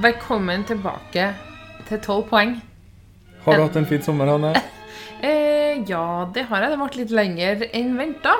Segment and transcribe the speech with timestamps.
[0.00, 1.24] Velkommen tilbake
[1.88, 2.54] til 12 poeng.
[3.44, 4.54] Har du hatt en fin sommer, Hanne?
[5.20, 6.70] Eh, ja, det har jeg.
[6.72, 8.30] Det ble litt lenger enn venta.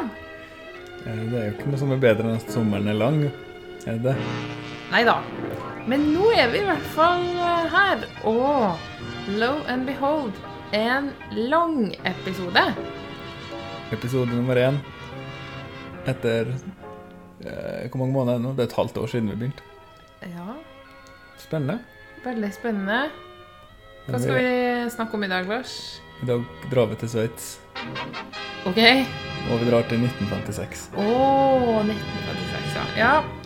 [1.05, 3.19] Eh, Det er jo ikke noe som er bedre enn at sommeren er lang.
[3.85, 4.15] Er det det?
[4.89, 5.19] Nei da.
[5.93, 8.07] Men nå er vi i hvert fall eh, her.
[8.33, 10.33] Og lo and behold,
[10.73, 11.77] en lang
[12.09, 12.65] episode.
[13.93, 14.81] Episode nummer én
[16.09, 16.49] etter
[17.45, 18.55] eh, Hvor mange måneder er det nå?
[18.57, 19.69] Det er et halvt år siden vi begynte.
[20.25, 20.57] Ja,
[21.41, 21.81] Spennende.
[22.25, 23.01] veldig spennende.
[24.11, 25.75] Hva skal vi snakke om i dag, Lars?
[26.23, 27.51] I dag drar vi til Sveits,
[28.69, 28.81] OK.
[29.49, 30.91] og vi drar til 1956.
[31.01, 31.07] Å,
[31.87, 32.85] 1956, ja.
[33.01, 33.40] ja.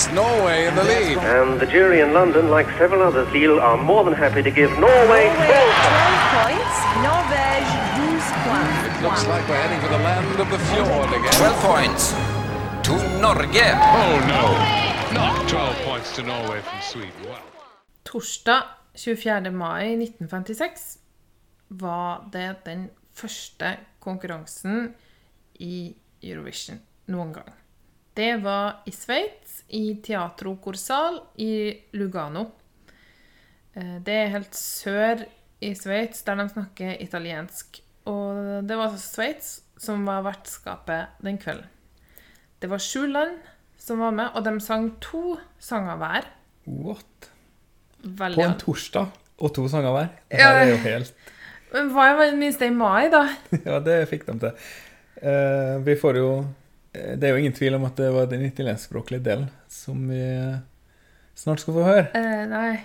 [0.00, 1.18] Puts Norway in the lead.
[1.18, 4.70] And the jury in London, like several others, Lille, are more than happy to give
[4.78, 6.76] Norway Norway 12 points.
[7.06, 8.78] Norvège 12 points.
[8.88, 11.32] It looks like we're heading for the land of the fjord again.
[11.32, 12.02] 12 points
[12.86, 13.66] to Norge.
[14.00, 14.44] Oh no,
[15.14, 17.22] not 12 points to Norway from Sweden.
[17.24, 17.38] Wow.
[18.04, 18.62] Torsdag
[18.94, 19.50] 24.
[19.50, 20.98] mai 1956
[21.68, 24.94] var det den første konkurransen
[25.54, 27.52] i Eurovision noen gang.
[28.14, 31.52] Det var i Sveits, i Teatro Corsal i
[31.96, 32.46] Lugano.
[33.74, 35.24] Eh, Det er helt sør
[35.60, 37.80] i Sveits, der de snakker italiensk.
[38.06, 41.66] Og det var Sveits som var vertskapet den kvelden.
[42.60, 43.38] Det var sju land
[43.80, 46.26] som var med, og de sang to sanger hver.
[46.66, 47.30] What?
[48.04, 49.08] Veldig På en torsdag
[49.40, 50.08] og to sanger hver?
[50.30, 51.14] Det Ja, er jo helt
[51.72, 53.22] Men hva var det minste i mai, da?
[53.64, 54.52] Ja, det fikk de til.
[55.22, 56.28] Eh, vi får jo
[56.94, 60.24] eh, Det er jo ingen tvil om at det var den italienskspråklige delen som vi
[61.38, 62.08] snart skal få høre.
[62.18, 62.80] Eh, nei.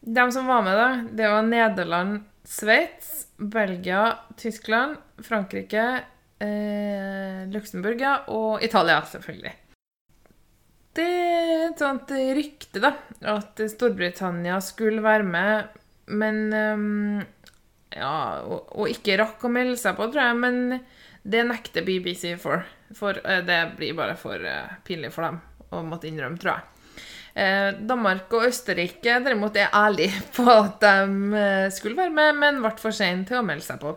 [0.00, 5.86] De som var med, da, det var Nederland, Sveits, Belgia, Tyskland, Frankrike,
[6.42, 9.54] eh, Luxembourg og Italia, selvfølgelig.
[10.98, 12.94] Det er et sånt rykte, da,
[13.36, 17.20] at Storbritannia skulle være med, men um,
[17.92, 20.58] Ja, og, og ikke rakk å melde seg på, tror jeg, men
[21.22, 22.64] det nekter BBC for.
[22.96, 25.40] For eh, det blir bare for uh, pinlig for dem
[25.72, 26.66] å måtte innrømme, tror jeg.
[27.38, 32.62] Eh, Danmark og Østerrike derimot er ærlige på at de eh, skulle være med, men
[32.64, 33.92] ble for sene til å melde seg på.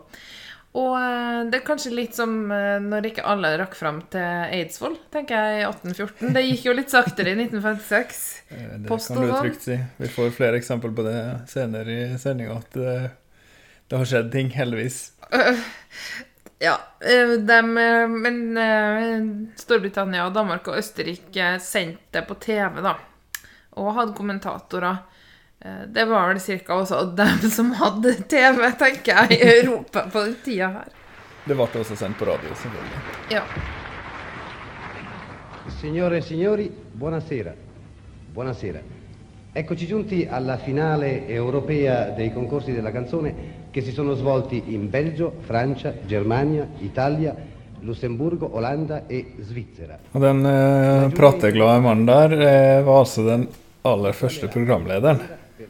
[0.78, 5.36] Og eh, det er kanskje litt som når ikke alle rakk fram til Eidsvoll, tenker
[5.36, 6.30] jeg, i 1814.
[6.36, 8.22] Det gikk jo litt saktere i 1956.
[8.52, 9.78] Eh, Det Post kan du trygt si.
[9.96, 11.18] Vi får flere eksempler på det
[11.48, 12.96] senere i sendinga, at det,
[13.88, 14.98] det har skjedd ting, heldigvis.
[16.62, 16.80] Ja,
[17.38, 22.92] De, eh, men eh, Storbritannia Danmark og Østerrike sendte det på TV, da.
[23.82, 24.96] Og hadde kommentatorer.
[25.58, 26.74] Eh, Det var vel ca.
[26.74, 30.92] også dem som hadde TV, tenker jeg, i Europa på den tida her.
[31.44, 33.00] Det ble også sendt på radio, selvfølgelig.
[33.34, 33.42] Ja.
[35.80, 37.56] Signore e signori, buonasera.
[38.34, 38.78] Buonasera.
[39.54, 43.34] Eccoci giunti alla finale europea dei concorsi della canzone
[43.72, 47.34] che si sono svolti in Belgio, Francia, Germania, Italia,
[47.80, 49.96] Lussemburgo, Olanda e Svizzera.
[50.12, 53.48] Og den eh, prateglade mannen der eh, var altså den
[53.88, 55.22] aller første programlederen.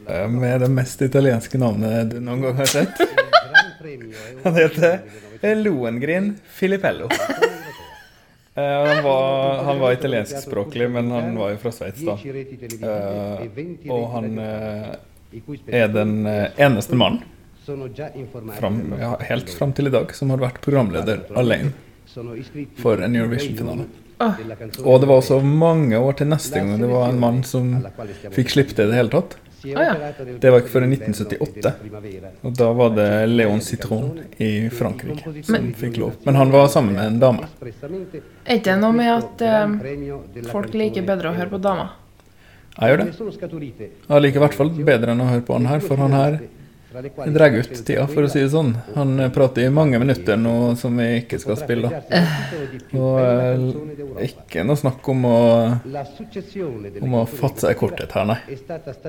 [0.05, 3.01] Eh, med det mest italienske navnet du noen gang har sett.
[4.43, 7.07] Han heter Lohengrin Filippello.
[8.55, 12.17] Eh, han, var, han var italienskspråklig, men han var jo fra Sveits, da.
[12.19, 17.23] 10 reti televisive 20 Eh, og han eh, er den eneste mannen
[18.59, 21.73] fram, ja, helt fram til i dag som har vært programleder alene.
[22.77, 23.85] For en Eurovision-finale.
[24.17, 24.35] Ah.
[24.83, 27.71] Og det var også mange år til neste gang det var en mann som
[28.35, 29.35] fikk slippe til i det hele tatt.
[29.63, 30.11] Ah, ja.
[30.39, 31.71] Det var ikke før i 1978.
[32.43, 36.17] Og da var det Leon Citron i Frankrike som fikk lov.
[36.27, 37.47] Men han var sammen med en dame.
[37.63, 41.95] Er ikke det noe med at eh, folk liker bedre å høre på damer?
[42.73, 43.07] Jeg gjør det.
[44.09, 46.39] Jeg liker i hvert fall bedre enn å høre på han her, for han her
[46.93, 48.73] Det drar ut tida, for å si det sånn.
[48.93, 51.89] Han prater i mange minutter nå som vi ikke skal spille.
[52.93, 55.39] Og eh, ikke noe snakk om å,
[57.01, 58.37] om å fatte seg i korthet her, nei.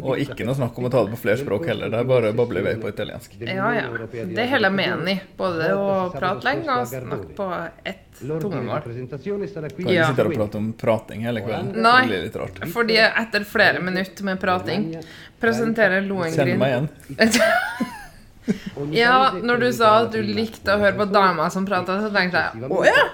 [0.01, 1.93] Og ikke noe snakk om å ta det på flere språk heller.
[1.93, 3.37] Det er bare å bable i vei på italiensk.
[3.45, 3.87] Ja, ja.
[3.91, 5.29] Det holder jeg med.
[5.37, 7.51] Både å prate lenge og snakke på
[7.85, 8.04] ett.
[8.21, 11.73] Kan ikke sitte her og prate om prating hele kvelden.
[11.83, 12.01] Nei.
[12.05, 12.63] Det blir litt rart.
[12.73, 14.87] Fordi etter flere minutter med prating
[15.43, 16.89] presenterer Lohengrin Kjenn meg igjen.
[18.93, 22.43] Ja, når du sa at du likte å høre på damer som prata, så tenkte
[22.43, 23.07] jeg å ja!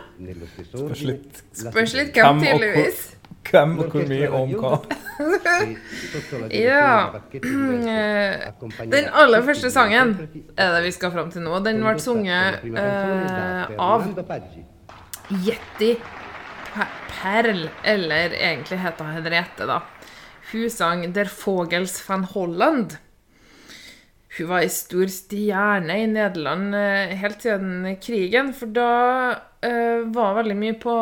[0.73, 3.05] Spørs litt Spørs litt Hvem hvem, og hvor- tydeligvis.
[3.50, 4.73] hvem og hvor mye om hva.
[6.50, 7.20] Ja.
[8.91, 10.17] Den aller første sangen
[10.56, 11.61] er det vi skal fram til nå.
[11.62, 14.08] Den ble sunget eh, av
[15.31, 15.94] Jetty
[17.21, 19.82] Perl, eller egentlig heter Henriette, da.
[20.50, 22.97] Hun sang Der Vogels van Holland.
[24.38, 28.91] Hun var ei stor stjerne i Nederland eh, helt siden krigen, for da
[29.67, 30.94] uh, var veldig mye på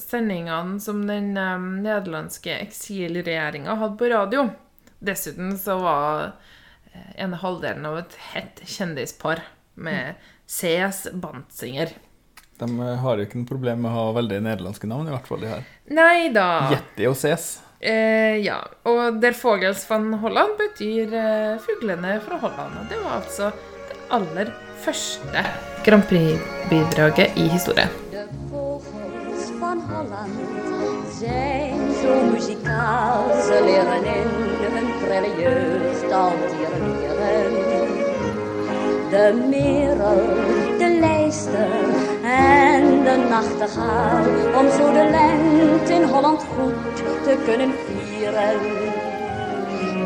[0.00, 4.44] sendingene som den um, nederlandske eksilregjeringa hadde på radio.
[5.00, 6.26] Dessuten så var
[6.92, 9.44] eh, ene halvdelen av et hett kjendispar
[9.80, 11.96] med CS Bantsinger.
[12.58, 15.30] De eh, har jo ikke noe problem med å ha veldig nederlandske navn, i hvert
[15.30, 15.64] fall de her.
[15.94, 16.48] Nei da.
[16.74, 17.48] Jetty og Ses.
[17.78, 18.58] Eh, ja.
[18.90, 22.80] Og Der Vogels van Holland betyr eh, fuglene fra Holland.
[22.82, 23.52] Og det var altså
[23.88, 24.52] det aller
[24.82, 25.46] første
[25.86, 27.90] Grand Prix-bidraget i historien.
[28.12, 30.58] De vogels van Holland
[31.18, 33.42] zijn zo muzikaal.
[33.46, 34.30] Ze leren in
[34.64, 36.32] hun al.
[39.10, 40.20] De merel,
[40.78, 40.87] de
[42.22, 44.24] en de nachtegaal.
[44.58, 48.86] Om zo de lente in Holland goed te kunnen vieren.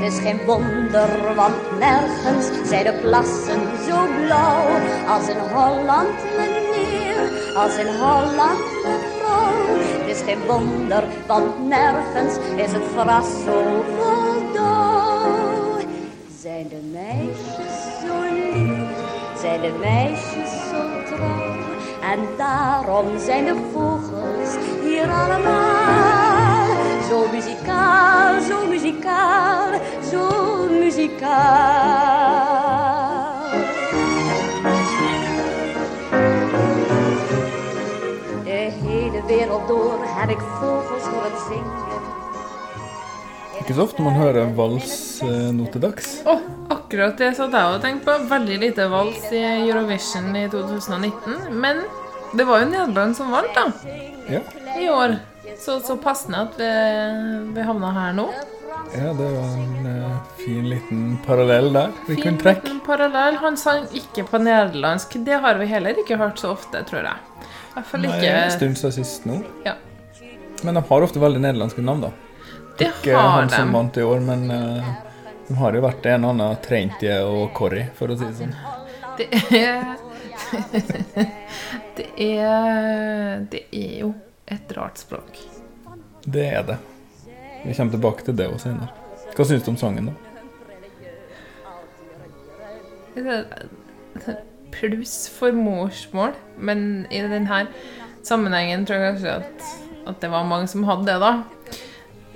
[0.02, 4.66] Het is geen wonder, want nergens zijn de plassen zo blauw
[5.08, 9.78] als in Holland, meneer, als in Holland, mevrouw.
[10.00, 15.78] Het is geen wonder, want nergens is het gras zo vol dauw.
[16.40, 20.41] Zijn de meisjes zo lief, zijn de meisjes.
[22.02, 26.76] En daarom zijn de vogels hier allemaal
[27.08, 29.70] zo muzikaal, zo muzikaal,
[30.10, 30.28] zo
[30.70, 32.00] muzikaal.
[38.44, 41.91] De hele wereld door heb ik vogels horen zingen.
[43.62, 46.16] Ikke så ofte man hører vals eh, nå til dags.
[46.26, 46.40] Oh,
[46.74, 48.24] akkurat det satt jeg og tenkte på.
[48.32, 51.44] Veldig lite vals i Eurovision i 2019.
[51.62, 51.84] Men
[52.34, 53.68] det var jo Nederland som vant, da.
[54.26, 54.40] Ja.
[54.74, 55.14] I år.
[55.60, 56.70] Så, så passende at vi,
[57.54, 58.24] vi havna her nå.
[58.96, 62.66] Ja, det var en uh, fin liten parallell der vi Fin kunne trekke.
[62.66, 63.38] liten parallell.
[63.44, 65.20] Han sang ikke på nederlandsk.
[65.22, 67.46] Det har vi heller ikke hørt så ofte, tror jeg.
[67.46, 69.38] I hvert fall Nei, ikke en stund siden sist nå.
[69.68, 69.78] Ja.
[70.66, 72.12] Men de har ofte veldig nederlandske navn, da.
[72.78, 74.92] Det Ikke har han som vant i år, men uh,
[75.48, 78.54] de har jo vært en annen Treintje og Corrie, for å si det sånn.
[79.18, 79.28] Det
[79.58, 79.82] er
[81.96, 84.14] Det er Det er jo
[84.52, 85.38] et rart språk.
[86.24, 86.78] Det er det.
[87.64, 88.88] Vi kommer tilbake til det også senere.
[89.32, 90.14] Hva syns du om sangen, da?
[94.72, 97.66] Pluss for morsmål, men i denne
[98.26, 99.66] sammenhengen tror jeg kanskje at,
[100.10, 101.32] at det var mange som hadde det, da.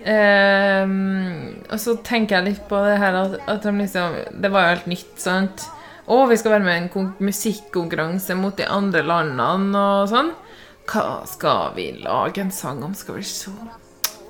[0.06, 4.66] Ehm, og så tenker jeg litt på det her at, at de liksom Det var
[4.68, 5.64] jo helt nytt, sant?
[6.06, 10.28] Å, vi skal være med i en kon- musikkonkurranse mot de andre landene og sånn.
[10.86, 12.94] Hva skal vi lage en sang om?
[12.94, 13.50] Skal vi se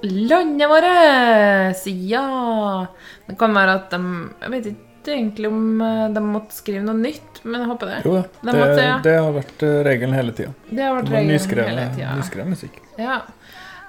[0.07, 1.85] Landet vårt!
[2.09, 2.87] Ja!
[3.27, 4.01] Det kan være at de
[4.45, 7.99] Jeg vet ikke egentlig om eh, de måtte skrive noe nytt, men jeg håper det.
[8.09, 8.97] Jo da, De det, måtte, ja.
[9.05, 10.55] det har vært eh, regelen hele tida.
[10.71, 12.17] Det har vært regelen hele tida.
[12.19, 12.81] nyskrevet musikk.
[12.99, 13.21] Ja.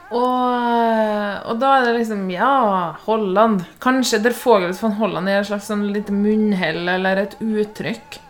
[0.08, 3.66] Og, og da er det liksom Ja, Holland.
[3.84, 8.22] Kanskje Der Vogels von Holland er et slags sånn lite munnhell eller et uttrykk.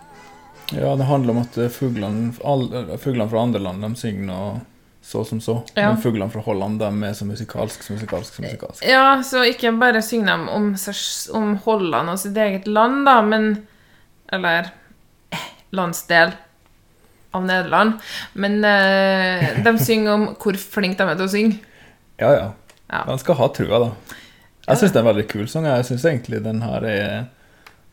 [0.75, 4.57] Ja, det handler om at eh, fuglene eh, fuglene fra andre land de synger
[5.07, 5.61] så som så.
[5.77, 5.93] Ja.
[5.93, 8.83] Men fuglene fra Holland de er så musikalsk, så musikalsk, så musikalsk.
[8.83, 10.73] Ja, så ikke bare synger de om,
[11.39, 13.53] om Holland og sitt eget land, da, men
[14.33, 14.73] Eller
[15.31, 16.33] eh, landsdel
[17.31, 18.01] av Nederland.
[18.33, 21.61] Men eh, de synger om hvor flinke de er til å synge.
[22.19, 22.47] Ja, ja.
[22.87, 23.03] Ja.
[23.07, 23.89] Man skal ha trua, da.
[24.67, 25.65] Jeg syns det er en veldig kul sang.
[25.67, 27.25] Jeg syns egentlig den her er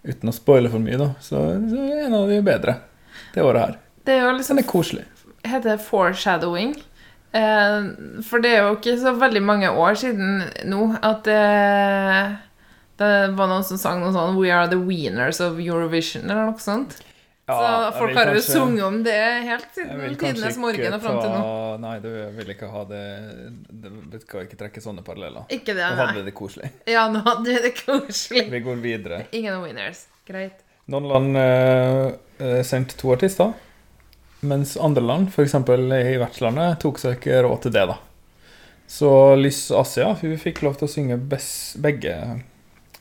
[0.05, 1.39] Uten å spoile for mye, da, så,
[1.71, 2.75] så er en av de bedre
[3.33, 3.77] det året her.
[4.05, 5.05] Det er jo liksom Den er koselig.
[5.49, 6.75] heter foreshadowing.
[7.33, 7.87] Eh,
[8.29, 11.39] for det er jo ikke så veldig mange år siden nå at det,
[13.01, 16.61] Det var noen som sang noe sånn We are the winners of Eurovision, eller noe
[16.63, 16.99] sånt.
[17.47, 21.33] Ja, så folk har jo sunget om det helt siden tidenes morgen og fram til
[21.35, 21.49] nå.
[21.83, 22.09] Nei, du
[22.39, 23.03] vil ikke ha det,
[23.69, 25.45] Du skal ikke trekke sånne paralleller.
[25.53, 25.91] Ikke det, nei.
[25.93, 26.71] Nå hadde vi det koselig.
[26.89, 28.47] Ja, nå hadde vi det koselig.
[28.55, 29.19] Vi går videre.
[29.37, 30.07] Ingen winners.
[30.25, 30.65] Greit.
[30.89, 32.07] Noen land eh,
[32.41, 33.53] eh, sendte to artister,
[34.45, 35.55] mens andre land, f.eks.
[35.57, 37.99] i vertslandet, tok seg ikke råd til det, da.
[38.89, 42.17] Så Lys Asia hun fikk lov til å synge begge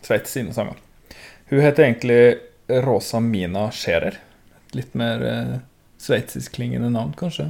[0.04, 0.80] Sveits sine sanger.
[1.52, 2.22] Hun heter egentlig
[2.84, 4.20] Rosa Mina Scherer.
[4.74, 5.54] Litt mer eh,
[6.02, 7.50] sveitsiskklingende navn, kanskje.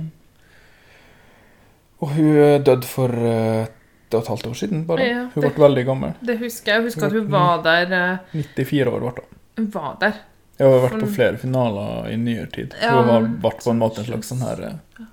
[2.03, 3.79] Og hun døde for eh, et
[4.13, 5.05] og et halvt år siden, bare.
[5.07, 6.11] Ja, hun det- ble veldig gammel.
[6.21, 6.81] Det husker jeg.
[6.81, 9.39] Jeg husker at hun var der eh, 94 år ble hun.
[9.57, 10.19] Hun var der.
[10.59, 12.75] Ja, hun har vært på flere finaler i nyere tid.
[12.81, 15.05] Ja, hun ble på en måte en slags sånn her eh,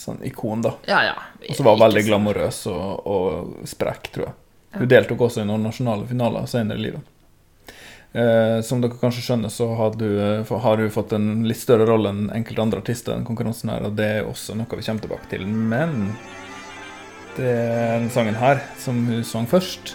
[0.00, 0.70] Sånn ikon, da.
[0.86, 1.14] Ja, ja.
[1.50, 4.34] Og så var hun veldig glamorøs og, og sprek, tror jeg.
[4.78, 4.86] Hun Ja.
[4.94, 7.02] deltok også i noen nasjonale finaler senere i livet.
[8.12, 11.86] Eh, som dere kanskje skjønner, så har, hun, eh, har hun fått en litt større
[11.86, 14.82] rolle enn enkelte andre artister i den konkurransen her, og det er også noe vi
[14.82, 15.46] kommer tilbake til.
[15.46, 16.16] Men
[17.36, 19.94] den sangen her, som hun sang først,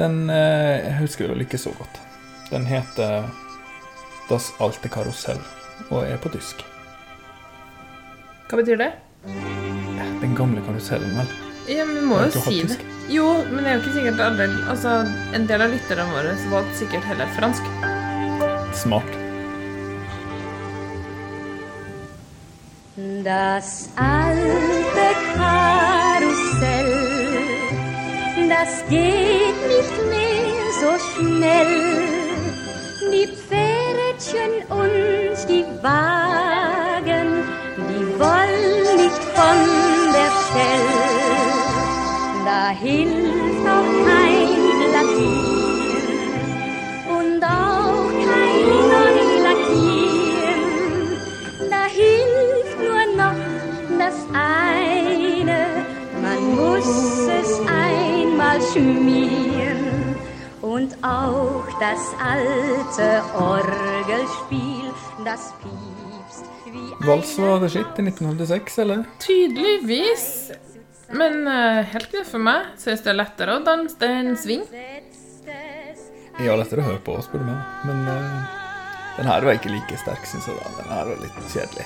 [0.00, 2.02] den eh, husker jeg vel ikke så godt.
[2.50, 3.30] Den heter
[4.28, 5.40] Das alte Karussell
[5.90, 6.62] og er på tysk.
[8.48, 8.92] Hva betyr det?
[10.22, 11.51] Den gamle karusellen, vel.
[11.68, 12.78] Ja, men vi må jo si det.
[13.12, 14.90] Jo, men det er jo ikke sikkert alle Altså,
[15.36, 17.62] en del av lytterne våre valgte sikkert heller fransk.
[18.74, 19.18] Smart.
[23.24, 26.94] Das alte Karussell,
[28.48, 31.74] das geht nicht mehr so schnell.
[33.12, 36.31] Die Pferdchen und die Wagen,
[58.72, 60.16] schmieren.
[60.60, 64.92] Und auch das alte Orgelspiel,
[65.24, 69.04] das piepst wie Vals var det skitt i 1956, eller?
[69.18, 70.52] Tydeligvis.
[71.12, 72.72] Men eh, helt greit for meg.
[72.80, 74.64] Syns det er lettere å danse enn swing.
[76.40, 77.74] Ja, lettere å høre på, spør du meg.
[77.88, 78.62] Men uh,
[79.18, 80.56] den her var ikke like sterk, syns jeg.
[80.56, 80.72] da.
[80.80, 81.84] Den her var litt kjedelig.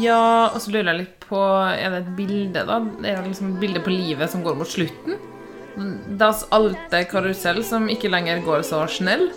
[0.00, 2.78] Ja, og så lurer jeg litt på Er det et bilde, da?
[3.04, 5.20] Er det liksom et bilde på livet som går mot slutten?
[6.18, 9.28] Das alte karusell som ikke lenger går så snell?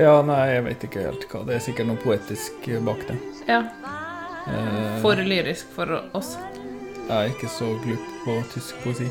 [0.00, 1.44] Ja, nei, jeg vet ikke helt hva.
[1.46, 3.18] Det er sikkert noe poetisk bak det.
[3.50, 3.60] Ja.
[4.48, 6.32] Eh, For lyrisk for oss.
[7.08, 9.08] Jeg er ikke så glup på tysk poesi.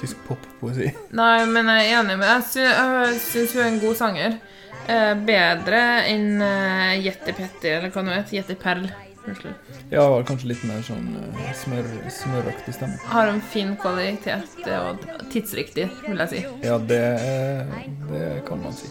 [0.00, 0.88] Tysk poppoesi.
[1.20, 4.38] Nei, men jeg er enig med Jeg, jeg syns hun er en god sanger.
[4.90, 8.38] Eh, bedre enn eh, Jetty Petty, eller hva nå heter.
[8.38, 8.86] Jetty Perl.
[9.28, 9.74] Unnskyld.
[9.92, 12.96] Ja, kanskje litt mer sånn eh, smør, smøraktig stemme.
[13.10, 16.42] Har en fin kvalitet og tidsriktig, vil jeg si.
[16.64, 17.76] Ja, det, eh,
[18.08, 18.88] det kan man si.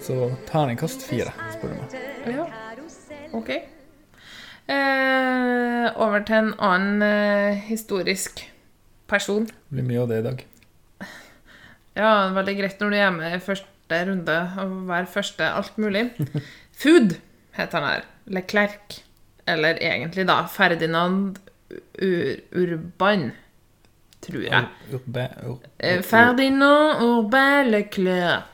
[0.00, 2.00] Så terningkast fire, spør du meg.
[2.38, 2.46] Ja.
[3.36, 3.52] OK.
[4.70, 8.44] Eh, over til en annen eh, historisk
[9.10, 9.48] person.
[9.48, 10.44] Det blir mye av det i dag.
[11.98, 16.06] Ja, veldig greit når du er med i første runde og være første alt mulig.
[16.80, 17.16] Food
[17.58, 18.06] heter han her.
[18.30, 19.00] Leclerc.
[19.50, 23.30] Eller egentlig, da, Ferdinand Ur Urban,
[24.22, 24.70] tror jeg.
[24.92, 28.46] Urbe, ur, ur, Ferdinand Urbain Leclerc.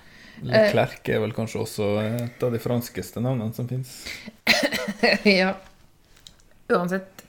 [0.46, 3.98] Leclerc er vel kanskje også et av de franskeste navnene som fins.
[5.38, 5.52] ja.
[6.68, 7.24] Uansett.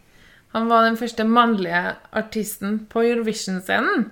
[0.55, 4.07] Han var den første mannlige artisten på Eurovision-scenen.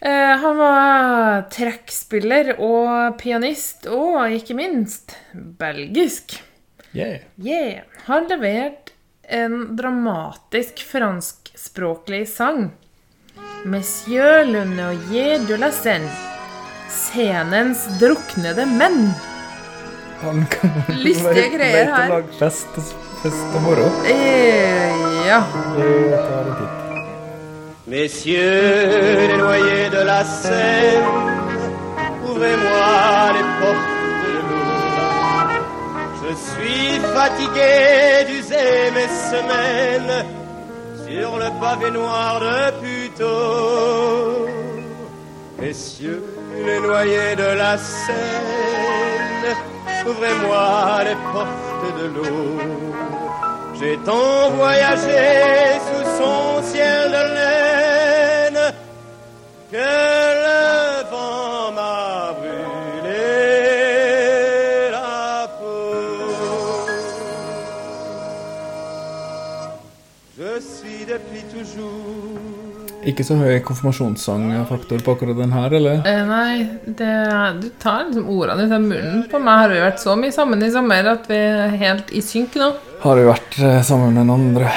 [0.00, 6.36] Eh, han var trekkspiller og pianist, og ikke minst belgisk.
[6.92, 7.24] Yeah.
[7.40, 7.86] Yeah.
[8.04, 12.70] Har levert en dramatisk franskspråklig sang.
[13.64, 16.12] Monsieur le noyer de la Seine.
[16.92, 19.10] Scenens druknede menn.
[20.92, 23.05] Lystige greier her.
[23.22, 23.86] Fest, fest og moro.
[24.06, 24.90] Eh,
[25.26, 25.40] ja.
[25.76, 25.92] Vi
[26.26, 26.74] tar en titt.
[27.86, 31.04] Messieurs les noyés de la Seine,
[32.28, 33.92] ouvrez-moi les portes
[34.24, 35.56] de l'eau.
[36.22, 37.74] Je suis fatigué
[38.28, 40.16] d'user mes semaines
[41.06, 44.48] sur le pavé noir de Puteaux.
[45.60, 46.22] Messieurs
[46.66, 49.48] les noyés de la Seine,
[50.08, 52.58] ouvrez-moi les portes de l'eau.
[53.78, 58.72] J'ai tant voyagé sous son ciel de laine
[73.06, 76.00] Ikke så høy konfirmasjonssangfaktor på akkurat den her, eller?
[76.10, 77.12] Eh, nei, det,
[77.62, 79.60] du tar liksom ordene ut av munnen på meg.
[79.62, 82.72] Har vi vært så mye sammen i sommer at vi er helt i synk nå?
[83.04, 84.72] Har vi vært eh, sammen med noen andre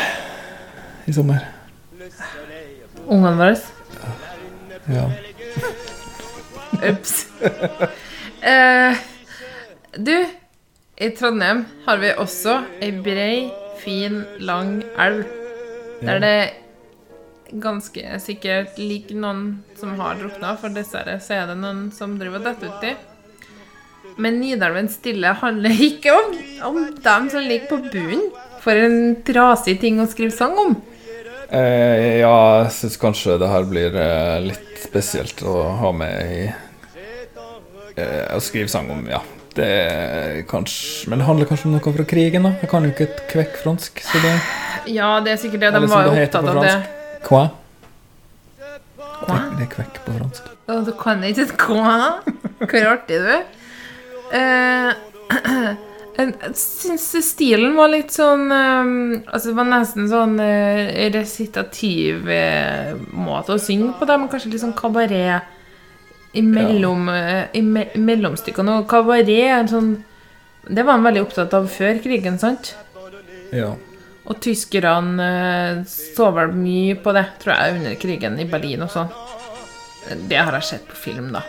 [1.10, 1.42] i sommer.
[3.10, 3.58] Ungene våre.
[4.94, 5.08] Ja.
[6.92, 7.16] Ops.
[8.40, 9.00] Eh,
[9.98, 10.16] du,
[11.02, 13.50] i Trondheim har vi også ei brei,
[13.82, 15.26] fin, lang elv.
[16.06, 16.36] Der det
[17.52, 19.46] ganske sikkert ligger noen
[19.80, 22.96] som har drukna, for dessverre så er det noen som driver og detter uti.
[24.20, 26.38] Men Nidelven stille handler ikke om,
[26.70, 28.30] om dem som ligger på bunnen.
[28.60, 30.74] For en trasig ting å skrive sang om.
[31.50, 32.34] Eh, ja,
[32.66, 36.42] jeg syns kanskje det her blir eh, litt spesielt å ha med i
[37.96, 39.24] eh, Å skrive sang om, ja.
[39.56, 42.54] Det er kanskje Men det handler kanskje om noe fra krigen, da.
[42.62, 44.36] Jeg kan jo ikke et kvekk fransk, så det
[44.94, 45.76] Ja, det er sikkert det.
[45.80, 46.78] De var jo opptatt av det.
[47.26, 47.50] Quoi?
[49.28, 50.48] Det er kvekk på fransk.
[50.70, 52.10] Å, du kan ikke et quoi?
[52.64, 53.46] Hvor artig du er.
[54.36, 54.90] Eh,
[56.20, 58.92] jeg syns stilen var litt sånn um,
[59.24, 64.54] Altså, det var nesten sånn uh, resitativ uh, måte å synge på, da, men kanskje
[64.54, 65.48] litt sånn kabaret
[66.38, 68.80] imellom eh, i me mellomstykkene.
[68.82, 69.88] Og kabaret er en sånn
[70.70, 72.76] Det var han veldig opptatt av før krigen, sant?
[73.56, 73.72] Ja.
[74.30, 78.92] Og tyskerne eh, så vel mye på det, tror jeg, under krigen i Berlin og
[78.94, 79.10] sånn.
[80.30, 81.42] Det har jeg sett på film, da.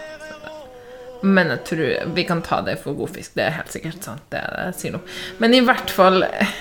[1.20, 3.34] Men jeg tror vi kan ta det for god fisk.
[3.37, 5.02] Det er helt sikkert sant, det jeg sier nå.
[5.42, 6.58] Men i hvert fall eh,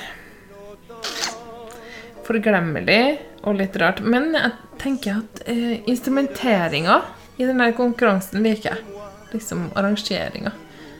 [2.27, 3.03] Forglemmelig
[3.47, 4.03] og litt rart.
[4.05, 6.99] Men jeg tenker at eh, instrumenteringa
[7.39, 8.97] i den der konkurransen liker jeg.
[9.31, 10.51] Liksom arrangeringa.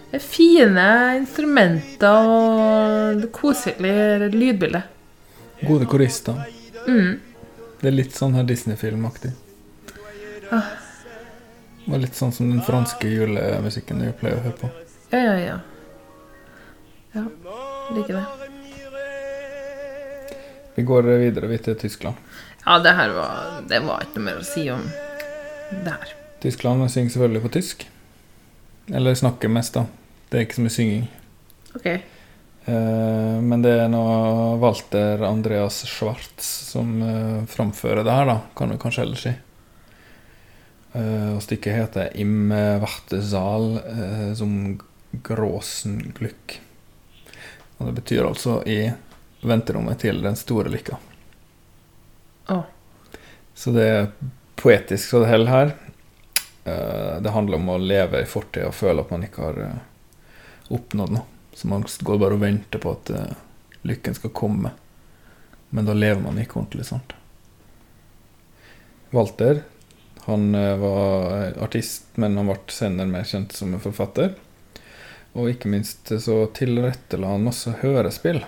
[0.09, 0.88] Er fine
[1.19, 4.81] instrumenter og koselig lydbilde.
[5.67, 6.41] Gode korister.
[6.87, 7.19] Mm.
[7.81, 9.31] Det er litt sånn her Disney-filmaktig.
[10.51, 10.71] Ah.
[11.85, 14.69] Var litt sånn som den franske julemusikken du pleier å høre på.
[15.11, 15.59] Ja, ja, ja.
[17.15, 17.25] Ja,
[17.95, 18.25] liker det.
[20.75, 22.15] Vi går videre vi til Tyskland.
[22.65, 24.84] Ja, det her var Det var ikke noe mer å si om
[25.69, 26.13] det her.
[26.43, 27.88] Tyskland synger selvfølgelig på tysk.
[28.93, 29.86] Eller snakker mest, da.
[30.29, 31.03] Det er ikke så mye synging.
[31.75, 31.89] Ok.
[32.69, 34.03] Eh, men det er nå
[34.62, 39.34] Walter Andreas Schwartz som eh, framfører det her, da, kan vi kanskje ellers si.
[40.93, 42.51] Eh, og stykket heter 'Im
[42.84, 44.51] Wartesaal eh, som
[45.25, 46.60] Gråsen Glück'.
[47.77, 48.91] Og det betyr altså 'i
[49.41, 50.99] venterommet til den store lykka'.
[52.53, 52.60] Å.
[53.55, 54.12] Så det er
[54.60, 55.75] poetisk så det holder her.
[57.23, 59.60] Det handler om å leve i fortida og føle at man ikke har
[60.69, 61.38] oppnådd noe.
[61.60, 63.34] Så angst går bare og venter på at uh,
[63.84, 64.72] lykken skal komme.
[65.76, 67.12] Men da lever man ikke ordentlig, sant.
[69.12, 69.65] Walter
[70.24, 74.38] han uh, var artist, men han ble senere mer kjent som en forfatter.
[75.36, 78.41] Og ikke minst så tilrettela han masse hørespill.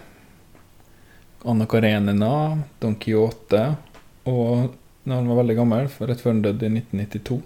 [1.43, 3.75] Anna Karenina, Don Quijote.
[4.23, 4.71] Og
[5.03, 7.39] når han var veldig gammel, rett før han døde i 1992,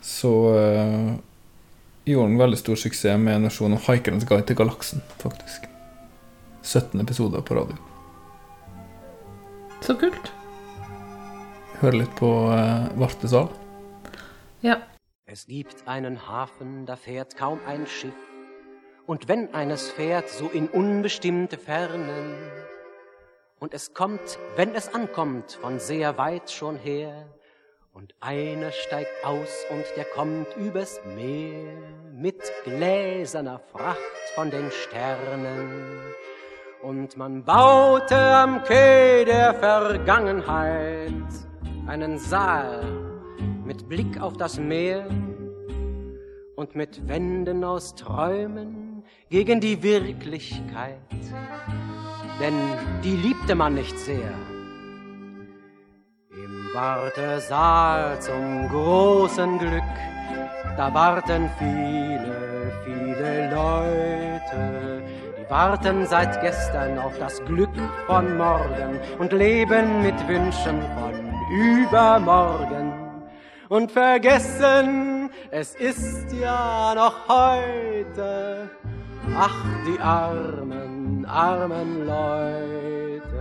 [0.00, 1.10] så eh,
[2.06, 5.68] gjorde han veldig stor suksess med en versjon av 'Haikerens guide til galaksen', faktisk.
[6.62, 7.76] 17 episoder på radio.
[9.80, 10.32] Så kult.
[11.80, 13.48] Høre litt på uh, Vartesal.
[14.62, 14.76] Ja.
[15.26, 18.12] Es gibt einen Hafen, da fährt kaum ein Schiff.
[19.06, 22.34] Und wenn eines fährt, so in unbestimmte Fernen.
[23.60, 27.26] Und es kommt, wenn es ankommt, von sehr weit schon her.
[27.92, 31.72] Und einer steigt aus und der kommt übers Meer
[32.12, 33.98] mit gläserner Fracht
[34.34, 35.98] von den Sternen.
[36.82, 41.12] Und man baute am Quai der Vergangenheit
[41.88, 42.84] einen Saal
[43.64, 45.06] mit Blick auf das Meer
[46.54, 51.00] und mit Wänden aus Träumen gegen die Wirklichkeit.
[52.40, 52.54] Denn
[53.02, 54.32] die liebte man nicht sehr.
[56.70, 59.82] Im Wartesaal zum großen Glück,
[60.76, 65.02] da warten viele, viele Leute.
[65.38, 67.74] Die warten seit gestern auf das Glück
[68.06, 71.14] von morgen und leben mit Wünschen von
[71.50, 72.92] übermorgen.
[73.68, 78.70] Und vergessen, es ist ja noch heute.
[79.36, 83.39] Ach, die armen, armen Leute.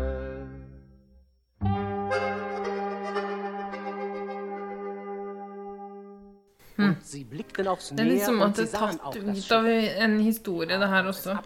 [6.80, 11.38] Aufs Det er liksom at det er tatt ut av en historie, det her også.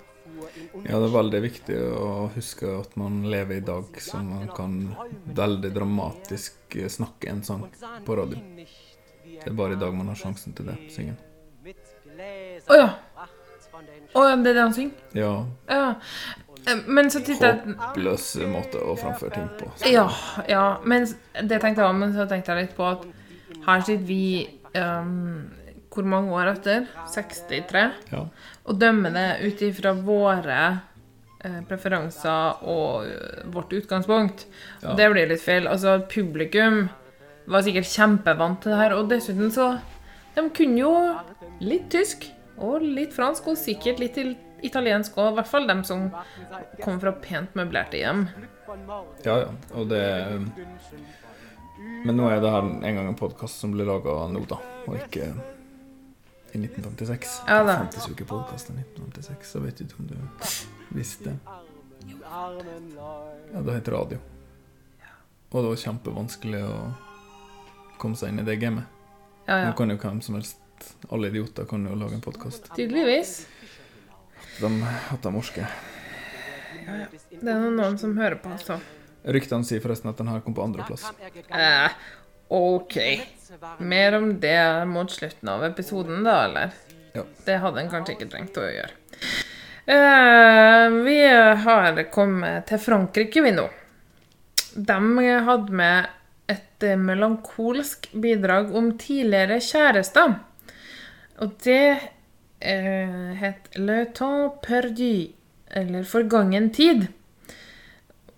[0.84, 4.78] Ja, det er veldig viktig å huske at man lever i dag, så man kan
[5.26, 7.68] veldig dramatisk snakke en sang
[8.06, 8.40] på radio.
[9.24, 11.16] Det er bare i dag man har sjansen til det, synge.
[12.70, 12.90] Å ja.
[14.14, 15.06] Oh, ja, det er det han synger?
[15.18, 15.34] Ja,
[15.68, 15.86] Ja.
[16.68, 19.72] Eh, Men så titta jeg håpløs måte å framføre ting på.
[19.90, 20.06] Ja,
[20.48, 20.78] ja.
[20.86, 23.04] Men det tenkte jeg også, men så tenkte jeg litt på at
[23.66, 24.22] her sitter vi
[24.74, 25.52] ehm,
[25.94, 26.88] Hvor mange år etter?
[27.14, 27.84] 63?
[28.12, 28.24] Ja.
[28.66, 30.60] Og dømmer det ut ifra våre
[31.44, 34.48] eh, preferanser og eh, vårt utgangspunkt.
[34.82, 34.90] Ja.
[34.90, 35.70] Og det blir litt feil.
[35.70, 36.88] Altså, publikum
[37.46, 39.76] var sikkert kjempevant til det her, og dessuten så
[40.34, 40.94] De kunne jo
[41.62, 42.26] litt tysk
[42.58, 44.18] og litt fransk, og sikkert litt
[44.66, 45.34] italiensk òg.
[45.34, 46.08] I hvert fall dem som
[46.82, 48.26] kom fra pent møblerte hjem.
[49.26, 49.52] Ja, ja.
[49.78, 50.06] Og det
[52.04, 54.98] Men nå er det her en gang en podkast som blir laga nå, da, og
[55.00, 55.30] ikke
[56.54, 57.38] i 1956.
[57.48, 57.72] Ja da.
[57.72, 60.18] Det fantes jo ikke podkast i 1956, så vet du ikke om du
[60.98, 61.38] visste det.
[63.54, 64.20] Ja, det heter radio.
[65.54, 66.76] Og det var kjempevanskelig å
[68.02, 68.90] komme seg inn i det gamet.
[69.48, 69.70] Ja, ja.
[69.70, 70.60] Nå kan jo hvem som helst,
[71.14, 72.70] alle idioter, kan jo lage en podkast.
[72.76, 73.44] Tydeligvis.
[74.60, 74.70] De,
[75.14, 75.78] at de orker.
[76.84, 78.80] Det er noen som hører på, altså.
[79.24, 81.06] Ryktene sier forresten at den her kom på andreplass.
[81.48, 81.92] Eh,
[82.54, 82.98] OK.
[83.80, 86.74] Mer om det mot slutten av episoden, da, eller?
[87.14, 87.24] Ja.
[87.46, 88.92] Det hadde en kanskje ikke trengt å gjøre.
[89.86, 91.18] Eh, vi
[91.68, 93.68] har kommet til Frankrike, vi nå.
[94.74, 95.00] De
[95.48, 96.08] hadde med
[96.52, 100.38] et eh, melankolsk bidrag om tidligere kjærester.
[101.44, 101.98] Og det
[102.60, 105.34] eh, het Le temps perdu,
[105.68, 107.08] eller Forgangen tid.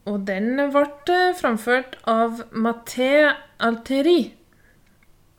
[0.06, 4.20] Og den ble eh, framført av Mathé Alteri.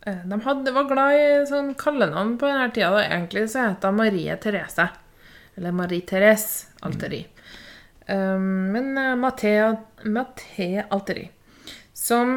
[0.06, 2.90] Eh, De hadde, var glad i sånn kallenavn på denne tida.
[2.96, 3.04] Da.
[3.06, 4.88] Egentlig så het hun Marie Therese.
[5.56, 7.22] Eller Marie Therese Alteri.
[8.08, 11.28] Um, men eh, Mathé Alteri,
[11.94, 12.36] som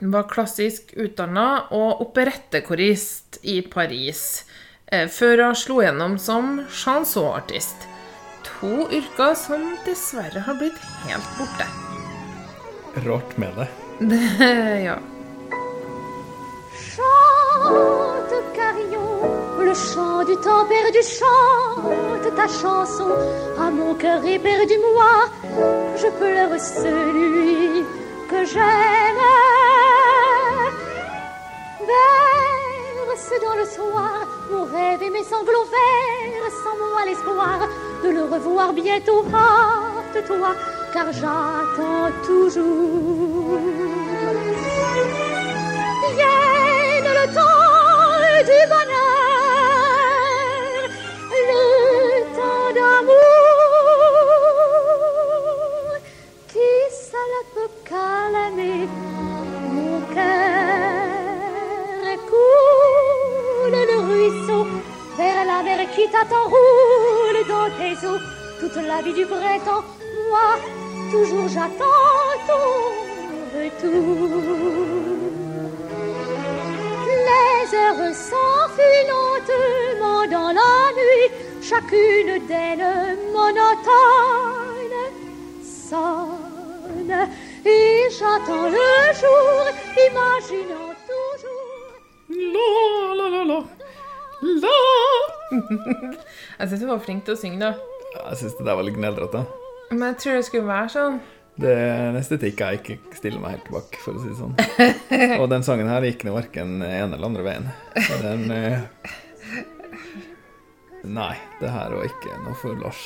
[0.00, 4.44] var klassisk utdanna og operettekorist i Paris,
[4.88, 7.91] før hun slo gjennom som chansonartist.
[8.62, 11.64] To yrker som dessverre har blitt helt borte.
[13.06, 13.66] Rart med det.
[13.98, 14.20] Det,
[14.86, 14.94] ja.
[16.92, 23.10] Chante, carillon, le chant du temps perdu, chante ta chanson.
[23.58, 25.12] À mon cœur éperdu-moi,
[25.96, 27.82] je pleure celui
[28.30, 29.22] que j'aime.
[33.12, 37.68] Dans le soir mon rêve et mes sanglots verse sans moi l'espoir
[38.02, 39.22] de le revoir bientôt.
[39.34, 40.54] Hâte-toi,
[40.94, 43.58] car j'attends toujours.
[46.16, 49.28] Vienne le temps du bonheur,
[51.50, 51.64] le
[52.34, 53.12] temps d'amour
[56.48, 58.88] qui seul peut calmer
[65.16, 68.20] vers la mer qui t'attend, roule dans tes eaux
[68.60, 69.84] toute la vie du printemps.
[70.28, 70.58] Moi,
[71.10, 72.66] toujours j'attends ton
[73.58, 74.42] retour.
[77.26, 81.28] Les heures s'enfuient lentement dans la nuit,
[81.60, 84.52] chacune d'elles monotone
[85.64, 87.28] sonne
[87.64, 89.62] et j'attends le jour,
[90.08, 91.72] imaginant toujours.
[93.48, 93.81] La,
[94.42, 94.76] La.
[96.58, 97.74] Jeg syns du var flink til å synge, da.
[98.16, 99.44] Jeg syns det der var litt gneldrete.
[99.92, 101.16] Men jeg tror det skulle være sånn.
[101.62, 104.54] Det er en estetikk jeg ikke stiller meg helt bak, for å si det sånn.
[105.42, 107.68] Og den sangen her gikk nå verken ene eller andre veien.
[108.06, 109.10] Så Den eh,
[111.02, 113.02] Nei, det her var ikke noe for Lars.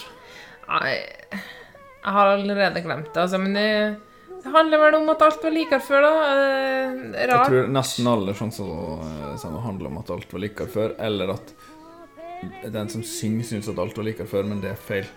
[0.68, 0.94] Nei,
[1.33, 3.40] jeg har allerede glemt det, altså.
[3.42, 3.68] Men det,
[4.46, 6.26] det handler vel om at alt var likere før, da.
[6.32, 8.68] Eh, Jeg tror nesten alle sjanser
[9.64, 11.54] handler om at alt var likere før, eller at
[12.72, 15.09] den som synger, syns at alt var likere før, men det er feil.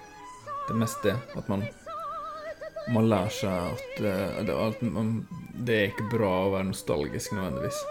[0.66, 1.68] Det er mest det at man
[2.90, 5.10] man lærer seg at eh, det, at man,
[5.54, 7.84] det er ikke bra å være nostalgisk nødvendigvis.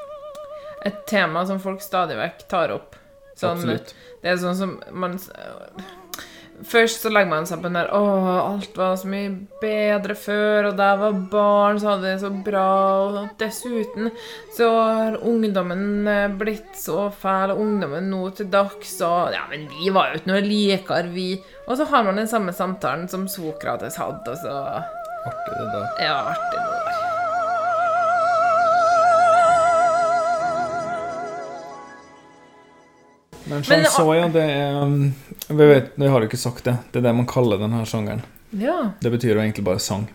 [0.88, 2.96] Et tema som folk stadig vekk tar opp.
[3.38, 3.92] Sånn, Absolutt.
[4.22, 5.14] Det er sånn som man
[6.66, 8.00] Først så legger man seg på den der Å,
[8.42, 9.30] alt var så mye
[9.62, 12.64] bedre før, og da jeg var barn, så hadde jeg det så bra,
[13.06, 14.10] og dessuten
[14.56, 19.68] så har ungdommen eh, blitt så fæl, og ungdommen nå til dags, og Ja, men
[19.70, 21.30] vi var jo ikke noe likere, vi.
[21.68, 24.58] Og så har man den samme samtalen som Sokrates hadde, og så
[25.28, 25.80] Artig, det da.
[26.00, 26.87] Ja, artig det der.
[33.48, 35.14] Men ja, det er um,
[35.48, 36.76] Vi vet, vi har jo ikke sagt det.
[36.92, 38.22] Det er det man kaller denne sjangeren.
[38.50, 38.92] Ja.
[39.00, 40.06] Det betyr jo egentlig bare sang.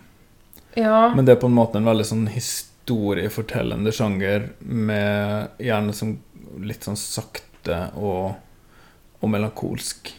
[0.74, 1.14] Ja.
[1.16, 6.16] Men det er på en måte en veldig sånn historiefortellende sjanger med gjerne som
[6.62, 8.34] litt sånn sakte og,
[9.22, 10.14] og melankolsk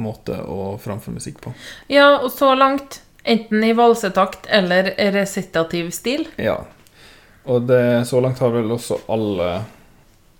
[0.00, 1.52] måte å framføre musikk på.
[1.90, 6.28] ja, og så langt enten i valsetakt eller resitativ stil.
[6.40, 6.60] Ja.
[7.44, 9.50] Og det, så langt har vel også alle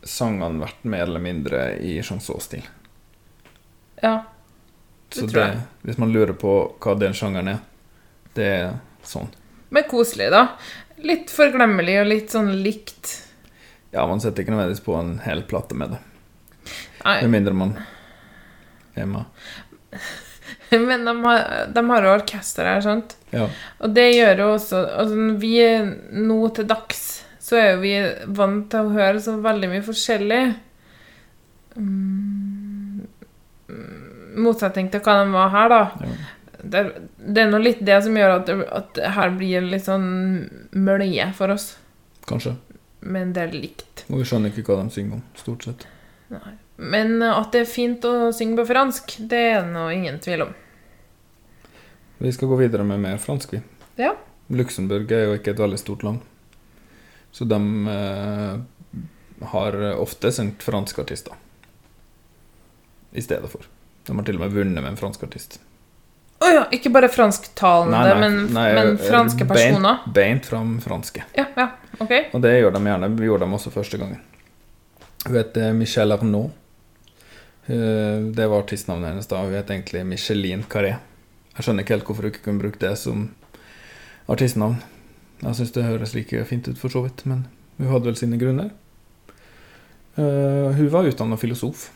[0.07, 2.65] sangene vært mer eller mindre i chanson-stil.
[4.03, 4.23] Ja.
[5.11, 5.65] Så tror det, jeg.
[5.89, 7.59] hvis man lurer på hva den sjangeren er,
[8.39, 8.71] det er
[9.07, 9.29] sånn.
[9.75, 10.47] Men koselig, da.
[11.03, 13.13] Litt forglemmelig og litt sånn likt.
[13.91, 16.01] Ja, man setter ikke nødvendigvis på en hel plate med det.
[17.05, 17.17] Nei.
[17.25, 17.77] Med mindre man
[18.95, 19.25] er med.
[20.71, 23.17] Men de har, de har orkester her, sant?
[23.35, 23.49] Ja.
[23.83, 27.20] Og det gjør jo også Altså, vi er nå til dags,
[27.51, 27.95] så er jo vi
[28.39, 30.43] vant til å høre så veldig mye forskjellig.
[31.77, 33.07] Mm,
[34.41, 35.81] motsetning til hva de var her, da.
[36.61, 40.09] Det, er- det er nå litt det som gjør at, at her blir litt sånn
[40.77, 41.73] mølje for oss.
[42.29, 42.57] Kanskje.
[43.01, 44.05] Men det er likt.
[44.11, 45.87] Og vi skjønner ikke hva de synger om, stort sett.
[46.31, 46.53] Nei.
[46.81, 50.47] Men at det er fint å synge på fransk, det er det nå ingen tvil
[50.47, 50.53] om.
[52.21, 53.63] Vi skal gå videre med mer fransk, vi.
[54.01, 54.13] Ja.
[54.53, 56.21] Luxembourg er jo ikke et veldig stort land.
[57.33, 61.35] Så de eh, har ofte sendt franske artister
[63.13, 63.67] i stedet for.
[64.07, 65.59] De har til og med vunnet med en fransk artist.
[66.41, 69.99] Å ja, ikke bare fransktalende, men, men franske personer.
[70.07, 71.25] Beint, beint fram franske.
[71.37, 71.67] Ja, ja,
[72.01, 72.15] ok.
[72.33, 73.11] Og det gjør de gjerne.
[73.19, 74.23] Vi gjorde dem også første gangen.
[75.27, 76.55] Hun heter Michelle Arnaud.
[77.67, 79.43] Eh, Det var artistnavnet hennes da.
[79.45, 80.95] Hun het egentlig Micheline Carré.
[81.59, 83.27] Jeg skjønner ikke helt hvorfor hun ikke kunne bruke det som
[84.33, 84.79] artistnavn.
[85.41, 87.47] Jeg syns det høres like fint ut, for så vidt, men
[87.79, 88.75] hun hadde vel sine grunner.
[90.19, 91.89] Uh, Hun var utdanna filosof,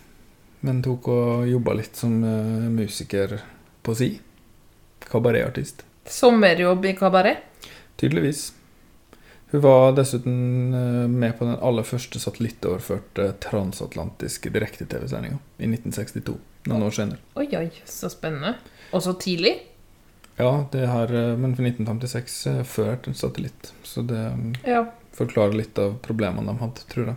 [0.64, 3.36] men tok og jobba litt som uh, musiker
[3.84, 4.14] på si.
[5.04, 5.84] Kabaretartist.
[6.08, 7.68] Sommerjobb i kabaret.
[8.00, 8.52] Tydeligvis.
[9.54, 16.34] Hun var dessuten eh, med på den aller første satellittoverførte transatlantiske direkte-TV-sendinga i 1962.
[16.72, 17.20] Noen år senere.
[17.38, 18.56] Oi, oi, så spennende.
[18.90, 19.52] Og så tidlig.
[20.36, 23.72] Ja, det her, eh, men for 1956 ført før en satellitt.
[23.86, 24.84] Så det mm, Ja.
[25.14, 27.16] forklarer litt av problemene de hadde, tror jeg.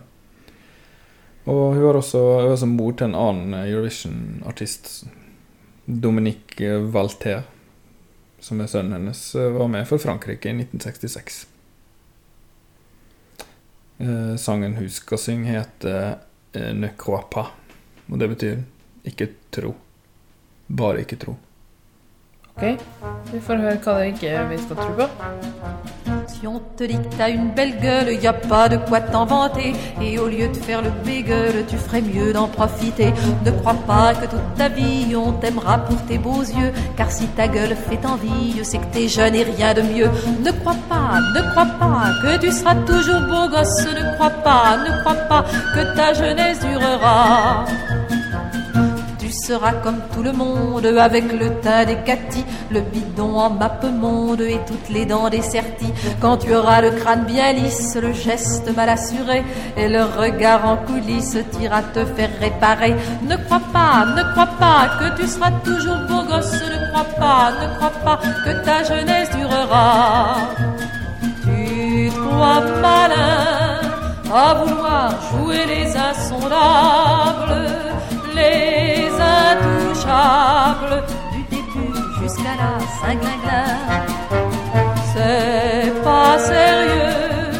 [1.48, 5.06] Og hun var også, hun var også mor til en annen eh, Eurovision-artist,
[5.88, 7.42] Dominique Valter,
[8.40, 11.46] som er sønnen hennes, eh, var med for Frankrike i 1966.
[13.98, 16.18] Eh, sangen hun skal synge, heter
[16.54, 17.50] eh, Ne crois pas.
[18.08, 18.60] Og det betyr
[19.08, 19.74] ikke tro.
[20.68, 21.34] Bare ikke tro.
[26.26, 29.26] Si on te dit que t'as une belle gueule, y a pas de quoi t'en
[29.26, 29.74] vanter.
[30.02, 33.12] Et au lieu de faire le bégueule, tu ferais mieux d'en profiter.
[33.44, 36.72] Ne crois pas que toute ta vie on t'aimera pour tes beaux yeux.
[36.96, 40.10] Car si ta gueule fait envie, c'est que t'es jeune et rien de mieux.
[40.44, 43.86] Ne crois pas, ne crois pas que tu seras toujours beau gosse.
[43.86, 45.44] Ne crois pas, ne crois pas
[45.74, 47.64] que ta jeunesse durera.
[49.28, 53.84] Tu seras comme tout le monde, avec le teint des Cathy, le bidon en mappe
[53.84, 55.92] monde et toutes les dents des serties.
[56.18, 59.44] Quand tu auras le crâne bien lisse, le geste mal assuré
[59.76, 62.96] et le regard en coulisses t'ira te faire réparer.
[63.20, 66.62] Ne crois pas, ne crois pas que tu seras toujours beau gosse.
[66.62, 70.36] Ne crois pas, ne crois pas que ta jeunesse durera.
[71.42, 73.78] Tu te crois malin
[74.34, 77.68] à vouloir jouer les insondables,
[78.38, 79.10] les
[79.42, 81.02] intouchables,
[81.34, 83.70] du début jusqu'à la Saint-Glinglin.
[85.12, 87.50] C'est pas sérieux,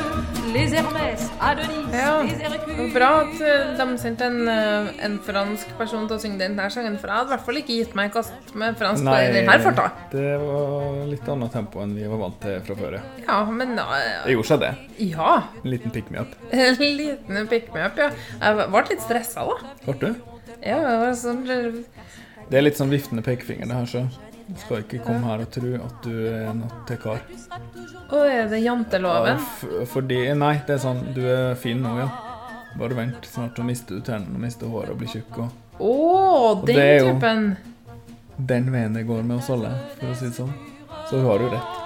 [0.55, 2.93] les Hermès, Adonis, Ja, les Hercules.
[2.95, 6.97] bra at eh, de sendte en, eh, en fransk person til å synge denne sangen,
[7.01, 9.59] for jeg hadde i hvert fall ikke gitt meg i kast med fransk på denne
[9.65, 9.87] farta.
[10.13, 12.93] det var litt annet tempo enn vi var vant til fra før.
[13.01, 13.03] ja.
[13.27, 13.87] Ja, men da
[14.25, 14.73] Det gjorde seg, det.
[15.11, 15.43] Ja.
[15.65, 16.35] En liten pick me up.
[16.53, 18.11] En liten pick me up, ja.
[18.41, 19.75] Jeg ble litt stressa, da.
[19.85, 20.38] Ble du?
[20.65, 24.09] Ja, sånn Det er litt sånn viftende pekefinger, det her, så
[24.49, 27.21] du skal ikke komme her og tro at du er en attekar.
[28.09, 29.37] Å, er det janteloven?
[29.37, 32.09] Ja, Fordi Nei, det er sånn Du er fin nå, ja.
[32.79, 33.27] Bare vent.
[33.29, 35.39] Snart så mister du tennene og mister håret og blir tjukk.
[35.39, 37.57] Og Og den det er jo- typen.
[38.39, 40.53] den veien det går med oss alle, for å si det sånn.
[41.11, 41.85] Så hun har jo rett.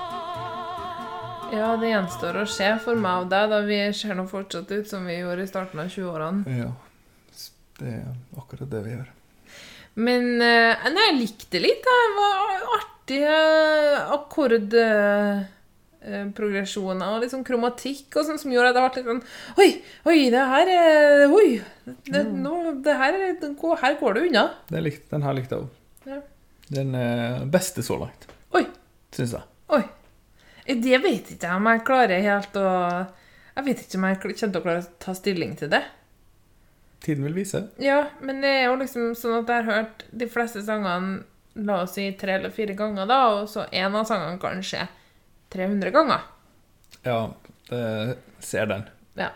[1.52, 4.88] Ja, det gjenstår å se for meg og deg, da vi ser nå fortsatt ut
[4.88, 6.58] som vi gjorde i starten av 20-årene.
[6.58, 6.70] Ja.
[7.82, 8.06] Det er
[8.38, 9.08] akkurat det vi gjør.
[10.06, 11.82] Men eh, nei, jeg likte litt.
[11.84, 13.34] Det var artige
[14.14, 14.74] akkordprogresjoner akkord...
[14.78, 15.42] eh,
[16.02, 19.68] eh, og sånn kromatikk og sånn som gjorde at det ble litt sånn Oi,
[20.10, 21.48] oi, det her er Oi!
[22.08, 22.54] Det, nå,
[22.86, 23.36] det her, er-
[23.82, 24.44] her går det unna.
[24.70, 25.70] Det lik, den her likte jeg òg.
[26.14, 26.20] Ja.
[26.72, 26.94] Den
[27.52, 28.28] beste så langt.
[28.56, 28.64] Oi.
[29.14, 29.44] Syns jeg.
[29.76, 29.82] Oi.
[30.64, 32.66] Eh, Det vet ikke jeg om jeg klarer helt å
[33.58, 35.82] Jeg vet ikke om jeg kommer til å klare å ta stilling til det.
[37.02, 37.64] Tiden vil vise.
[37.82, 41.82] Ja, men det er jo liksom sånn at jeg har hørt de fleste sangene la
[41.82, 44.86] oss si tre eller fire ganger, da, og så en av sangene kanskje
[45.52, 46.22] 300 ganger.
[47.04, 47.18] Ja,
[47.68, 47.82] det
[48.40, 48.86] ser den.
[49.18, 49.32] Ja.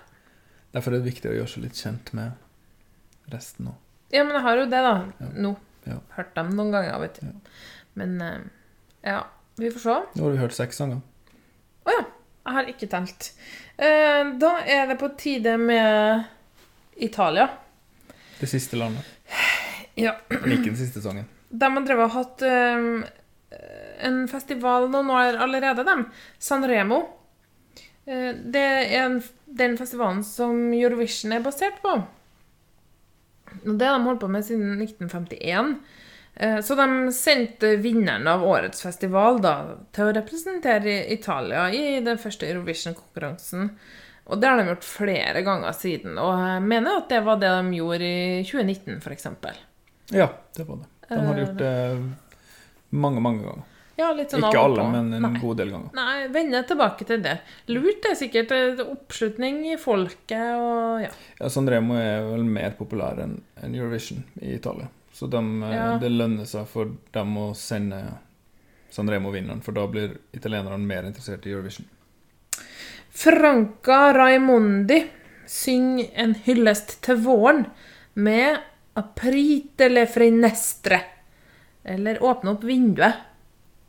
[0.72, 3.82] Derfor er det viktig å gjøre seg litt kjent med resten òg.
[4.14, 4.94] Ja, men jeg har jo det, da.
[5.34, 5.56] Nå.
[5.86, 5.98] Ja.
[6.16, 7.58] Hørt dem noen ganger, vet du.
[7.98, 8.38] Men eh,
[9.06, 9.24] ja,
[9.58, 9.96] vi får se.
[10.14, 11.02] Nå har vi hørt seks sanger.
[11.86, 12.04] Å ja.
[12.46, 13.28] Jeg har ikke telt.
[13.82, 16.28] Eh, da er det på tide med
[16.96, 17.48] Italia.
[18.40, 19.04] Det siste landet.
[19.96, 20.16] Ja.
[20.28, 21.28] Ikke den siste sangen.
[21.48, 23.04] De har drevet og hatt um,
[24.04, 26.06] en festival noen år allerede, dem.
[26.38, 27.02] San Remo.
[28.06, 31.96] Eh, det er en, den festivalen som Eurovision er basert på.
[33.56, 35.76] Og det har de holdt på med siden 1951.
[36.34, 39.56] Eh, Så de sendte vinneren av årets festival da,
[39.96, 43.72] til å representere Italia i den første Eurovision-konkurransen.
[44.26, 46.18] Og det har de gjort flere ganger siden.
[46.18, 49.26] Og jeg mener at det var det de gjorde i 2019, f.eks.
[50.14, 50.90] Ja, det var det.
[51.08, 51.74] De har gjort det
[52.90, 53.64] mange, mange ganger.
[53.96, 55.38] Ja, sånn Ikke alle, men en Nei.
[55.40, 55.92] god del ganger.
[55.96, 57.38] Nei, vende tilbake til det.
[57.72, 61.08] Lurt er sikkert eh, oppslutning i folket og ja.
[61.38, 64.90] Ja, Sanremo er vel mer populær enn enn Eurovision i Italia.
[65.16, 65.86] Så de, eh, Ja.
[66.02, 68.02] det lønner seg for dem å sende
[68.92, 71.88] Sanremo-vinneren, for da blir italienerne mer interessert i Eurovision.
[73.16, 74.98] Franca Raimondi
[75.48, 77.62] synger en hyllest til våren
[78.14, 78.58] med
[78.96, 81.00] 'Apritele frinestre',
[81.84, 83.22] eller 'Åpne opp vinduet',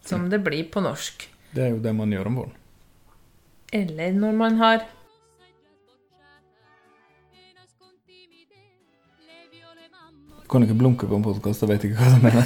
[0.05, 1.27] som det blir på norsk.
[1.51, 2.55] Det er jo det man gjør om våren.
[3.73, 4.85] Eller når man har
[10.43, 12.45] Du kan ikke blunke på en podkast, da vet ikke hva du mener.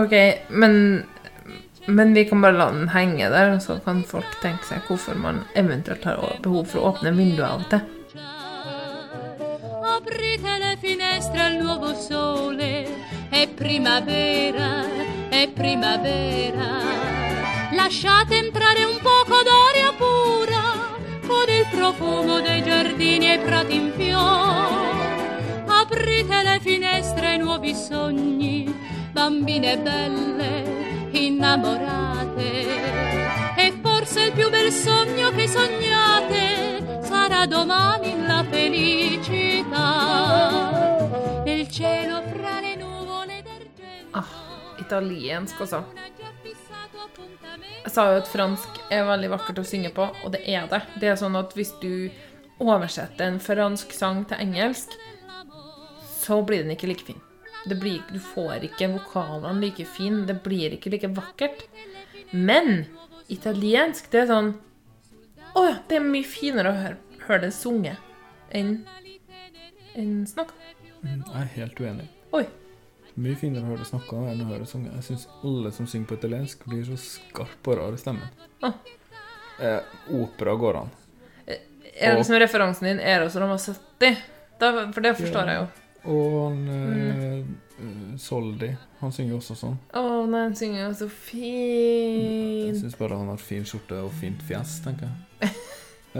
[0.00, 0.14] Ok,
[0.48, 1.04] men,
[1.86, 5.14] men vi kan bare la den henge der, og så kan folk tenke seg hvorfor
[5.18, 7.80] man eventuelt har behov for å åpne vinduet av og til.
[10.60, 12.86] Le finestre al nuovo sole,
[13.28, 14.84] è primavera,
[15.28, 16.68] è primavera.
[17.72, 20.62] Lasciate entrare un poco d'aria pura,
[21.26, 25.64] con il profumo dei giardini e prati in fiore.
[25.66, 28.72] Aprite le finestre ai nuovi sogni,
[29.12, 30.79] bambine belle,
[31.26, 32.48] innamorate.
[33.56, 39.88] E forse il più bel sogno che sognate sarà domani la felicità.
[41.44, 43.42] Nel cielo fra le nuvole
[44.12, 44.24] Ah,
[44.78, 45.84] italiensk også.
[47.84, 50.82] Jeg sa jo at fransk er veldig vakkert å synge på, og det er det.
[51.00, 52.10] Det er sånn at hvis du
[52.60, 54.92] oversetter en fransk sang til engelsk,
[56.20, 57.20] så blir den ikke like fin.
[57.68, 61.66] Det blir, du får ikke vokalene like fin, det blir ikke like vakkert.
[62.32, 62.86] Men
[63.28, 64.52] italiensk, det er sånn
[65.58, 66.96] Å ja, det er mye finere å høre,
[67.26, 67.98] høre det sunget
[68.54, 68.76] enn
[69.98, 70.54] enn snakka.
[71.02, 72.06] Mm, Jeg er helt uenig.
[72.38, 72.44] Oi.
[73.20, 74.94] Mye finere å høre det snakka enn å høre det sunget.
[75.00, 78.30] Jeg syns alle som synger på italiensk, blir så skarpe og rare i stemmen.
[78.62, 78.76] Ah.
[79.60, 79.80] Eh,
[80.14, 80.92] opera går an.
[81.46, 84.14] Er det liksom referansen din Eros Ramazzotti?
[84.60, 85.66] Da, for det forstår jeg jo.
[86.04, 87.56] Og han Mm.
[87.80, 89.76] eh, Soldi, han synger også sånn.
[89.96, 92.66] Å, nei, han synger jo så fint.
[92.70, 95.50] Jeg syns bare han har fin skjorte og fint fjes, tenker jeg.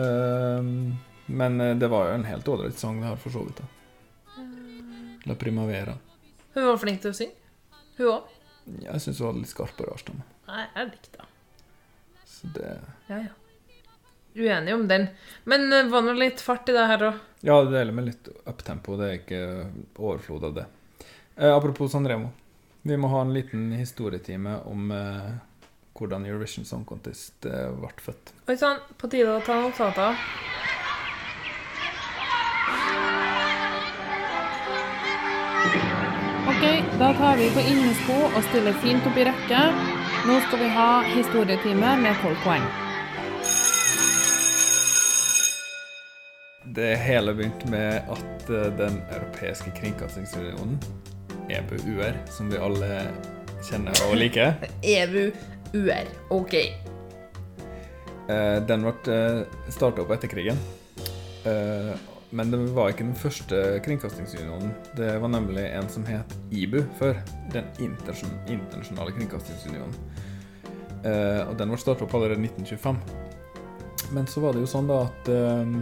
[0.01, 0.93] Ehm,
[1.27, 3.59] men eh, det var jo en helt ålreit sang, det her, for så vidt.
[3.59, 4.45] da.
[5.27, 5.97] La Primavera.
[6.55, 7.35] Hun var flink til å synge.
[7.99, 8.29] Hun òg.
[8.85, 10.14] Jeg syns hun hadde litt skarpere og.
[10.47, 11.29] Nei, jeg likte henne.
[12.31, 12.71] Så det
[13.11, 13.35] Ja, ja.
[14.40, 15.07] Uenig om den.
[15.44, 17.22] Men det var nå litt fart i det her òg.
[17.44, 18.96] Ja, det deler med litt uptempo.
[19.00, 19.42] Det er ikke
[19.96, 20.66] overflod av det.
[21.37, 22.33] Eh, apropos Sanremo.
[22.83, 25.31] Vi må ha en liten historietime om eh,
[25.96, 28.33] hvordan Eurovision Song Contest eh, ble født.
[28.48, 30.16] Oi sann, på tide å ta notater.
[36.50, 36.64] Ok,
[36.98, 39.64] da tar vi på innesko og stiller fint opp i rekke.
[40.29, 42.89] Nå skal vi ha historietime med 12 poeng.
[46.75, 50.77] Det hele begynte med at eh, Den europeiske kringkastingsunionen,
[51.51, 52.91] EBU-UR, som vi alle
[53.66, 54.55] kjenner og liker,
[54.87, 55.33] EBUR.
[55.75, 56.07] UR.
[56.35, 56.55] Ok.
[58.31, 59.16] eh, den ble
[59.71, 60.59] starta opp etter krigen.
[61.47, 61.93] Eh,
[62.33, 64.71] Men det var ikke den første kringkastingsunionen.
[64.95, 67.16] Det var nemlig en som het IBU før.
[67.51, 69.97] Den internasjonale kringkastingsunionen.
[71.03, 73.01] Eh, og den ble starta opp allerede i 1925.
[74.14, 75.75] Men så var det jo sånn da at eh,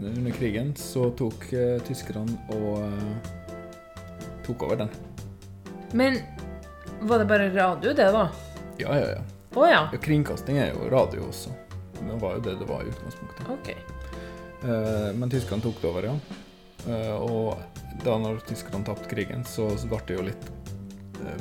[0.00, 3.30] under krigen så tok uh, tyskerne og uh,
[4.46, 4.90] tok over den.
[5.96, 6.18] Men
[7.00, 8.26] var det bare radio, det, da?
[8.78, 9.22] Ja, ja, ja.
[9.54, 9.86] Oh, ja.
[9.92, 10.00] ja.
[10.02, 11.54] Kringkasting er jo radio også.
[11.96, 13.48] Det var jo det det var i utgangspunktet.
[13.56, 13.78] Okay.
[14.64, 16.18] Uh, men tyskerne tok det over, ja.
[17.18, 17.56] Og
[18.04, 20.44] da når tyskerne tapte krigen, så, så ble det jo litt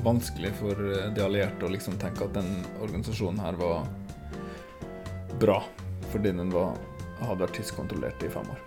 [0.02, 0.80] vanskelig for
[1.14, 2.48] de allierte å liksom tenke at den
[2.82, 3.84] organisasjonen her var
[5.40, 5.60] bra,
[6.10, 6.80] fordi den var,
[7.22, 8.64] hadde vært tyskkontrollert i fem år.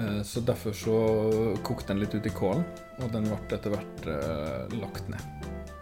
[0.00, 0.96] Eh, Så derfor så
[1.62, 2.64] kokte den litt ut i kålen,
[3.00, 5.20] og den ble etter hvert eh, lagt ned.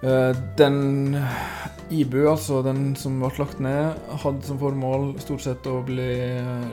[0.02, 1.16] Eh, den
[1.90, 6.10] IBU, altså den som ble lagt ned, hadde som formål stort sett å bli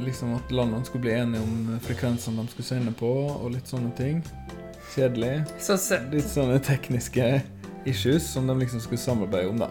[0.06, 3.94] liksom at landene skulle bli enige om frekvensene de skulle sende på, og litt sånne
[3.98, 4.22] ting.
[4.96, 5.44] Kjedelig.
[5.60, 5.76] Så.
[6.14, 7.42] Litt sånne tekniske
[7.86, 9.70] issues som de liksom skulle samarbeide om, da.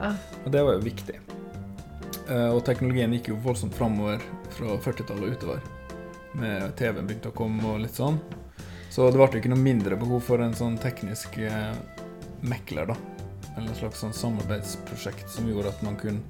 [0.00, 0.16] Ah.
[0.44, 1.20] Og det var jo viktig.
[2.28, 4.22] Eh, og teknologien gikk jo voldsomt framover
[4.54, 5.66] fra 40-tallet og utover.
[6.34, 8.18] Med TV-en begynte å komme og litt sånn.
[8.90, 11.74] Så det ble ikke noe mindre behov for en sånn teknisk eh,
[12.46, 12.96] mekler, da.
[13.54, 16.22] Eller et slags sånn samarbeidsprosjekt som gjorde at man kunne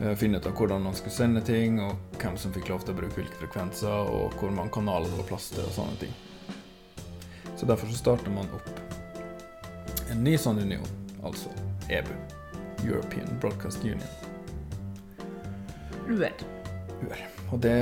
[0.00, 2.96] eh, finne ut av hvordan man skulle sende ting, og hvem som fikk lov til
[2.96, 6.14] å bruke hvilke frekvenser, og hvor mange kanaler det var plass til, og sånne ting.
[7.54, 8.72] Så derfor så starter man opp
[10.10, 10.88] en ny sånn union,
[11.24, 11.52] altså
[11.88, 12.14] EBU.
[12.84, 14.33] European Broadcast Union.
[16.08, 16.32] UR.
[17.02, 17.22] UR.
[17.52, 17.76] Og det,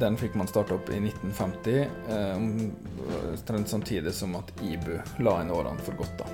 [0.00, 5.84] den fikk man starta opp i 1950, eh, samtidig som at IBU la inn årene
[5.86, 6.18] for godt.
[6.18, 6.26] da.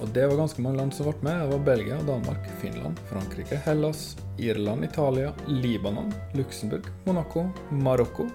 [0.00, 1.40] Og det var ganske mange land som ble med.
[1.40, 8.28] Det var Belgia, Danmark, Finland, Frankrike, Hellas, Irland, Italia, Libanon, Luxembourg, Monaco, Marokko,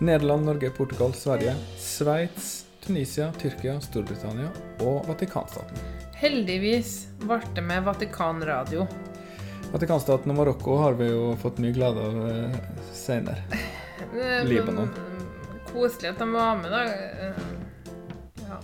[0.00, 5.78] Nederland, Norge, Portugal, Sverige, Sveits, Tunisia, Tyrkia, Storbritannia og Vatikanstaten.
[6.18, 8.86] Heldigvis ble det med Vatikanradio.
[9.72, 12.16] Vatikanstaten og Marokko har vi jo fått mye glede av
[12.92, 12.92] seinere.
[12.92, 13.42] senere.
[14.12, 14.88] Eh, Libanon.
[15.70, 16.80] Koselig at de var med, da.
[16.84, 17.32] Eh,
[18.48, 18.56] Ja.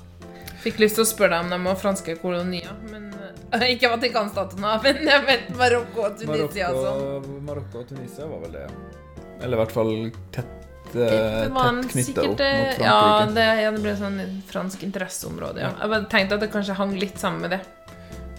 [0.64, 3.06] Fikk lyst til å spørre deg om de var franske kolonier, men
[3.54, 7.00] eh, Ikke Vatikanstaten, men jeg vet Marokko og Tunisia og sånn.
[7.06, 9.30] Marokko, Marokko og Tunisia var vel det, ja.
[9.38, 9.94] Eller i hvert fall
[10.34, 12.44] tett, eh, Det var en sikkert
[12.82, 13.00] Ja,
[13.30, 15.64] det, ja, det ble sånn fransk interesseområde.
[15.64, 15.72] Ja.
[15.86, 17.62] Jeg tenkte at det kanskje hang litt sammen med det.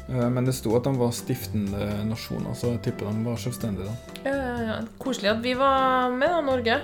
[0.10, 3.86] Eh, Men det sto at de var stiftende nasjoner, så jeg tipper de var selvstendige.
[3.89, 4.22] da.
[4.30, 4.78] Ja, ja, ja.
[4.97, 6.80] Koselig at vi var med, da, Norge.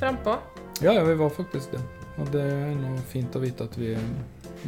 [0.00, 0.36] Frempå.
[0.80, 1.80] Ja, ja, vi var faktisk det.
[2.18, 3.94] Og det er noe fint å vite at vi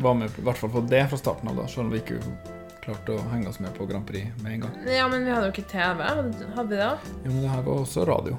[0.01, 2.19] var med, i hvert fall på det fra starten av, da, selv om vi ikke
[2.83, 4.77] klarte å henge oss med på Grand Prix med en gang.
[4.89, 6.03] Ja, men vi hadde jo ikke TV.
[6.03, 6.89] Hadde vi det?
[6.89, 6.97] Ja,
[7.29, 8.39] men det her var også radio.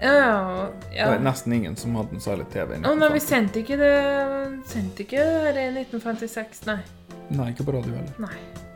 [0.00, 1.04] Ja, ja.
[1.04, 2.76] Det var nesten ingen som hadde en særlig TV.
[2.86, 3.94] Å nei, vi sendte ikke det
[4.70, 5.24] Sendte ikke
[5.56, 6.78] det i 1956, nei.
[7.34, 8.14] Nei, ikke på radio heller.
[8.22, 8.67] Nei.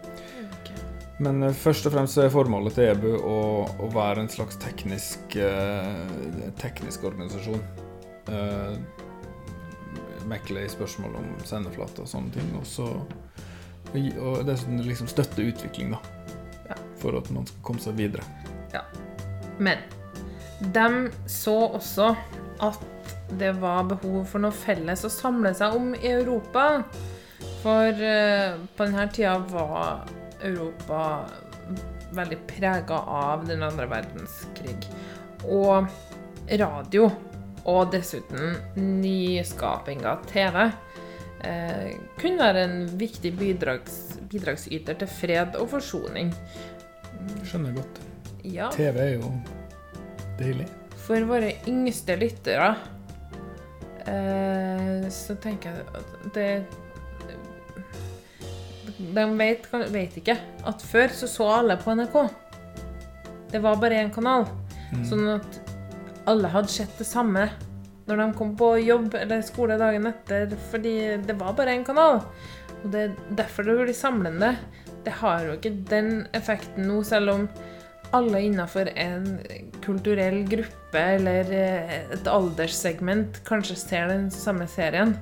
[1.23, 3.39] Men eh, først og fremst er formålet til EBU å,
[3.85, 7.63] å være en slags teknisk, eh, teknisk organisasjon.
[8.33, 8.77] Eh,
[10.31, 12.51] mekle i spørsmål om sendeflate og sånne ting.
[12.59, 12.89] Og så
[13.93, 16.01] og, gi- og dessuten liksom støtte utvikling, da.
[16.71, 16.77] Ja.
[17.03, 18.25] For at man skal komme seg videre.
[18.73, 18.85] Ja.
[19.63, 19.83] Men
[20.73, 22.13] de så også
[22.63, 22.89] at
[23.39, 26.67] det var behov for noe felles å samle seg om i Europa.
[27.63, 30.07] For eh, på denne tida var
[30.43, 31.03] Europa
[32.13, 34.89] veldig prega av den andre verdenskrig.
[35.49, 35.89] Og
[36.59, 37.09] radio,
[37.63, 40.59] og dessuten nyskaping av TV,
[41.47, 46.33] eh, kunne være en viktig bidrags, bidragsyter til fred og forsoning.
[47.47, 48.03] Skjønner godt.
[48.43, 48.71] Ja.
[48.75, 49.33] TV er jo
[50.41, 50.67] deilig.
[51.03, 52.73] For våre yngste lyttere
[54.07, 56.51] eh, så tenker jeg at det
[59.17, 60.37] De vet, vet ikke
[60.69, 62.17] at før så så alle på NRK.
[63.53, 64.47] Det var bare én kanal.
[64.93, 65.05] Mm.
[65.09, 65.61] Sånn at
[66.31, 67.49] alle hadde sett det samme
[68.07, 70.95] når de kom på jobb eller skole dagen etter, fordi
[71.27, 72.23] det var bare én kanal.
[72.83, 74.55] Og det er derfor det blir samlende.
[75.03, 77.47] Det har jo ikke den effekten nå, selv om
[78.13, 79.39] alle innenfor en
[79.85, 85.15] kulturell gruppe eller eh, et alderssegment kanskje ser den samme serien.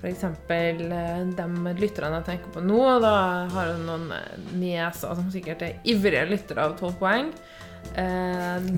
[0.00, 0.22] F.eks.
[0.48, 1.46] de
[1.76, 3.14] lytterne jeg tenker på nå, og da
[3.52, 7.28] har jeg noen eh, nieser som sikkert er ivrige lyttere av 12 poeng.
[8.00, 8.70] Eh,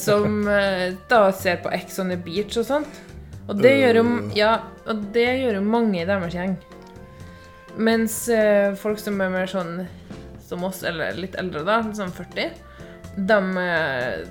[0.00, 3.02] som eh, da ser på Ex on the Beach og sånt.
[3.44, 4.54] Og det gjør jo, ja,
[4.88, 6.56] og det gjør jo mange i deres gjeng.
[7.76, 9.82] Mens eh, folk som er mer sånn
[10.44, 12.54] som oss, eller litt eldre, da, sånn 40,
[13.28, 14.22] de eh,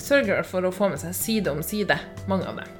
[0.00, 1.98] sørger for å få med seg side om side,
[2.30, 2.79] mange av dem.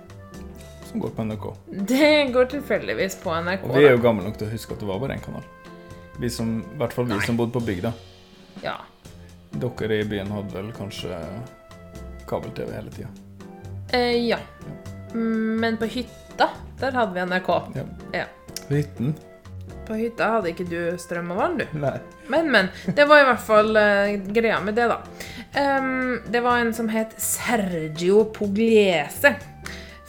[0.90, 1.44] Som går på NRK.
[1.66, 3.64] Det går tilfeldigvis på NRK.
[3.64, 5.44] Og vi er jo gamle nok til å huske at det var bare én kanal.
[6.18, 7.92] Vi som, I hvert fall vi som bodde på bygda.
[8.64, 8.74] Ja.
[9.54, 11.14] Dere i byen hadde vel kanskje
[12.26, 13.08] kabel-TV hele tida.
[13.92, 14.40] Eh, ja.
[15.14, 16.50] Men på hytta,
[16.82, 17.50] der hadde vi NRK.
[17.78, 17.86] Ja.
[18.18, 18.26] Ja.
[18.68, 19.14] Hytten.
[19.86, 21.78] På hytta hadde ikke du strøm og vann, du.
[21.78, 22.00] Nei.
[22.30, 22.72] Men, men.
[22.98, 24.98] Det var i hvert fall uh, greia med det, da.
[25.54, 29.36] Um, det var en som het Sergio Pugliese.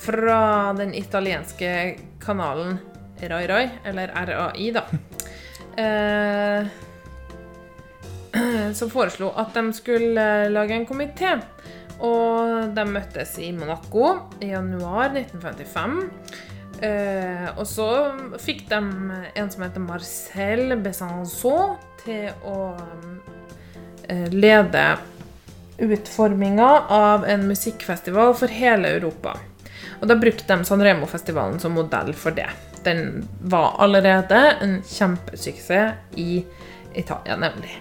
[0.02, 2.80] Fra den italienske kanalen
[3.22, 4.84] Rai Rai, eller RAI, da.
[5.78, 6.68] Eh,
[8.74, 11.36] som foreslo at de skulle eh, lage en komité.
[12.02, 16.00] Og de møttes i Monaco i januar 1955.
[16.82, 17.90] Eh, og så
[18.42, 18.82] fikk de
[19.38, 22.74] en som heter Marcel Besançon til å
[24.34, 24.82] lede
[25.78, 29.38] utforminga av en musikkfestival for hele Europa.
[30.02, 32.50] Og da brukte de Sanremo-festivalen som modell for det.
[32.84, 36.46] Den var allerede en kjempesuksess i
[36.94, 37.76] Italia, nemlig.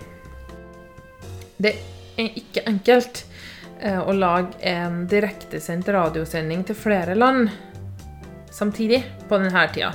[1.56, 1.72] Det
[2.16, 3.24] er ikke enkelt
[3.80, 7.48] eh, å lage en direktesendt radiosending til flere land
[8.52, 9.92] samtidig på denne tida.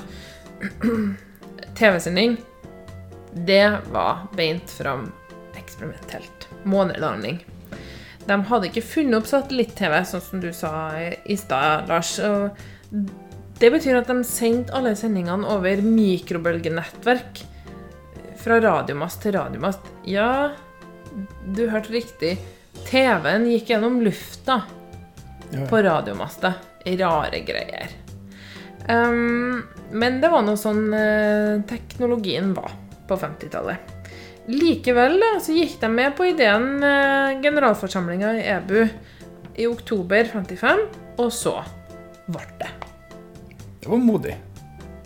[1.77, 2.37] TV-sending,
[3.45, 5.11] det var beint fram
[5.57, 6.49] eksperimentelt.
[6.63, 7.43] Månelanding.
[8.25, 12.15] De hadde ikke funnet opp satellitt-TV, sånn som du sa i stad, Lars.
[13.55, 17.43] Det betyr at de sendte alle sendingene over mikrobølgenettverk
[18.41, 19.85] fra radiomast til radiomast.
[20.09, 20.51] Ja,
[21.55, 22.35] du hørte riktig.
[22.89, 24.61] TV-en gikk gjennom lufta
[25.69, 26.53] på radiomasta.
[26.85, 27.93] Rare greier.
[28.89, 32.73] Um, men det var noe sånn eh, teknologien var
[33.09, 33.94] på 50-tallet.
[34.47, 38.81] Likevel da, så gikk de med på ideen uh, generalforsamlinga i EBU
[39.55, 40.83] i oktober 55,
[41.17, 41.55] og så
[42.27, 42.69] ble det.
[43.81, 44.35] Det var modig.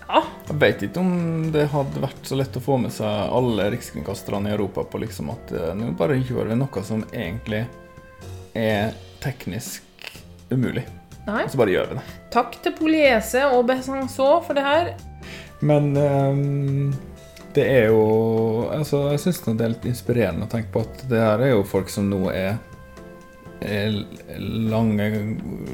[0.09, 0.23] Ja.
[0.47, 4.49] Jeg vet ikke om det hadde vært så lett å få med seg alle rikskringkasterne
[4.49, 7.61] i Europa på liksom at eh, nå bare gjør vi noe som egentlig
[8.57, 9.85] er teknisk
[10.49, 10.87] umulig.
[11.27, 11.43] Nei.
[11.43, 12.05] Og så bare gjør vi det.
[12.33, 14.91] Takk til Poliese og Besançon for det her.
[15.61, 16.89] Men ehm,
[17.59, 17.99] det er jo
[18.73, 21.63] Altså, jeg syns det er litt inspirerende å tenke på at det her er jo
[21.67, 22.57] folk som nå er,
[23.59, 23.95] er
[24.39, 25.07] lange,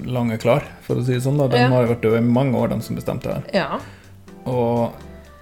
[0.10, 1.38] lange klar, for å si det sånn.
[1.38, 1.48] da.
[1.52, 1.68] De Ja.
[1.70, 3.50] har jo vært døde i mange år, de som bestemte det her.
[3.54, 3.80] Ja.
[4.50, 4.94] Og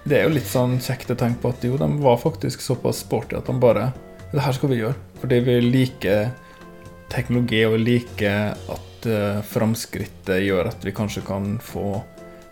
[0.04, 3.00] det er jo litt sånn kjekt å tenke på at jo, de var faktisk såpass
[3.04, 3.92] sporty at de bare
[4.34, 4.96] Det her skal vi gjøre.
[5.22, 6.30] Fordi vi liker
[7.08, 12.02] teknologi, og liker at uh, framskrittet gjør at vi kanskje kan få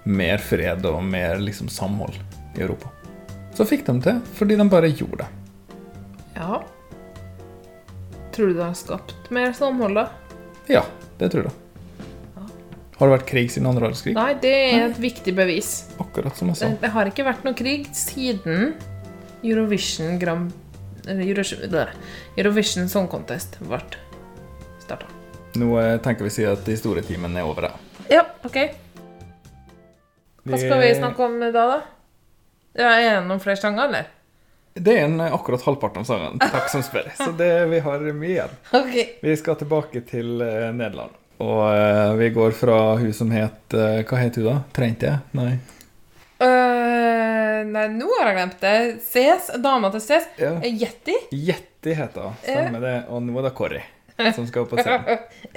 [0.07, 2.15] mer fred og mer liksom, samhold
[2.57, 2.89] i Europa.
[3.63, 5.33] Så fikk de til, fordi de bare gjorde det.
[6.35, 6.63] ja.
[8.33, 10.07] Tror du det har skapt mer samhold, da?
[10.67, 10.81] Ja,
[11.21, 11.53] det tror jeg.
[12.97, 14.15] Har det vært krig siden andre verdenskrig?
[14.17, 15.71] Nei, det er et viktig bevis.
[16.01, 16.71] Akkurat som jeg sa.
[16.73, 18.73] Det, det har ikke vært noe krig siden
[19.45, 20.49] Eurovision Grand
[22.39, 23.83] Eurovision, Song Contest ble
[24.81, 25.07] starta.
[25.61, 27.69] Nå eh, tenker vi å si at historietimen er over.
[27.69, 28.07] da.
[28.09, 28.59] Ja, OK.
[30.49, 31.83] Hva skal vi snakke om da, da?
[32.73, 34.11] Ja, er det noen flere sanger, eller?
[34.73, 36.39] Det er en eh, akkurat halvparten av sangen.
[36.41, 37.11] Takk som spør.
[37.21, 38.55] Så det, vi har mye igjen.
[38.79, 38.97] Ok.
[39.21, 41.19] Vi skal tilbake til eh, Nederland.
[41.43, 44.53] Og uh, vi går fra hun som het uh, Hva het hun, da?
[44.77, 45.23] Trente jeg?
[45.35, 45.57] Nei.
[46.39, 48.77] Uh, nei, nå har jeg glemt det.
[49.03, 50.29] Ses, dama til Ses.
[50.39, 50.53] Ja.
[50.63, 52.39] Jetty heter hun.
[52.45, 52.95] Stemmer det.
[53.11, 53.83] Og nå er det Corrie
[54.35, 55.19] som skal på scenen.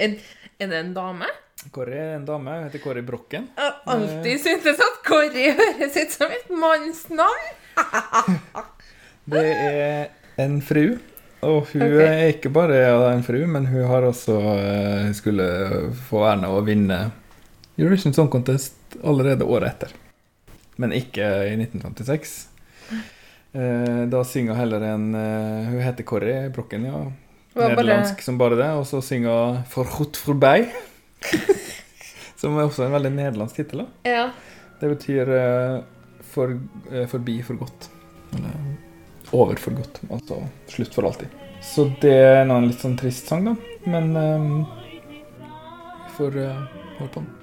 [0.58, 1.28] er det en dame?
[1.72, 2.52] Corrie er en dame.
[2.52, 3.46] Hun heter Corrie Brokken.
[3.56, 7.46] Jeg har alltid syntes at Kåre høres ut som et mannsnavn.
[9.32, 10.10] Det er
[10.44, 10.98] en fru.
[11.46, 12.04] Og hun okay.
[12.06, 12.78] er ikke bare
[13.12, 15.46] en fru, men hun har også Hun skulle
[16.08, 17.00] få æren av å vinne
[17.76, 19.92] Eurovision Song Contest allerede året etter.
[20.80, 22.34] Men ikke i 1956.
[23.56, 27.04] Eh, Da synger heller en eh, Hun heter Corrie Brokken, ja.
[27.56, 28.70] Nederlandsk bare- som bare det.
[28.76, 30.68] Og så synger 'For godt forbei'.
[32.40, 33.86] som er også en veldig nederlandsk tittel.
[34.06, 34.28] Ja.
[34.80, 35.78] Det betyr eh,
[36.32, 36.52] for,
[36.92, 37.88] eh, forbi for godt.
[38.36, 40.00] Eller over for godt.
[40.10, 41.32] Altså slutt for alltid.
[41.64, 43.56] Så det er en litt sånn trist sang, da.
[43.88, 45.00] Men vi
[46.18, 46.62] får eh,
[47.00, 47.35] høre på den.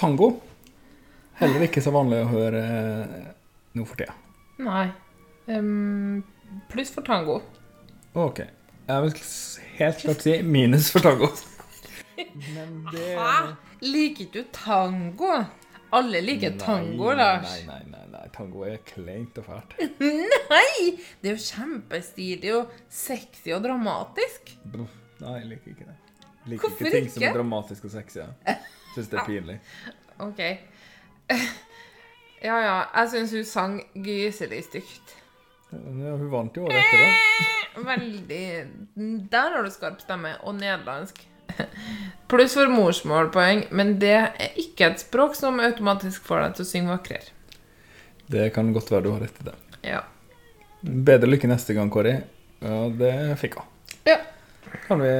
[0.00, 0.30] Tango.
[1.36, 3.28] Heller ikke så vanlig å høre eh,
[3.76, 4.14] nå for tida.
[4.64, 4.86] Nei.
[5.50, 6.22] Um,
[6.72, 7.40] pluss for tango.
[8.16, 8.40] Ok.
[8.88, 9.18] Jeg vil
[9.76, 11.28] helt klart si minus for tango.
[12.16, 13.34] Men det Hæ?
[13.84, 15.30] Liker du tango?
[15.92, 17.50] Alle liker tango, Lars.
[17.66, 18.24] Nei, nei, nei, nei.
[18.32, 19.76] Tango er kleint og fælt.
[20.54, 20.96] Nei!
[21.20, 24.52] Det er jo kjempestilig og sexy og dramatisk.
[24.70, 24.92] Bruff.
[25.20, 25.96] Nei, jeg liker ikke det.
[26.24, 28.22] Jeg liker Hvorfor ikke ting som er dramatisk og sexy.
[28.24, 28.56] ja.
[28.94, 29.58] Syns det er pinlig.
[30.20, 30.44] OK.
[32.40, 32.76] Ja, ja.
[32.96, 35.10] Jeg syns hun sang gyselig stygt.
[35.70, 37.82] Ja, hun vant jo året etter, da.
[37.90, 40.32] Veldig Der har du skarp stemme.
[40.48, 41.20] Og nederlandsk.
[42.30, 46.70] Pluss for morsmålpoeng, men det er ikke et språk som automatisk får deg til å
[46.70, 47.36] synge vakrere.
[48.30, 49.56] Det kan godt være du har rett i det.
[49.90, 50.00] Ja.
[50.80, 52.14] Bedre lykke neste gang, Kåri.
[52.62, 53.66] Ja, det fikk hun.
[54.06, 54.20] Ja.
[54.86, 55.10] Kan vi,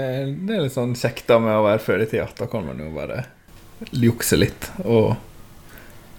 [0.47, 2.29] det er litt sånn kjekt da med å være før i tida.
[2.39, 3.25] Da kan man jo bare
[3.91, 5.15] jukse litt og,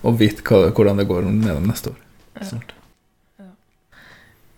[0.01, 1.99] og vite hva, hvordan det går med dem neste år.
[2.41, 2.73] Snart.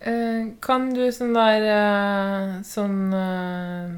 [0.03, 3.93] Eh, kan du sånn der eh, Sånn uh,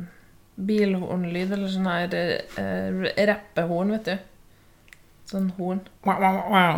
[0.56, 2.14] bilhornlyd, eller sånn her
[2.62, 4.94] uh, rappehorn, vet du?
[5.32, 5.82] Sånn horn.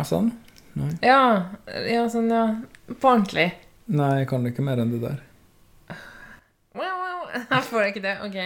[0.08, 0.32] Sånn?
[0.78, 0.94] Nei.
[1.04, 1.20] Ja,
[1.84, 2.46] ja, sånn, ja.
[2.88, 3.50] På ordentlig.
[3.92, 5.20] Nei, jeg kan ikke mer enn det der.
[7.38, 8.16] Jeg får ikke det.
[8.24, 8.36] OK.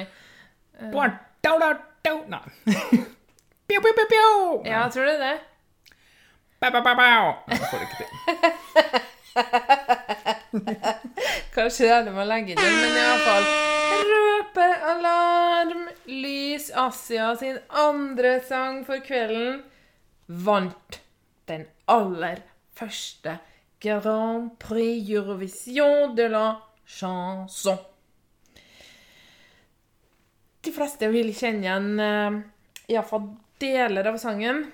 [0.83, 1.13] Uh.
[2.33, 2.45] Nei.
[3.73, 4.63] Pjo, pjo, pjo, pjo.
[4.69, 5.41] Ja, tror er det.
[6.61, 7.05] Ba, ba, ba, ba.
[7.49, 8.11] Nei, jeg får det ikke til.
[11.55, 13.47] Kanskje det er det man legger legge inn, men i hvert fall
[14.11, 15.87] Røpealarm!
[16.05, 19.63] Lys Asia sin andre sang for kvelden
[20.29, 20.99] vant
[21.49, 22.43] den aller
[22.77, 23.39] første
[23.81, 27.81] Grand Prix Eurovision de la chanson.
[30.61, 32.37] De fleste vil kjenne igjen uh,
[32.93, 33.33] iallfall
[33.63, 34.67] deler av sangen.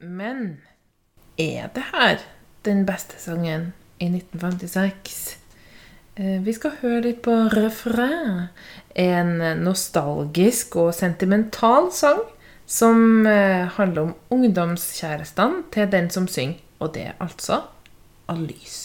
[0.00, 0.58] Men
[1.40, 2.24] er det her
[2.66, 3.70] den beste sangen
[4.02, 5.36] i 1956?
[6.16, 8.48] Eh, Vi skal høre litt på refreng.
[8.96, 12.24] En nostalgisk og sentimental sang
[12.66, 17.62] som eh, handler om ungdomskjærestene til den som synger, og det er altså
[18.32, 18.81] Alys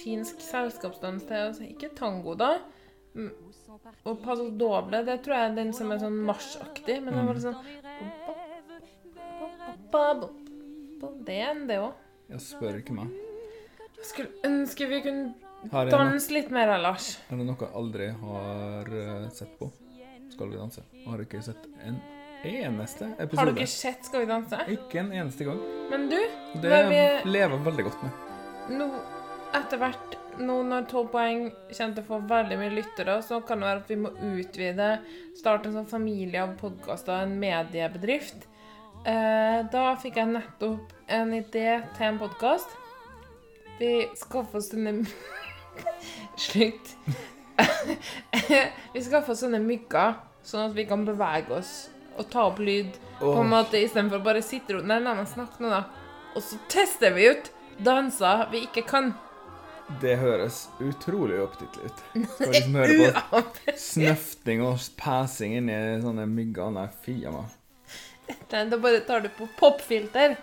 [0.00, 1.36] latinsk selskapsdans til.
[1.36, 2.58] Altså, ikke tango, da.
[4.04, 7.00] Og paso doble, det tror jeg er den som er sånn marsjaktig.
[7.02, 7.58] Men det bare sånn
[11.26, 11.92] Det er en, det òg.
[12.30, 13.10] Jeg spør ikke meg.
[13.98, 15.34] Jeg skulle ønske vi kunne
[15.90, 17.18] danse litt mer, Lars.
[17.28, 19.68] Er det noe jeg aldri har eh, sett på?
[20.30, 20.84] Skal vi danse?
[20.94, 21.98] Jeg har ikke sett en
[22.46, 23.40] eneste episode.
[23.42, 24.62] Har du ikke sett Skal vi danse?
[24.72, 25.60] Ikke en eneste gang.
[25.90, 26.20] Men du,
[26.62, 28.28] Det vi lever veldig godt med.
[28.78, 28.92] nå
[29.56, 33.60] etter hvert, nå når 12 poeng kommer til å få veldig mye lyttere, så kan
[33.60, 34.88] det være at vi må utvide,
[35.38, 38.46] starte en sånn familie av podkaster, en mediebedrift.
[39.00, 42.72] Eh, da fikk jeg nettopp en idé til en podkast.
[43.80, 45.06] Vi skaffer oss denne
[46.40, 46.94] Slutt.
[48.94, 51.74] vi skaffer oss sånne mygger, sånn at vi kan bevege oss
[52.18, 52.92] og ta opp lyd.
[53.20, 53.40] På Åh.
[53.42, 55.82] en måte Istedenfor å bare sitte rundt Nei, la meg snakke nå, da.
[56.36, 57.50] Og så tester vi ut
[57.84, 59.12] danser vi ikke kan.
[59.98, 62.02] Det høres utrolig opptittlig ut.
[62.36, 66.70] Skal liksom høre på snøfting og pesing inni sånne mygger.
[66.76, 67.56] Nei, fy a meg.
[68.50, 70.36] Da bare tar du på popfilter.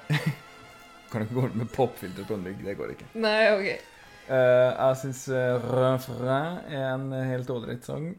[1.11, 2.59] Kan ikke gå med popfilter på en mygg.
[2.65, 3.09] Det går ikke.
[3.23, 3.93] Nei, OK.
[4.27, 8.09] Uh, jeg syns uh, Refrain er en helt ålreit sang.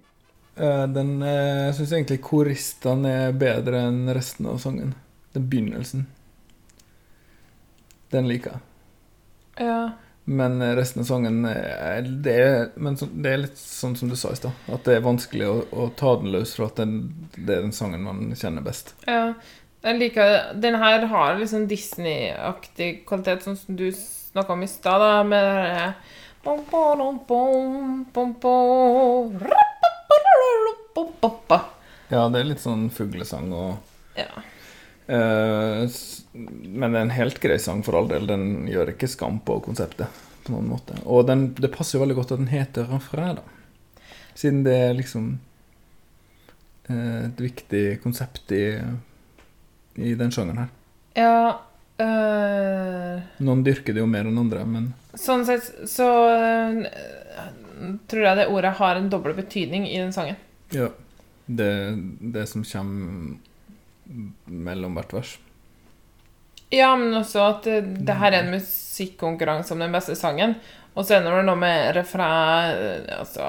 [0.57, 4.97] Uh, den uh, syns egentlig koristene er bedre enn resten av sangen.
[5.37, 6.09] Den begynnelsen.
[8.09, 9.69] Den liker jeg.
[9.69, 9.81] Ja.
[10.29, 14.17] Men eh, resten av sangen er, det, er, men det er litt sånn som du
[14.19, 14.53] sa i stad.
[14.69, 16.99] At det er vanskelig å, å ta den løs for at den,
[17.39, 18.95] det er den sangen man kjenner best.
[19.09, 19.33] ja.
[19.79, 24.99] Jeg liker Den her har liksom Disney-aktig kvalitet, sånn som du snakka om i stad,
[24.99, 25.93] da, med det herre.
[32.11, 34.43] Ja, det er litt sånn fuglesang og Ja.
[35.09, 35.85] Eh,
[36.69, 38.27] men det er en helt grei sang for all del.
[38.29, 40.25] Den gjør ikke skam på konseptet.
[40.45, 40.97] på noen måte.
[41.05, 43.43] Og den, det passer jo veldig godt at den heter refreng, da.
[44.39, 45.27] Siden det er liksom
[46.89, 48.79] eh, et viktig konsept i,
[49.99, 50.71] i den sjangeren her.
[51.19, 51.59] Ja
[51.99, 56.85] øh, Noen dyrker det jo mer enn andre, men Sånn sett så øh,
[58.07, 60.39] tror jeg det ordet har en dobbel betydning i den sangen.
[60.73, 60.91] ja.
[61.49, 63.39] Det, det som kommer
[64.47, 65.37] mellom hvert vers.
[66.73, 67.79] Ja, men også at det,
[68.09, 70.57] det her er en musikkonkurranse om den beste sangen.
[70.99, 73.45] Og så er det noe med refreng Altså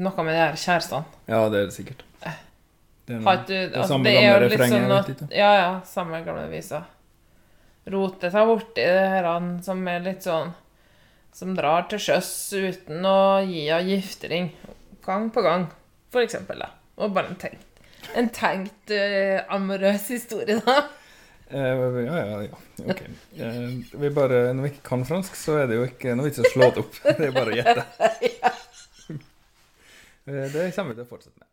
[0.00, 1.04] noe med de her kjærestene.
[1.28, 2.02] Ja, det er det sikkert.
[3.04, 5.32] Det er, noe- du det er altså, samme det er gamle refrenget, sånn at.
[5.36, 6.80] Ja, ja, samme gamle visa.
[7.92, 9.26] Rote seg borti det her
[9.66, 10.54] som er litt sånn
[11.36, 14.48] Som drar til sjøs uten å gi av giftering.
[15.04, 15.66] Gang på gang,
[16.14, 16.62] for eksempel.
[16.64, 16.70] Da.
[16.96, 17.73] Og bare en tenkt,
[18.18, 20.76] en tenkt uh, amorøs historie, da.
[21.54, 22.56] Uh, ja, ja, ja.
[22.90, 23.02] Ok.
[23.38, 26.40] Uh, vi bare, når vi ikke kan fransk, så er det jo ikke noe vits
[26.40, 26.94] i å slå det opp.
[27.04, 27.82] Det er bare å gjette.
[30.30, 31.48] uh, det kommer vi til å fortsette med.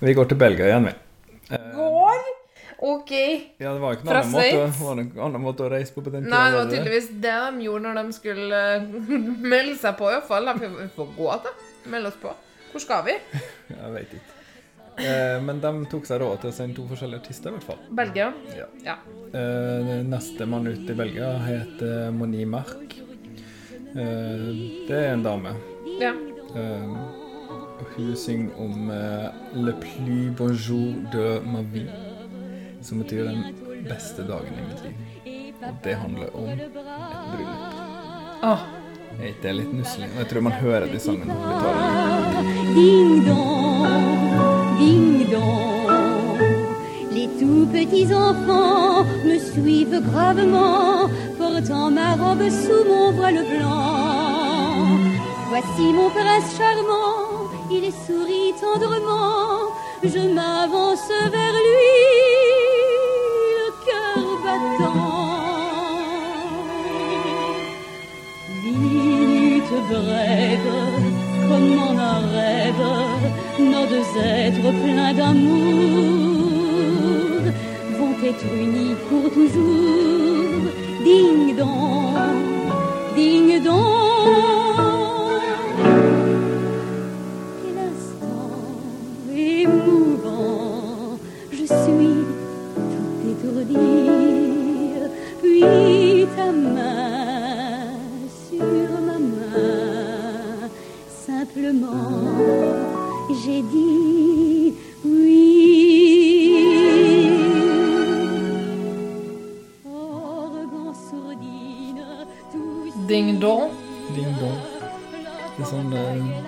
[0.00, 0.94] Vi går til Belgia igjen, vi.
[1.76, 2.20] Går?
[2.80, 3.10] OK.
[3.60, 6.00] ja, det var ikke noen annen måte, var det en annen måte å reise på
[6.00, 6.32] på den tida.
[6.32, 8.60] Nei, det var tydeligvis det de gjorde når de skulle
[9.52, 10.48] melde seg på, iallfall.
[10.62, 11.52] Vi får gå, da.
[11.92, 12.32] Melde oss på.
[12.72, 13.16] Hvor skal vi?
[13.80, 14.36] Jeg vet ikke.
[15.00, 17.78] Eh, men de tok seg råd til å sende to forskjellige artister, i hvert fall.
[17.96, 18.30] Belgia?
[18.56, 18.66] Ja.
[18.84, 18.96] Ja.
[19.32, 22.98] Eh, neste mann ut i Belgia heter Moni Marc.
[23.94, 24.50] Eh,
[24.88, 25.54] det er en dame.
[26.00, 26.12] Ja.
[26.56, 26.92] Eh,
[27.94, 31.88] hun synger om eh, Le plus bonjour de ma vie,
[32.82, 35.06] som betyr den beste dagen i mitt liv.
[35.60, 37.80] Og det handler om et bryllup.
[38.50, 38.79] Åh.
[39.20, 39.26] Og
[40.18, 41.30] Jeg tror man hører det i den.
[42.76, 46.40] Ding dong, ding dong.
[47.12, 54.86] Les tout petits enfants me suivent gravement, portant ma robe sous mon voile blanc.
[55.50, 59.68] Voici mon prince charmant, il sourit tendrement.
[60.02, 62.09] Je m'avance vers lui,
[69.70, 70.72] Brève,
[71.48, 72.86] comme en un rêve,
[73.60, 76.50] nos deux êtres pleins d'amour
[77.98, 80.64] vont être unis pour toujours.
[81.04, 82.68] Ding dong,
[83.14, 85.40] ding dong.
[87.62, 88.52] Quel instant
[89.32, 91.16] émouvant,
[91.52, 92.16] je suis
[92.92, 94.18] tout étourdie.
[95.40, 96.89] Puis ta main
[103.42, 106.56] j'ai dit oui.
[109.84, 112.04] Organ sourdine,
[112.52, 113.70] tout Ding dong.
[114.14, 114.58] Ding dong.
[115.56, 116.42] Det er sånn, eh,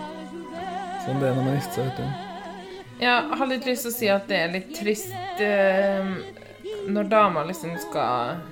[1.04, 2.04] sånn det er når man gifter seg, vet du.
[3.02, 6.12] Jeg har litt lyst til å si at det er litt trist eh,
[6.88, 8.42] når damer liksom skal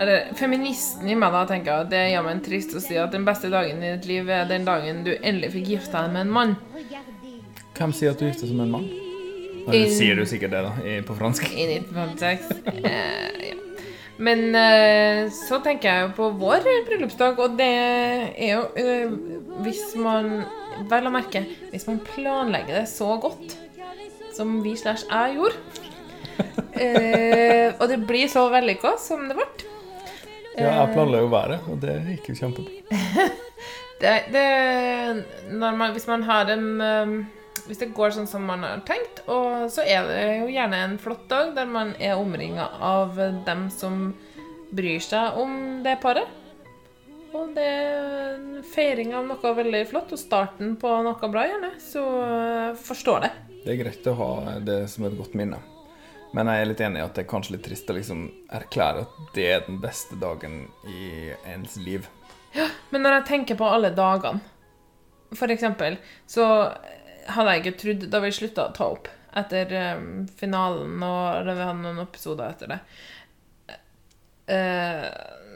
[0.00, 3.26] Eller feministen i meg da tenker at det er jammen trist å si at den
[3.28, 6.32] beste dagen i ditt liv er den dagen du endelig fikk gifta deg med en
[6.32, 6.54] mann.
[7.76, 8.86] Hvem sier at du gifter deg med en mann?
[9.62, 11.44] In- Eller sier du sikkert det, da, i, på fransk?
[11.52, 12.48] I 1956.
[12.72, 13.58] Eh, ja.
[14.22, 19.14] Men eh, så tenker jeg jo på vår bryllupsdag, og det er jo eh,
[19.64, 20.44] Hvis man
[20.88, 23.58] Vel å merke, hvis man planlegger det så godt
[24.32, 25.58] som vi slash jeg gjorde,
[26.80, 29.44] eh, og det blir så vellykka som det ble
[30.58, 32.98] Ja, jeg planla jo været, og det gikk jo kjempebra.
[34.02, 34.42] det, det,
[35.56, 37.14] man, Hvis man har en um,
[37.68, 40.98] Hvis det går sånn som man har tenkt, og så er det jo gjerne en
[41.00, 44.10] flott dag der man er omringa av dem som
[44.74, 46.26] bryr seg om det paret.
[47.32, 51.74] Og det er feiring av noe veldig flott, og starten på noe bra, gjerne.
[51.80, 53.32] Så uh, forstår det.
[53.62, 55.62] Det er greit å ha det som et godt minne.
[56.32, 58.24] Men jeg er litt enig i at det er kanskje litt trist å liksom
[58.56, 62.08] erklære at det er den beste dagen i ens liv.
[62.56, 64.42] Ja, Men når jeg tenker på alle dagene
[65.32, 65.94] For eksempel
[66.28, 66.44] så
[67.32, 69.08] hadde jeg ikke trodd Da vi slutta å ta opp
[69.40, 72.76] etter um, finalen, og da vi hadde noen episoder etter det
[74.52, 75.06] uh,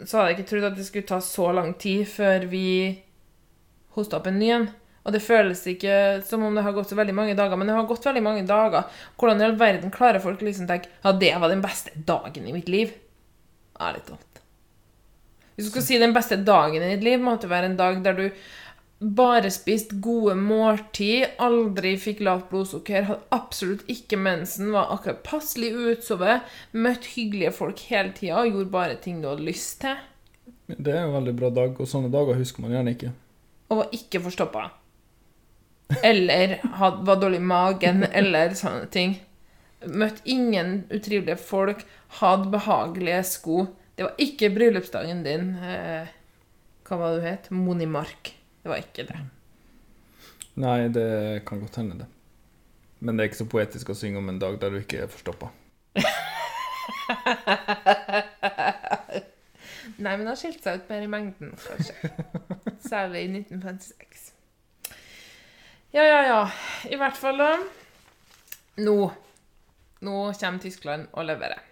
[0.06, 2.68] Så hadde jeg ikke trodd at det skulle ta så lang tid før vi
[3.96, 4.66] hosta opp en ny en.
[5.06, 5.96] Og det føles ikke
[6.26, 8.42] som om det har gått så veldig mange dager, men det har gått veldig mange
[8.46, 8.88] dager.
[9.16, 12.54] Hvordan i all verden klarer folk liksom tenke ja, det var den beste dagen i
[12.56, 12.90] mitt liv?
[13.76, 14.40] Det er litt dumt.
[15.54, 18.18] Hvis du skal si den beste dagen i ditt liv, måtte være en dag der
[18.18, 18.26] du
[18.98, 25.70] bare spiste gode måltid, aldri fikk lavt blodsukker, hadde absolutt ikke mensen, var akkurat passelig
[25.76, 29.96] utsovet, møtte hyggelige folk hele tida og gjorde bare ting du hadde lyst til,
[30.66, 33.12] Det er en veldig bra dag, og sånne dager husker man gjerne ikke.
[33.70, 34.64] og var ikke forstoppa.
[36.02, 39.16] Eller had, var dårlig i magen, eller sånne ting.
[39.86, 41.84] Møtte ingen utrivelige folk,
[42.20, 43.66] hadde behagelige sko.
[43.96, 45.54] Det var ikke bryllupsdagen din.
[45.62, 46.10] Eh,
[46.86, 47.50] hva var det du het?
[47.54, 48.34] Monimark.
[48.62, 49.18] Det var ikke det.
[50.58, 52.08] Nei, det kan godt hende, det.
[52.98, 55.12] Men det er ikke så poetisk å synge om en dag der du ikke er
[55.12, 55.46] forstoppa.
[59.96, 61.94] Nei, men det har skilt seg ut mer i mengden, kanskje.
[62.90, 64.35] Særlig i 1956.
[65.90, 66.50] Ja, ja, ja.
[66.90, 67.58] I hvert fall, da.
[68.76, 68.96] Nå.
[70.00, 71.62] Nå kommer Tyskland og leverer.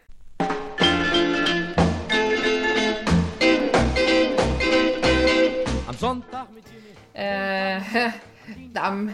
[7.15, 7.95] Eh,
[8.79, 9.13] dem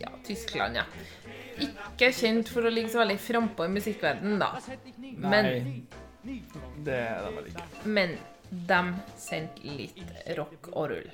[0.00, 0.84] Ja, Tyskland, ja.
[1.56, 4.50] Ikke kjent for å ligge så veldig frampå i musikkverdenen, da.
[5.16, 6.38] Men Nei,
[6.84, 7.66] det er de vel ikke.
[7.96, 8.16] Men
[8.70, 8.80] de
[9.20, 10.00] sendte litt
[10.38, 11.10] rock og rull.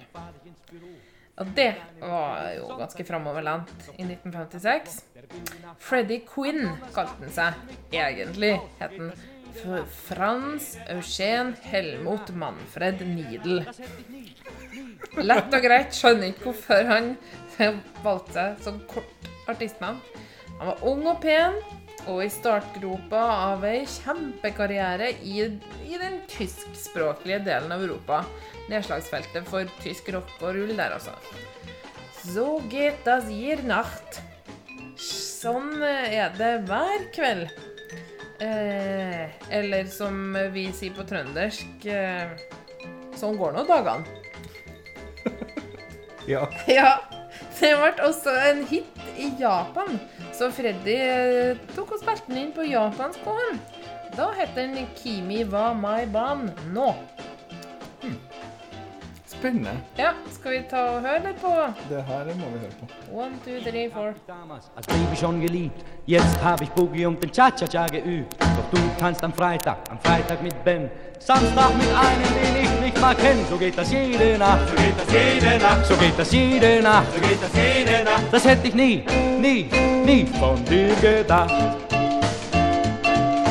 [1.43, 5.01] Og det var jo ganske framoverlent i 1956.
[5.82, 7.57] Freddie Quinn kalte han seg
[7.90, 8.53] egentlig.
[8.78, 9.11] Het han
[9.90, 13.64] Frans Eugen Helmut Manfred Niedel.
[15.18, 15.90] Lett og greit.
[15.99, 17.16] Skjønner ikke hvorfor han
[18.05, 19.99] valgte seg som kort artistnavn.
[20.61, 21.59] Han var ung og pen,
[22.11, 23.22] og i startgropa
[23.53, 25.45] av ei kjempekarriere i,
[25.86, 28.22] i den tyskspråklige delen av Europa.
[28.70, 31.14] Nedslagsfeltet for tysk rock og rull der, altså.
[32.22, 34.20] So geht das hier Nacht.
[34.99, 37.51] Sånn er det hver kveld.
[38.43, 42.32] Eh, eller som vi sier på trøndersk eh,
[43.14, 44.03] Sånn går nå dagene.
[46.30, 46.45] Ja.
[46.70, 47.01] Ja,
[47.59, 49.99] det ble også en hit i Japan.
[50.33, 53.61] Så Freddy eh, tok og spilte den inn på japansk på han.
[54.16, 56.95] Da het den Kimi wa mai ban nå.
[59.26, 59.72] Spennende.
[59.99, 61.51] Ja, skal vi ta og høre litt på
[61.89, 62.89] Det her må vi høre på.
[63.12, 64.14] One, two, three, four.
[64.76, 65.85] Als Baby schon geliebt.
[66.07, 68.51] Jetzt hab ich Boogie und den Cha-Cha-Cha geübt.
[68.72, 70.90] Du tanzt am Freitag, am Freitag mit Ben.
[71.18, 73.44] Samstag mit einem, den ich nicht mal kenn.
[73.50, 74.66] So geht das jede Nacht.
[74.66, 75.86] So geht das jede Nacht.
[75.86, 77.06] So geht das jede Nacht.
[77.14, 78.22] So geht das jede Nacht.
[78.30, 79.04] Das hätte ich nie,
[79.38, 79.68] nie,
[80.06, 81.52] nie von dir gedacht.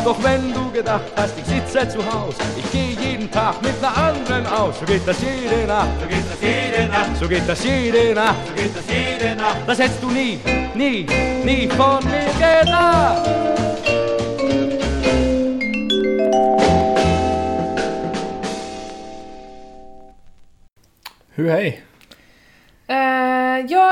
[0.03, 3.95] Doch wenn du gedacht hast, ich sitze zu Haus, ich gehe jeden Tag mit einer
[3.95, 4.79] anderen aus.
[4.79, 5.89] So geht das jede Nacht.
[6.01, 7.17] So geht das jede Nacht.
[7.19, 8.35] So geht das jede Nacht.
[8.47, 9.57] So geht das jede Nacht.
[9.67, 10.39] Das hättest du nie,
[10.73, 11.05] nie,
[11.43, 13.70] nie von mir gedacht.
[21.35, 21.67] Hu hei.
[22.91, 23.85] Eh, ja,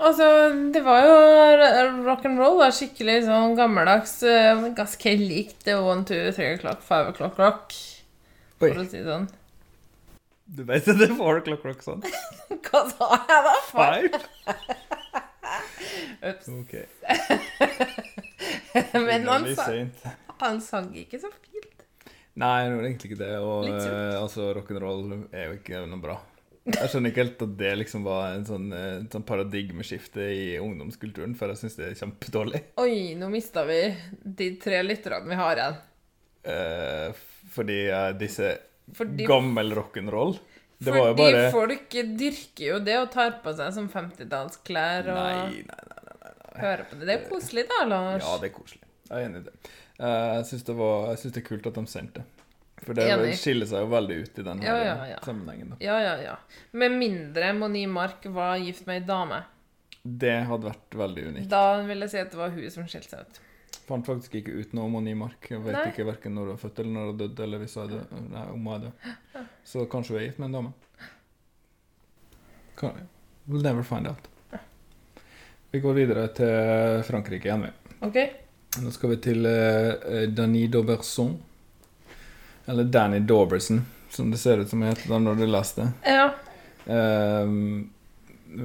[0.00, 0.24] altså
[0.72, 1.16] Det var jo
[2.06, 2.62] rock'n'roll.
[2.72, 4.22] Skikkelig sånn gammeldags.
[4.22, 7.72] eh, ganske likt det one, two, three o'clock, five o'clock rock.
[8.58, 8.76] For Oi.
[8.80, 9.28] å si det sånn.
[10.56, 12.02] Du vet det er four o'clock rock sånn?
[12.68, 13.54] Hva sa jeg da?
[13.72, 14.16] Five?
[16.26, 16.46] Ups.
[19.06, 19.64] Men han, sa,
[20.40, 21.75] han sang ikke så fint.
[22.36, 23.34] Nei, det var egentlig ikke det.
[23.40, 26.16] Og eh, altså, rock'n'roll er jo ikke noe bra.
[26.66, 31.36] Jeg skjønner ikke helt at det liksom var en sånn, en sånn paradigmeskifte i ungdomskulturen,
[31.38, 32.60] for jeg syns det er kjempedårlig.
[32.82, 33.78] Oi, nå mista vi
[34.42, 35.78] de tre lytterne vi har igjen.
[36.50, 37.22] eh,
[37.54, 38.50] fordi eh, disse
[38.94, 40.36] Fordi- gammel rock'n'roll
[40.78, 45.22] Det var jo Fordi folk dyrker jo det og tar på seg som 50-tallsklær og
[45.22, 46.30] Nei, nei,
[46.60, 47.06] hører på det.
[47.08, 48.22] Det er koselig da, Lars.
[48.26, 48.82] Ja, det er koselig.
[49.08, 49.54] Jeg er enig i det.
[49.98, 52.24] Eh, Jeg syns det, det er kult at de sendte det.
[52.84, 53.34] For det Enig.
[53.40, 55.18] skiller seg jo veldig ut i den Ja, ja, ja.
[55.24, 55.70] sammenhengen.
[55.70, 55.76] da.
[55.80, 56.34] Ja, ja, ja.
[56.72, 59.42] Med mindre Moni Mark var gift med ei dame.
[60.04, 61.48] Det hadde vært veldig unikt.
[61.48, 63.40] Da vil jeg si at det var hun som skilte seg ut.
[63.86, 65.48] Fant faktisk ikke ut noe om Moni Mark.
[65.50, 65.86] Jeg vet Nei.
[65.90, 68.30] ikke hverken når hun var født eller når hun døde, eller hvis hun er død.
[68.30, 69.46] Nei, om hun er død.
[69.64, 70.72] Så kanskje hun er gift med en dame.
[73.48, 74.28] We'll never find out.
[75.70, 77.70] Vi går videre til Frankrike igjen, vi.
[78.06, 78.18] OK?
[78.82, 81.36] Nå skal vi til uh, Danny Dauberson.
[82.66, 85.86] Eller Danny Dauberson, som det ser ut som heter da når du leste.
[86.04, 86.30] Ja.
[86.86, 87.90] Um,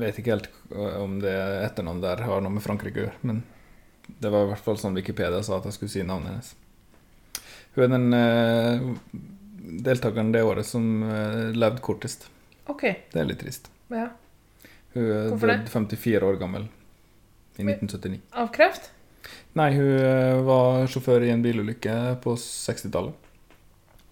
[0.01, 0.49] vet ikke helt
[0.97, 1.33] om det
[1.65, 3.41] etternavnet der har noe med Frankrike å gjøre, men
[4.21, 6.51] det var i hvert fall sånn Wikipedia sa at jeg skulle si navnet hennes.
[7.75, 8.87] Hun er den uh,
[9.85, 12.27] deltakeren det året som uh, levde kortest.
[12.71, 12.87] OK.
[13.13, 13.69] Det er litt trist.
[13.93, 14.09] Ja.
[14.95, 15.59] Hun er Hvorfor det?
[15.65, 16.67] død 54 år gammel
[17.57, 18.19] i 1979.
[18.41, 18.91] Av kreft?
[19.59, 23.29] Nei, hun eh, var sjåfør i en bilulykke på 60-tallet.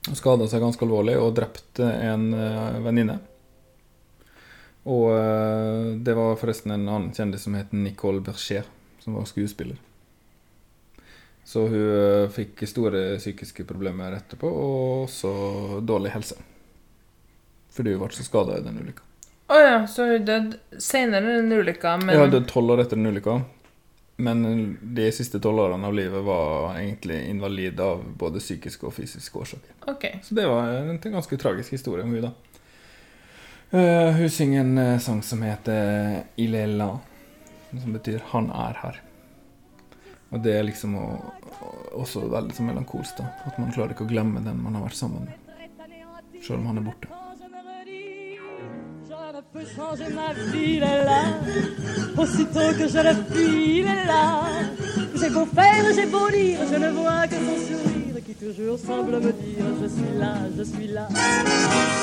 [0.08, 3.20] Hun skada seg ganske alvorlig og drepte en eh, venninne.
[4.90, 8.68] Og eh, det var forresten en annen kjendis som het Nicole Bercher,
[9.04, 9.80] som var skuespiller.
[11.50, 15.32] Så hun eh, fikk store psykiske problemer etterpå, og også
[15.82, 16.40] dårlig helse.
[17.76, 19.06] Fordi hun ble så skada i den ulykka.
[19.50, 23.00] Å ja, så hun døde senere enn ulykka, men Ja, hun døde tolv år etter
[23.00, 23.40] den ulykka.
[24.20, 29.40] Men de siste tolv årene av livet var egentlig invalid av både psykiske og fysiske
[29.40, 29.78] årsaker.
[29.88, 30.06] OK.
[30.24, 32.34] Så det var en ganske tragisk historie om hun da.
[33.70, 37.00] Uh, hun synger en eh, sang som heter Il est là,
[37.70, 39.00] som betyr 'han er her'.
[40.30, 40.98] Og det er liksom
[41.92, 43.26] også veldig melankolsk, da.
[43.46, 45.34] At man klarer ikke å glemme den man har vært sammen med.
[46.44, 47.19] Selv om han er borte.
[49.52, 51.24] Je peux changer ma vie, il est là.
[52.16, 54.43] Aussitôt que je le fuis, il est là.
[55.16, 59.14] J'ai beau faire, j'ai beau lire, je ne vois que son sourire qui toujours semble
[59.14, 61.08] me dire Je suis là, je suis là.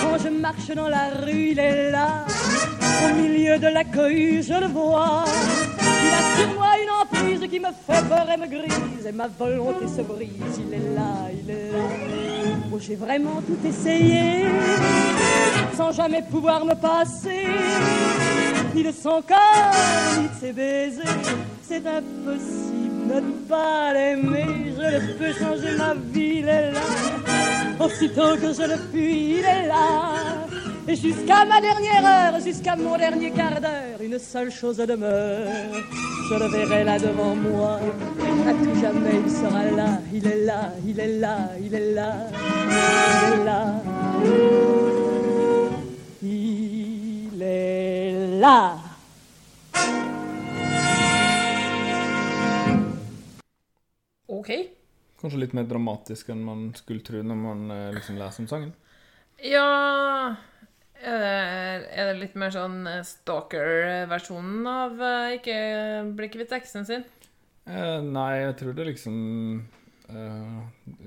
[0.03, 2.25] Quand je marche dans la rue, il est là.
[3.05, 5.25] Au milieu de la cohue, je le vois.
[5.79, 9.07] Il a sur moi une emprise qui me fait peur et me grise.
[9.07, 10.31] Et ma volonté se brise.
[10.67, 12.46] Il est là, il est là.
[12.79, 14.45] J'ai vraiment tout essayé
[15.77, 17.47] sans jamais pouvoir me passer
[18.75, 21.03] ni de son corps, ni de ses baisers.
[21.63, 24.75] C'est impossible de ne pas l'aimer.
[24.77, 26.81] Je ne peux changer ma vie, il est là.
[27.81, 30.46] Aussitôt que je le fuis, il est là.
[30.89, 35.49] Et jusqu'à ma dernière heure, jusqu'à mon dernier quart d'heure, une seule chose demeure.
[36.31, 37.81] Je le verrai là devant moi.
[38.47, 39.99] À tout jamais, il sera là.
[40.13, 42.15] Il est là, il est là, il est là.
[42.63, 43.83] Il est là.
[46.23, 48.77] Il est là.
[54.29, 54.53] OK.
[55.19, 58.75] Kanskje litt mer dramatisk enn man skulle tro når man eh, liksom leser om sangen.
[59.43, 60.37] Ja
[61.07, 65.59] Er det, er det litt mer sånn eh, stalker-versjonen av eh, Ikke
[66.19, 67.05] bli kvitt eksen sin?
[67.67, 69.17] Eh, nei, jeg tror det liksom
[70.11, 70.59] uh,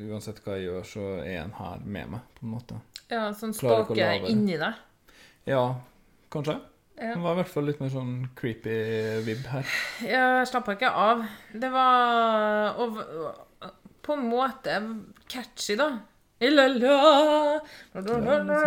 [0.07, 2.79] Uansett hva jeg gjør, så er en her med meg, på en måte.
[3.09, 4.79] Ja, sånn stalker inni deg.
[5.49, 5.63] Ja,
[6.31, 6.59] kanskje.
[6.99, 7.13] Ja.
[7.15, 8.75] Det var i hvert fall litt mer sånn creepy
[9.23, 9.75] vibb her.
[10.03, 11.23] Jeg slappa ikke av.
[11.55, 12.99] Det var og,
[14.03, 14.75] på en måte
[15.31, 15.93] catchy, da.
[16.39, 17.61] Ilala,
[17.95, 18.59] ilala,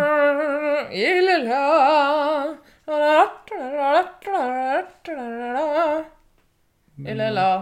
[6.97, 7.53] ilala.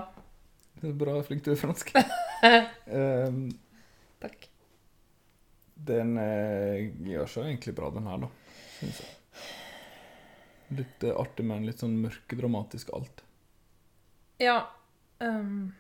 [0.82, 1.94] Det er bra flink til fransk.
[1.96, 3.40] um,
[4.24, 4.50] Takk.
[5.92, 8.30] Den eh, gjør seg egentlig bra, den her, da.
[8.82, 9.16] Synes jeg.
[10.82, 13.24] Litt eh, artig, men litt sånn mørkedramatisk alt.
[14.42, 14.60] Ja
[15.22, 15.72] um,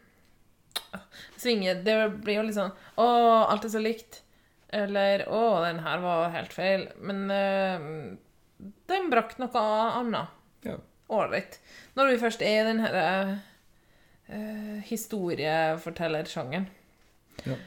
[1.39, 3.05] Svinge Det blir jo litt sånn Å,
[3.47, 4.21] alt er så likt.
[4.71, 6.87] Eller Å, den her var helt feil.
[7.03, 7.85] Men eh,
[8.91, 9.63] den brakte noe
[9.99, 10.37] annet.
[10.67, 10.77] Ja.
[11.11, 11.59] Ålreit.
[11.97, 12.99] Når vi først er i den her
[14.31, 16.69] eh, historiefortellersjangeren.
[17.43, 17.57] Ja.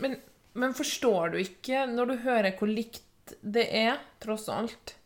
[0.00, 0.16] Men,
[0.52, 4.96] men forstår du ikke, når du hører hvor likt det er, tross alt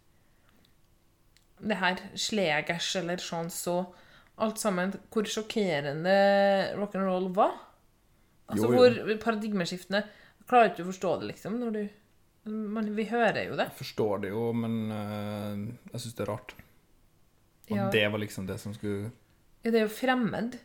[1.60, 3.82] Det her slegers eller sånn så
[4.42, 6.14] Alt sammen, hvor sjokkerende
[6.78, 7.54] rock'n'roll var?
[8.50, 8.78] Altså Jo, jo.
[9.04, 10.02] hvor paradigmeskiftende
[10.44, 11.54] Klarer ikke å forstå det, liksom?
[11.62, 11.82] Når du
[12.74, 13.70] Men vi hører jo det.
[13.70, 15.54] Jeg forstår det jo, men uh,
[15.94, 16.52] jeg syns det er rart.
[17.70, 17.86] Og Ja.
[17.90, 19.10] det var liksom det som skulle
[19.64, 20.58] Ja, det er jo fremmed.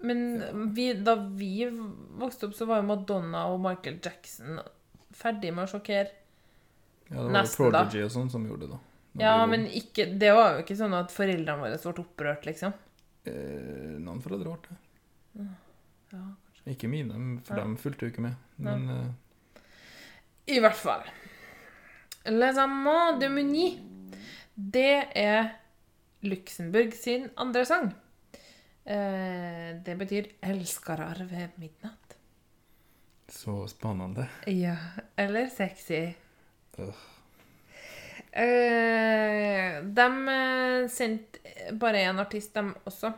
[0.00, 1.66] Men vi, da vi
[2.16, 4.60] vokste opp, så var jo Madonna og Michael Jackson
[5.12, 6.08] ferdig med å sjokkere.
[7.10, 8.06] Ja, det var jo Prodigy da.
[8.08, 8.80] Og sånn som gjorde det, da.
[9.20, 12.74] Ja, men ikke, det var jo ikke sånn at foreldrene våre ble opprørt, liksom.
[13.30, 15.46] Eh, Noen foreldre ble det.
[16.12, 16.24] Ja,
[16.72, 17.64] Ikke mine, for Nei.
[17.74, 18.34] de fulgte jo ikke med.
[18.58, 18.74] Nei.
[18.76, 19.62] Men eh,
[20.56, 21.04] I hvert fall.
[22.26, 23.68] Les Amants de Muni.
[24.56, 25.50] Det er
[26.26, 27.92] Luxembourg sin andre sang.
[28.86, 32.16] Eh, det betyr 'elskarar ved midnatt'.
[33.28, 34.28] så spennende.
[34.46, 34.76] Ja,
[35.18, 36.14] eller sexy.
[36.78, 36.94] Øh.
[38.36, 43.12] Eh, de eh, sendte bare én artist, dem også.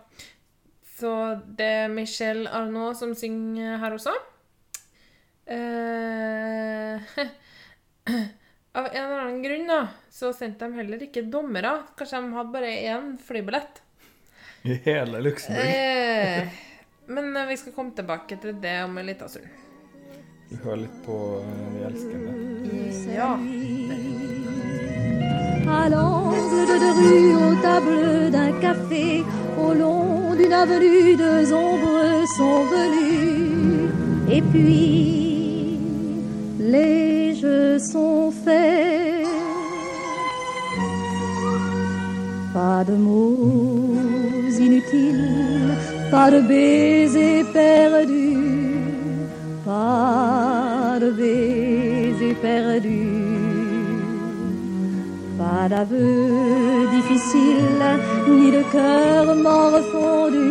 [0.98, 1.12] Så
[1.58, 4.14] det er Michelle Arnaud som synger her også.
[5.48, 6.94] Eh,
[8.78, 11.80] av en eller annen grunn da, så sendte de heller ikke dommere.
[11.98, 13.82] Kanskje de hadde bare én flybillett.
[14.62, 15.66] I hele Luxembourg.
[15.66, 16.48] Eh,
[17.08, 19.50] men eh, vi skal komme tilbake til det om en liten stund.
[20.48, 22.32] Du hører litt på Vi De elskende.
[23.14, 23.30] Ja.
[25.70, 29.22] À l'angle de rues, aux tables d'un café,
[29.58, 33.90] au long d'une avenue, deux ombres sont venues.
[34.30, 35.78] Et puis,
[36.58, 39.26] les jeux sont faits.
[42.54, 43.94] Pas de mots
[44.58, 45.74] inutiles,
[46.10, 48.36] pas de baisers perdus,
[49.64, 53.27] pas de baisers perdus.
[55.38, 57.86] Pas d'aveux difficiles,
[58.28, 60.50] ni de cœur morfondu,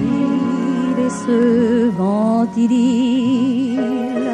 [0.00, 4.30] ni décevant idylle.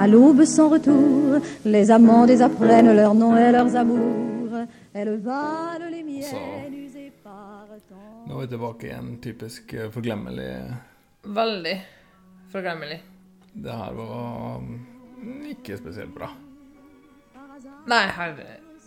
[0.00, 4.56] À l'aube sans retour, les amants désapprennent leurs noms et leurs amours.
[4.94, 8.24] Elles valent les miennes usées par temps.
[8.26, 10.50] Nå er vi tilbake i en typisk eh, forglemmelig
[11.24, 11.76] Veldig
[12.52, 13.02] forglemmelig.
[13.52, 16.30] Det her var mm, ikke spesielt bra.
[17.90, 18.36] Nei, her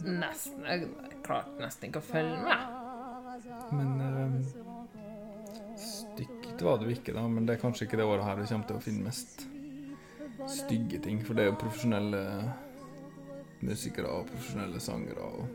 [0.04, 0.90] nesten Jeg
[1.24, 2.60] klarte nesten ikke å følge med.
[3.74, 4.34] Men eh,
[5.80, 7.24] stygt var det jo ikke, da.
[7.28, 9.46] Men det er kanskje ikke det året her vi kommer til å finne mest
[10.54, 11.22] stygge ting.
[11.26, 12.24] For det er jo profesjonelle
[13.64, 15.24] musikere og profesjonelle sangere.
[15.24, 15.48] og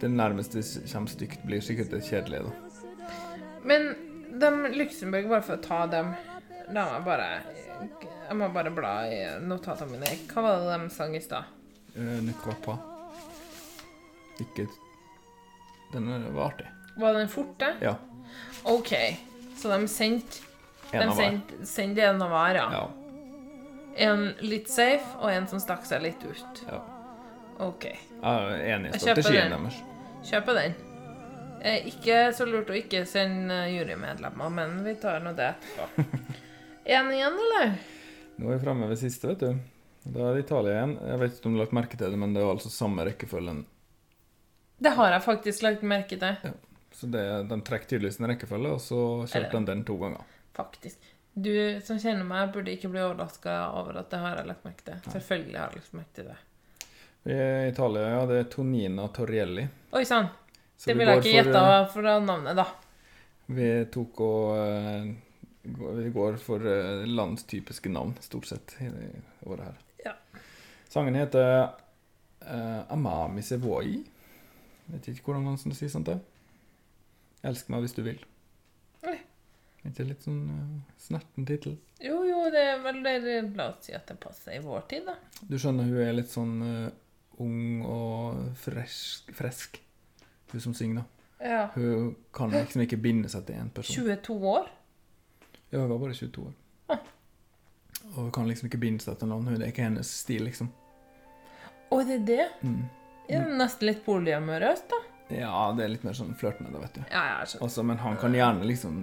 [0.00, 2.52] Det nærmeste vi kommer stygt, blir sikkert det kjedelige, da.
[3.62, 3.92] Men
[4.40, 6.14] de Luxembourg, bare for å ta dem
[6.72, 7.26] La meg bare
[8.28, 10.12] Jeg må bare bla i notatene mine.
[10.30, 11.58] Hva var det de sang i stad?
[11.96, 12.24] Uh.
[14.40, 14.66] Ikke
[15.92, 16.70] Den var artig.
[16.96, 17.74] Var den forte?
[17.80, 17.96] Ja.
[18.64, 18.92] OK.
[19.56, 20.40] Så de sendte
[20.92, 22.82] De sendte en av hver, ja.
[24.02, 26.62] En litt safe, og en som stakk seg litt ut.
[26.68, 26.80] Ja.
[27.60, 27.84] OK.
[27.84, 29.82] Jeg er enig i strategien deres.
[30.28, 30.76] Kjøper den.
[31.62, 36.06] Eh, ikke så lurt å ikke sende eh, jurymedlemmer, men vi tar nå det etterpå.
[36.84, 37.74] Én igjen, eller?
[38.36, 39.58] Nå er vi framme ved siste, vet du.
[40.02, 40.96] Da er det Italia igjen.
[41.06, 43.06] Jeg vet ikke om du har lagt merke til det, men det er altså samme
[43.06, 43.62] rekkefølgen.
[44.82, 46.40] Det har jeg faktisk lagt merke til.
[46.42, 46.52] Ja.
[46.92, 50.26] Så det, de trekker tydeligvis en rekkefølge, og så kjørte de den to ganger.
[50.58, 51.10] Faktisk.
[51.32, 51.54] Du
[51.86, 54.98] som kjenner meg, burde ikke bli overraska over at det har jeg lagt merke til.
[55.14, 56.38] Selvfølgelig har jeg lagt merke til det.
[57.22, 58.22] I Italia, ja.
[58.26, 59.68] Det er Tonina Torrielli.
[59.94, 60.32] Oi sann!
[60.82, 62.66] Det vi ville jeg ikke for, gjetta eh, fra navnet, da.
[63.54, 65.12] Vi tok og eh,
[65.62, 69.10] Vi går for eh, landstypiske navn, stort sett, i det
[69.46, 69.78] året her.
[70.04, 70.14] Ja.
[70.88, 71.70] Sangen heter
[72.42, 74.02] uh, Amami Sevoi.
[74.90, 76.10] Vet ikke hvordan man skal si sånt.
[76.10, 76.18] det.
[77.46, 78.18] Elsk meg hvis du vil.
[79.06, 79.14] Oi.
[79.82, 81.78] Er ikke litt sånn uh, snerten tittel?
[82.02, 83.16] Jo, jo, det er vel det
[83.54, 85.16] La oss si at det passer i vår tid, da.
[85.46, 86.90] Du skjønner, hun er litt sånn uh,
[87.42, 89.78] ung og fresk, fresk,
[90.50, 91.08] hun som synger, da.
[91.42, 91.64] Ja.
[91.74, 94.06] Hun kan liksom ikke binde seg til en person.
[94.06, 94.70] 22 år?
[95.72, 96.52] Ja, hun var bare 22 år.
[98.12, 99.46] Og hun kan liksom ikke binde seg til noen.
[99.56, 100.68] Det er ikke hennes stil, liksom.
[101.88, 102.44] Å, det er det?
[102.60, 102.82] Mm.
[103.30, 104.98] Ja, nesten litt polyamorøst, da.
[105.32, 107.02] Ja, det er litt mer sånn flørtende, da, vet du.
[107.06, 107.64] Ja, ja, jeg skjønner.
[107.68, 109.02] Altså, men han kan gjerne liksom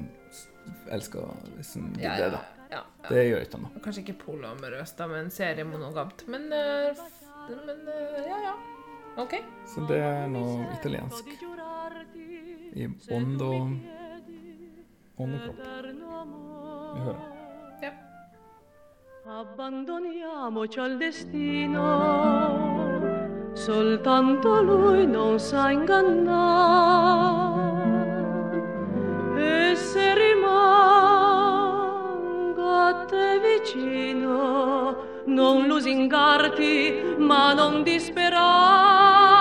[0.93, 1.23] elske
[1.55, 2.41] liksom ja, det, da.
[2.69, 3.07] ja, ja.
[3.07, 3.83] Det gjør ikke han, da.
[3.87, 6.27] Kanskje ikke polyamorøst, da, men seriemonogamt.
[6.29, 7.05] Men, eh,
[7.65, 8.57] men eh, ja, ja.
[9.23, 9.39] OK.
[9.73, 11.33] Så det er noe italiensk.
[12.77, 13.73] I bånd og
[15.19, 15.57] ånd og kropp.
[16.95, 17.21] Vi hører.
[17.83, 17.91] Ja.
[19.39, 21.87] Abbandoniamoci al destino,
[23.53, 27.27] soltanto lui non sa ingannare.
[29.37, 30.69] E se rimango
[32.87, 39.38] a te vicino, non lusingarti, ma non disperar,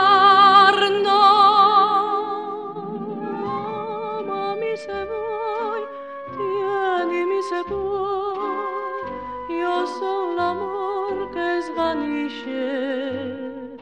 [11.88, 13.76] svanisce,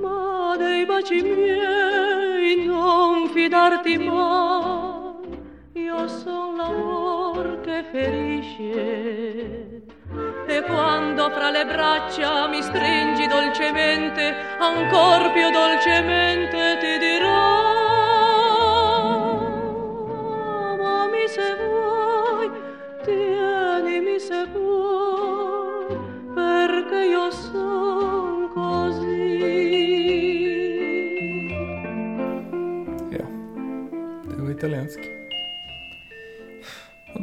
[0.00, 5.38] ma dei baci miei non fidarti mai,
[5.72, 9.82] io son l'amor che ferisce.
[10.46, 17.77] E quando fra le braccia mi stringi dolcemente, ancor più dolcemente ti dirò.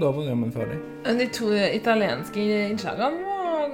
[0.06, 0.78] Da var jammen ferdig.
[1.20, 3.74] De to italienske innslagene var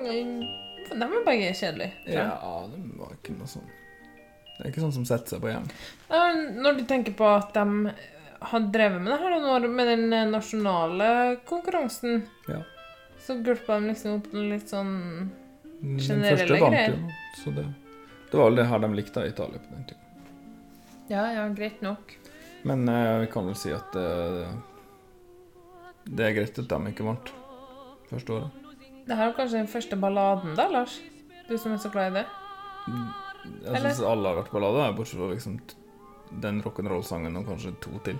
[0.91, 1.91] De var begge kjedelige.
[2.15, 3.67] Ja, de var ikke noe sånn
[4.57, 5.67] Det er ikke sånn som setter seg på hjem.
[6.61, 7.93] Når du tenker på at de
[8.51, 11.07] har drevet med det her med den eh, nasjonale
[11.45, 12.61] konkurransen, Ja.
[13.21, 15.29] så gulpa de liksom opp litt sånn
[15.81, 17.11] generelle Den første vant jo,
[17.43, 17.65] så det,
[18.31, 20.25] det var vel det her de likte i Italia på den tiden.
[21.11, 22.15] Ja, ja, greit nok.
[22.63, 24.49] Men eh, vi kan vel si at eh,
[26.11, 27.31] det er greit at de ikke vant
[28.11, 28.49] første året.
[29.07, 30.99] Det her er kanskje den første balladen, da, Lars?
[31.49, 32.25] Du som er så glad i det?
[32.85, 33.89] Jeg Eller?
[33.89, 35.57] syns alle har vært ballader, bortsett fra liksom
[36.41, 38.19] den rock'n'roll-sangen og kanskje to til.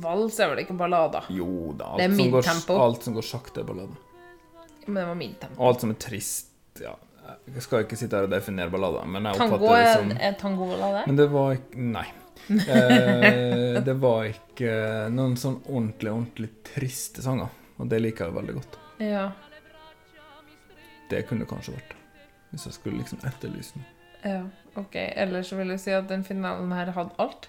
[0.00, 1.26] Vals er vel ikke ballader?
[1.30, 3.96] Jo da, Det er alt, som går, alt som går sakte, er ballader.
[4.86, 5.60] Men det var midtempo.
[5.60, 6.50] Og alt som er trist
[6.82, 6.92] ja,
[7.54, 10.36] Jeg skal ikke sitte her og definere ballader, men jeg Tango er, det som er
[10.40, 11.04] tango ballade?
[11.06, 12.06] Men det var ikke Nei.
[12.44, 14.72] Eh, det var ikke
[15.14, 17.48] noen sånn ordentlig, ordentlig triste sanger.
[17.80, 18.76] Og det liker jeg veldig godt.
[19.02, 19.24] Ja.
[21.10, 21.96] Det kunne det kanskje vært.
[22.52, 23.88] Hvis jeg skulle liksom etterlyse noe.
[24.28, 24.44] ja.
[24.74, 24.96] Ok.
[24.98, 27.48] Ellers vil jeg si at den finalen her hadde alt.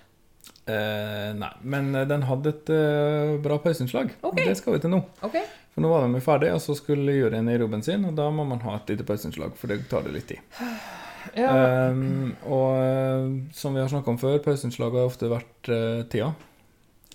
[0.65, 4.13] Eh, nei, men eh, den hadde et uh, bra pauseinnslag.
[4.25, 5.01] Og det skal vi til nå.
[5.25, 5.45] Okay.
[5.73, 8.45] For nå var de ferdige, og så skulle juryen i jobben sin, og da må
[8.47, 10.61] man ha et lite pauseinnslag, for det tar det litt tid.
[11.33, 11.51] Ja.
[11.51, 16.33] Ehm, og eh, som vi har snakka om før, pauseinnslaget har ofte vært uh, tida.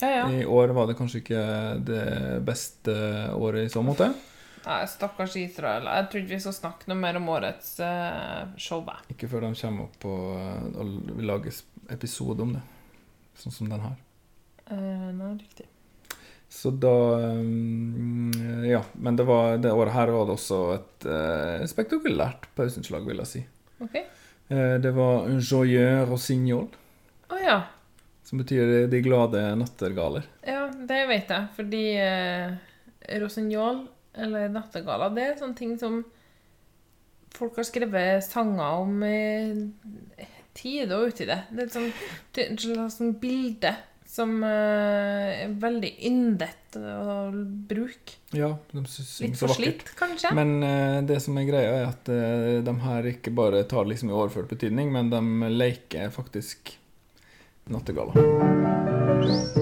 [0.00, 0.26] Ja, ja.
[0.32, 1.44] I år var det kanskje ikke
[1.84, 2.04] det
[2.46, 2.94] beste
[3.36, 4.10] året i så måte.
[4.64, 5.88] Nei, stakkars Israel.
[5.88, 8.84] Jeg tror ikke vi skal snakke noe mer om årets uh, show.
[9.12, 11.60] Ikke før de kommer opp og, og vi lager
[11.92, 12.64] episode om det.
[13.40, 14.00] Sånn som den her.
[14.70, 15.68] Uh, nei, riktig.
[16.50, 18.82] Så da ehm, Ja.
[18.92, 23.30] Men det, var, det året her var det også et eh, spektakulært pauseinnslag, vil jeg
[23.30, 23.42] si.
[24.50, 26.68] Eh, det var joyeux rossignol,
[27.30, 27.58] Å ja.
[28.26, 30.26] som betyr de glade nattergaler.
[30.46, 31.50] Ja, det vet jeg.
[31.56, 32.56] Fordi eh,
[33.22, 33.84] rossignol,
[34.14, 36.02] eller nattergala, det er sånne ting som
[37.36, 40.26] folk har skrevet sanger om i
[40.58, 41.38] tide og uti det.
[41.54, 43.72] Det er et sånt, sånn bilde
[44.10, 47.30] som eh, er veldig yndet å
[47.70, 48.18] bruke.
[48.34, 50.34] Ja, de syns Litt for forslitt, kanskje?
[50.34, 54.10] Men eh, det som er greia, er at eh, de her ikke bare tar liksom
[54.10, 56.74] i overført betydning, men de leker faktisk
[57.70, 59.59] nattergala.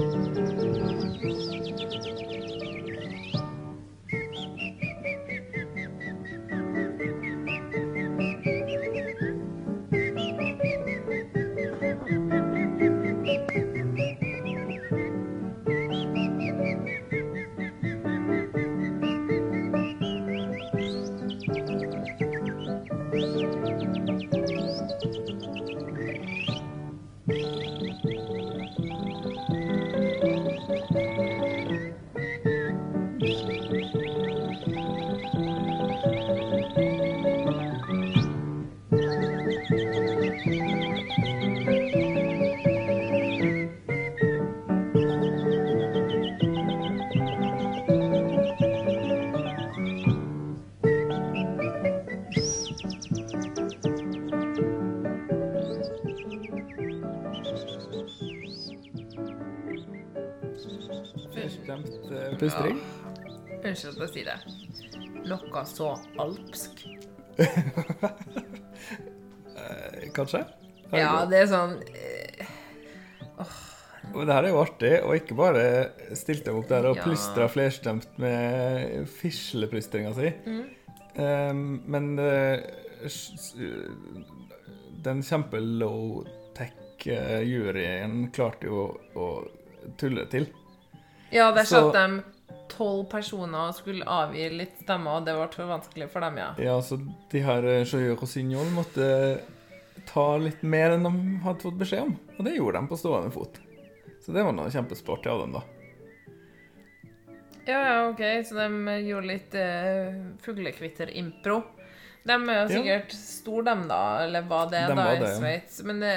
[66.38, 66.74] Alpsk.
[70.14, 70.14] Kanskje?
[70.14, 70.44] Kanskje?
[70.98, 72.46] Ja, det er sånn eh,
[74.14, 75.64] Og det her er jo artig, og ikke bare
[76.16, 77.02] stilte de opp der og Ja.
[77.04, 80.28] plystra flerstemt med fisleplystringa si.
[80.48, 80.64] Mm.
[81.18, 82.58] Um, men eh,
[83.06, 83.54] s-
[85.04, 88.80] den kjempe-low-tech-juryen klarte jo
[89.18, 89.26] å
[90.00, 90.44] tulle til.
[91.34, 92.04] Ja, der satt de
[92.72, 96.50] tolv personer og skulle avgi litt stemmer, og det ble for vanskelig for dem, ja.
[96.62, 96.98] Ja, så
[97.32, 99.08] de her eh, Joyeux Rossignol måtte
[100.08, 101.12] ta litt mer enn de
[101.44, 102.14] hadde fått beskjed om.
[102.38, 103.58] Og det gjorde de på stående fot.
[104.24, 105.64] Så det var noe kjempesporty av dem, da.
[107.68, 110.14] Ja, ja, ok, så de gjorde litt uh,
[110.44, 111.58] fuglekvitter-impro.
[112.28, 112.68] De er jo Ja.
[112.68, 115.32] sikkert store, dem, da, eller hva det er de da i ja.
[115.36, 115.82] Sveits.
[115.84, 116.14] Men det,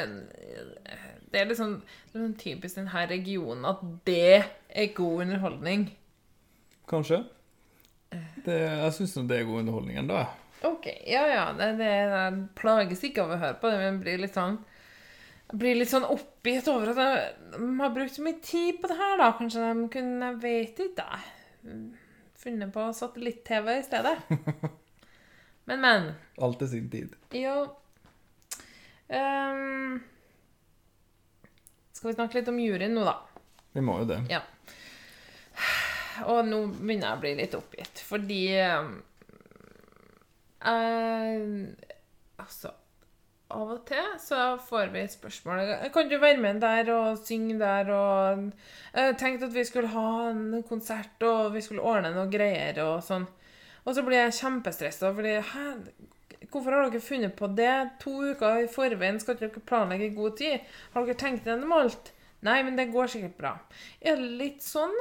[1.31, 1.77] det er liksom
[2.13, 5.89] sånn typisk denne regionen at det er god underholdning.
[6.91, 7.21] Kanskje.
[8.43, 10.25] Det, jeg syns det er god underholdning ennå.
[10.67, 11.45] Ok, ja, ja.
[11.57, 14.59] Det, det, jeg plages ikke av å høre på det, men blir litt sånn
[15.51, 16.99] jeg blir litt sånn oppgitt over at
[17.51, 19.33] de har brukt så mye tid på det her, da.
[19.35, 21.81] Kanskje de kunne, jeg vet ikke, da.
[22.39, 24.15] Funnet på satellitt-TV i stedet.
[25.69, 26.07] Men, men.
[26.41, 27.11] Alt til sin tid.
[27.37, 27.53] Jo
[29.11, 29.99] Um,
[31.91, 33.17] Skal vi snakke litt om juryen nå, da?
[33.75, 34.21] Vi må jo det.
[34.31, 34.39] Ja.
[36.29, 38.91] Og nå begynner jeg å bli litt oppgitt, fordi eh,
[42.41, 42.71] Altså
[43.51, 47.89] Av og til så får vi spørsmål Kan du være med der og synge der
[47.95, 48.45] og
[48.95, 53.01] Jeg tenkte at vi skulle ha en konsert, og vi skulle ordne noe greier og
[53.03, 53.27] sånn.
[53.81, 55.67] Og så blir jeg kjempestressa, fordi Hæ?
[56.51, 57.75] Hvorfor har dere funnet på det?
[58.03, 60.65] To uker i forveien skal ikke dere planlegge i god tid?
[60.91, 62.11] Har dere tenkt gjennom alt?
[62.43, 63.51] Nei, men det går sikkert bra.
[64.01, 64.95] Er det litt sånn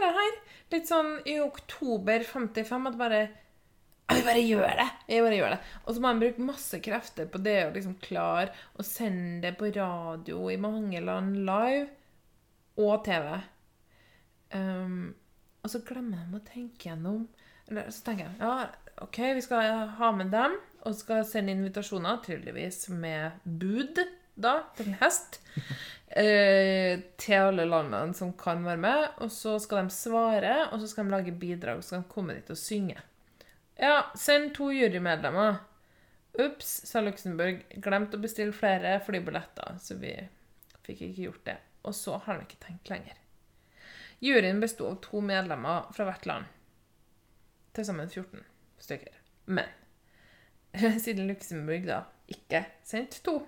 [0.00, 0.34] er her?
[0.72, 3.22] Litt sånn i oktober 55 at bare
[4.12, 4.88] Jeg bare gjør det!
[5.08, 5.58] Jeg bare gjør det.
[5.84, 9.54] Og så må han bruke masse krefter på det å liksom klare å sende det
[9.60, 11.88] på radio i mange land live
[12.82, 13.28] og TV.
[14.52, 15.12] Um,
[15.62, 17.24] og så glemmer de å tenke gjennom
[17.70, 18.66] eller, Så tenker jeg ja,
[19.00, 24.02] OK, vi skal ha med dem, og skal sende invitasjoner, tydeligvis med bud,
[24.34, 25.40] da, til hest.
[26.22, 29.08] eh, til alle landene som kan være med.
[29.24, 32.14] Og så skal de svare, og så skal de lage bidrag, og så skal de
[32.14, 33.00] komme dit og synge.
[33.80, 35.62] Ja, send to jurymedlemmer.
[36.38, 37.64] Ups, sa Luxembourg.
[37.84, 40.14] Glemt å bestille flere flybilletter, så vi
[40.86, 41.58] fikk ikke gjort det.
[41.88, 43.18] Og så har de ikke tenkt lenger.
[44.22, 46.50] Juryen besto av to medlemmer fra hvert land.
[47.74, 48.44] Til sammen 14
[48.82, 49.16] stykker.
[49.50, 49.66] Men
[51.02, 53.40] siden Luxembourg da ikke sendte to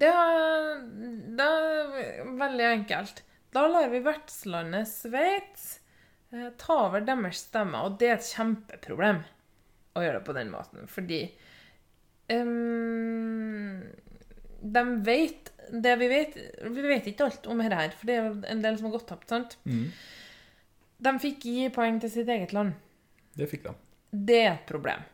[0.00, 0.80] det er,
[1.36, 3.22] det er veldig enkelt.
[3.52, 5.66] Da lar vi vertslandet Sveits
[6.32, 9.22] eh, ta over deres stemme, og det er et kjempeproblem
[9.98, 11.24] å gjøre det på den måten, fordi
[12.30, 13.80] um,
[14.60, 16.36] de vet det vi vet
[16.66, 19.08] Vi vet ikke alt om dette her, for det er en del som har gått
[19.10, 19.56] tapt, sant?
[19.68, 19.86] Mm.
[21.00, 22.74] De fikk gi poeng til sitt eget land.
[23.38, 23.74] Det fikk de.
[24.10, 25.04] Det er et problem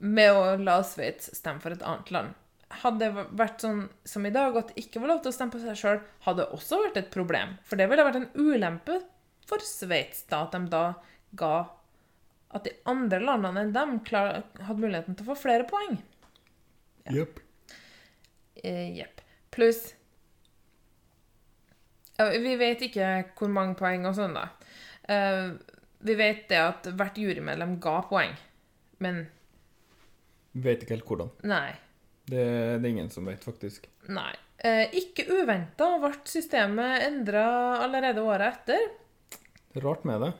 [0.00, 2.36] med å la Sveits stemme for et annet land.
[2.70, 5.54] Hadde det vært sånn som i dag, at det ikke var lov til å stemme
[5.54, 7.56] på seg sjøl, hadde også vært et problem.
[7.66, 9.00] For det ville vært en ulempe
[9.50, 10.84] for Sveits da, at de da
[11.40, 11.54] ga
[12.54, 15.98] at de andre landene enn dem klar, hadde muligheten til å få flere poeng.
[17.10, 17.40] Jepp.
[18.62, 18.72] Ja.
[19.00, 19.22] Jepp.
[19.54, 19.94] Pluss
[22.18, 23.06] ja, Vi vet ikke
[23.38, 24.50] hvor mange poeng og sånn, da.
[25.10, 25.54] Eh,
[26.06, 28.34] vi vet det at hvert jurymedlem ga poeng,
[29.02, 29.24] men
[30.52, 31.30] Vet ikke helt hvordan.
[31.46, 31.70] nei.
[32.30, 32.46] Det,
[32.78, 33.88] det er ingen som vet, faktisk.
[34.12, 34.32] Nei.
[34.60, 37.46] Eh, ikke uventa ble systemet endra
[37.80, 38.90] allerede året etter.
[39.80, 40.32] Rart med det.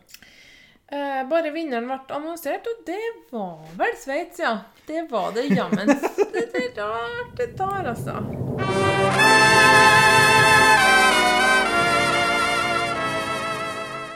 [0.92, 3.00] Eh, bare vinneren ble annonsert, og det
[3.30, 4.56] var vel Sveits, ja.
[4.86, 5.86] Det var det jammen.
[6.34, 8.14] Det, det er rart, det tar, altså.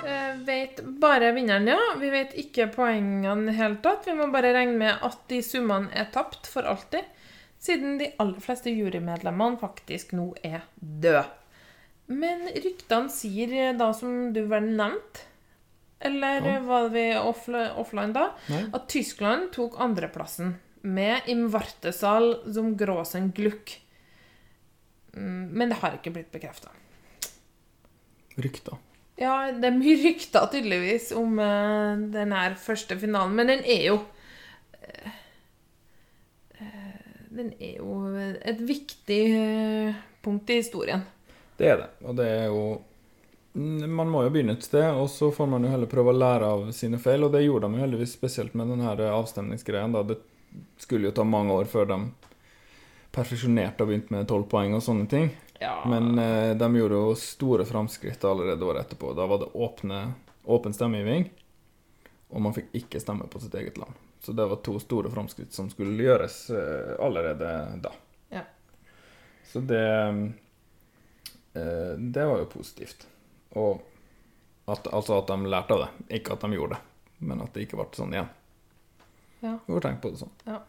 [0.07, 1.79] Eh, vet bare vinneren, ja.
[2.01, 4.07] Vi vet ikke poengene i det hele tatt.
[4.07, 7.07] Vi må bare regne med at de summene er tapt for alltid,
[7.65, 11.25] siden de aller fleste jurymedlemmene faktisk nå er døde.
[12.13, 15.25] Men ryktene sier eh, da, som du vel nevnte,
[16.05, 16.59] eller Ja.
[16.67, 18.67] var vi offli- offline da, Nei.
[18.77, 23.79] at Tyskland tok andreplassen med Im Wartesal som Gråsen Gluck.
[25.17, 26.69] Mm, Men det har ikke blitt bekrefta.
[28.37, 28.77] Rykter.
[29.17, 33.85] Ja, det er mye rykter tydeligvis om uh, den her første finalen, men den er
[33.93, 34.01] jo
[34.83, 35.13] eh,
[37.35, 41.03] Den er jo et viktig eh, punkt i historien.
[41.59, 41.89] Det er det.
[42.07, 42.67] Og det er jo
[43.55, 46.19] Mm, Man må jo begynne et sted, og så får man jo heller prøve å
[46.19, 47.27] lære av sine feil.
[47.27, 49.95] Og det gjorde de jo heldigvis spesielt med den her avstemningsgreien.
[49.95, 50.03] da.
[50.03, 50.19] Det
[50.79, 52.01] skulle jo ta mange år før de
[53.15, 55.31] perfeksjonerte og begynte med tolv poeng og sånne ting.
[55.61, 55.77] Ja.
[55.87, 59.15] Men eh, de gjorde jo store framskritt allerede året etterpå.
[59.15, 60.01] Da var det åpne,
[60.51, 61.29] åpen stemmegivning,
[62.35, 63.95] og man fikk ikke stemme på sitt eget land.
[64.25, 67.51] Så det var to store framskritt som skulle gjøres eh, allerede
[67.85, 67.93] da.
[68.33, 68.45] Ja.
[69.45, 69.85] Så det
[71.53, 73.07] eh, Det var jo positivt.
[73.61, 73.83] Og
[74.65, 75.91] at, altså at de lærte av det.
[76.21, 76.81] Ikke at de gjorde det,
[77.29, 78.31] men at det ikke ble sånn igjen.
[79.45, 79.59] Ja.
[79.67, 80.33] Vi får tenke på det sånn.
[80.49, 80.63] Ja.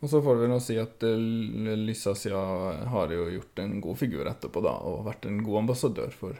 [0.00, 1.24] Og så får vi nå si at eh,
[1.80, 2.44] Lysasia
[2.92, 6.38] har jo gjort en god figur etterpå, da, og vært en god ambassadør for,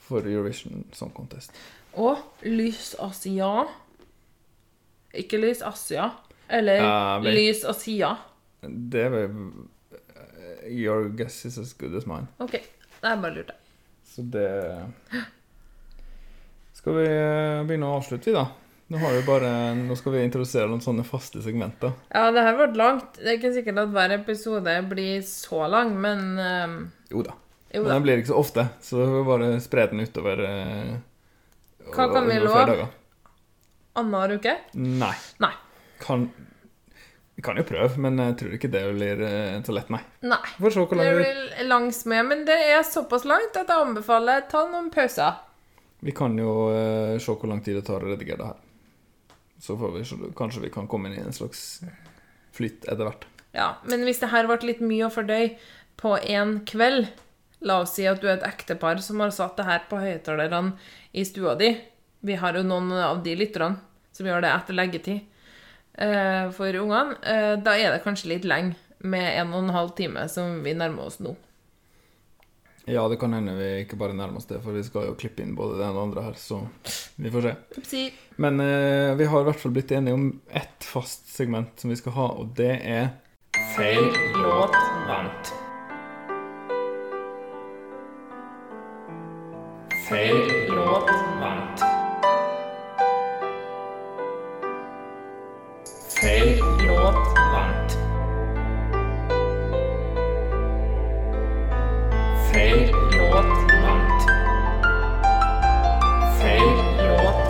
[0.00, 1.52] for Eurovision Song Contest.
[2.00, 3.66] Og Lys Asia.
[5.20, 6.10] Ikke Lys Asia.
[6.52, 8.16] Eller uh, men, Lys Asia.
[8.62, 9.30] Det er vel
[10.68, 12.26] Your guess is as good as mine.
[12.38, 12.54] OK.
[13.02, 13.54] Er bare lurt, det.
[14.04, 14.48] Så det
[16.72, 18.46] Skal vi eh, begynne å avslutte, vi, da?
[18.92, 21.94] Nå, har vi bare, nå skal vi introdusere noen sånne faste segmenter.
[22.12, 23.16] Ja, det her ble langt.
[23.16, 26.74] Det er ikke sikkert at hver episode blir så lang, men um...
[27.10, 27.38] Jo da.
[27.72, 30.44] Jo Men den det blir ikke så ofte, så vi bare spre den utover
[31.82, 32.84] Uh, Hva kan vi love?
[33.98, 34.56] Annenhver uke?
[34.72, 35.14] Nei.
[35.42, 35.52] Nei.
[36.02, 36.26] Kan,
[37.36, 40.02] vi kan jo prøve, men jeg tror ikke det blir eh, så lett, nei.
[40.24, 40.42] Nei.
[40.58, 44.46] Får se hvor Det blir langs med, men det er såpass langt at jeg anbefaler
[44.50, 45.42] ta noen pauser.
[46.02, 48.62] Vi kan jo uh, se hvor lang tid det tar å redigere det her.
[49.62, 51.84] Så får vi se, kanskje vi kan komme inn i en slags
[52.56, 53.28] flyt etter hvert.
[53.54, 55.52] Ja, men hvis det her ble litt mye å fordøye
[56.00, 57.12] på én kveld
[57.62, 60.74] La oss si at du er et ektepar som har satt det her på høyttalerne
[61.14, 61.70] i stua di.
[62.22, 63.80] Vi har jo noen av de lytterne
[64.14, 65.20] som gjør det etter leggetid
[65.98, 67.16] eh, for ungene.
[67.26, 70.76] Eh, da er det kanskje litt lenge med en og en halv time som vi
[70.78, 71.34] nærmer oss nå.
[72.84, 75.42] Ja, det kan hende vi ikke bare nærmer oss det, for vi skal jo klippe
[75.42, 76.60] inn både det ene og det andre her, så
[77.14, 77.52] vi får se.
[77.78, 78.04] Upsi.
[78.42, 81.98] Men eh, vi har i hvert fall blitt enige om ett fast segment som vi
[81.98, 83.10] skal ha, og det er
[83.74, 84.06] Feil
[84.42, 84.78] låt
[85.08, 85.52] vant.
[90.08, 91.10] Feil låt
[91.42, 92.01] vant.
[96.22, 97.92] Feil låt vant.
[102.52, 104.22] Feil låt vant.
[106.38, 106.68] Feil
[106.98, 107.42] låt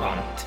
[0.00, 0.46] vant.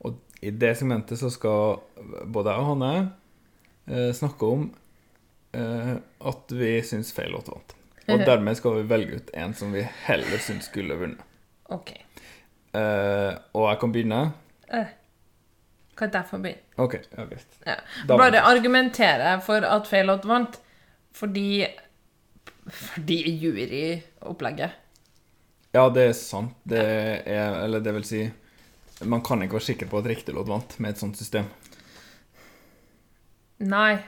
[0.00, 1.76] Og i det segmentet så skal
[2.24, 2.92] både jeg og Hanne
[3.84, 4.68] eh, snakke om
[5.52, 7.80] eh, at vi syns feil låt vant.
[8.08, 11.22] Og dermed skal vi velge ut en som vi heller syns skulle vunnet.
[11.72, 11.94] OK.
[12.74, 14.20] Uh, og jeg kan begynne.
[14.72, 14.92] Uh,
[15.94, 16.62] Kan jeg få begynne?
[16.82, 17.58] OK, ja, greit.
[17.66, 17.76] Ja.
[18.10, 20.60] Bare argumentere for at feil låt vant,
[21.14, 21.66] fordi
[22.64, 24.70] Fordi juryopplegget.
[25.74, 26.54] Ja, det er sant.
[26.64, 28.22] Det er Eller det vil si
[29.04, 31.44] Man kan ikke være sikker på at riktig låt vant med et sånt system.
[33.58, 33.98] Nei.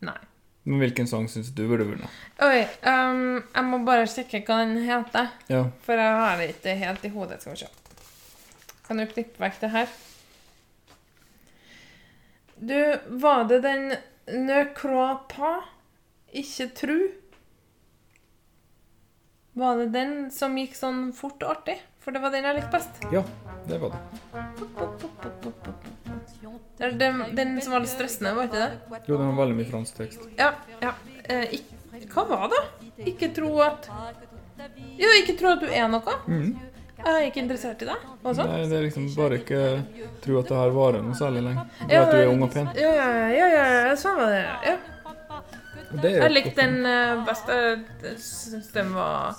[0.00, 0.18] Nei.
[0.64, 2.08] Men hvilken sang syns du burde vunnet?
[2.40, 5.28] Oi, um, jeg må bare sjekke hva den heter.
[5.52, 5.66] Ja.
[5.84, 7.42] For jeg har det ikke helt i hodet.
[7.44, 7.68] Skal vi se.
[8.86, 9.92] Kan du klippe vekk det her?
[12.56, 12.80] Du,
[13.20, 13.92] var det den
[14.32, 15.68] Ne crois pas?
[16.32, 16.98] Ikke tru?
[19.54, 21.76] Var det den som gikk sånn fort og artig?
[22.00, 23.04] For det var den jeg likte best.
[23.12, 23.22] Ja,
[23.68, 24.00] det var det.
[26.78, 29.00] Det er Den, den som var litt stressende, var ikke det?
[29.06, 30.24] Jo, den har veldig mye fransk tekst.
[30.38, 30.52] Ja.
[30.82, 30.94] ja.
[31.24, 32.62] Eh, ikk- hva var det?
[33.10, 33.88] Ikke tro at
[34.98, 36.16] Jo, ikke tro at du er noe.
[36.26, 36.56] Mm.
[37.04, 38.02] Jeg er ikke interessert i deg.
[38.24, 39.60] Nei, det er liksom bare ikke
[40.24, 41.64] tro at det her varer noe særlig lenge.
[41.84, 42.68] Det er at du er ung og pen.
[42.78, 44.42] Ja, ja, ja, ja, ja, sånn var det.
[44.70, 44.76] Ja.
[46.02, 46.76] Jeg likte den
[47.26, 47.54] beste.
[48.02, 48.02] best.
[48.02, 49.36] Jeg syns den var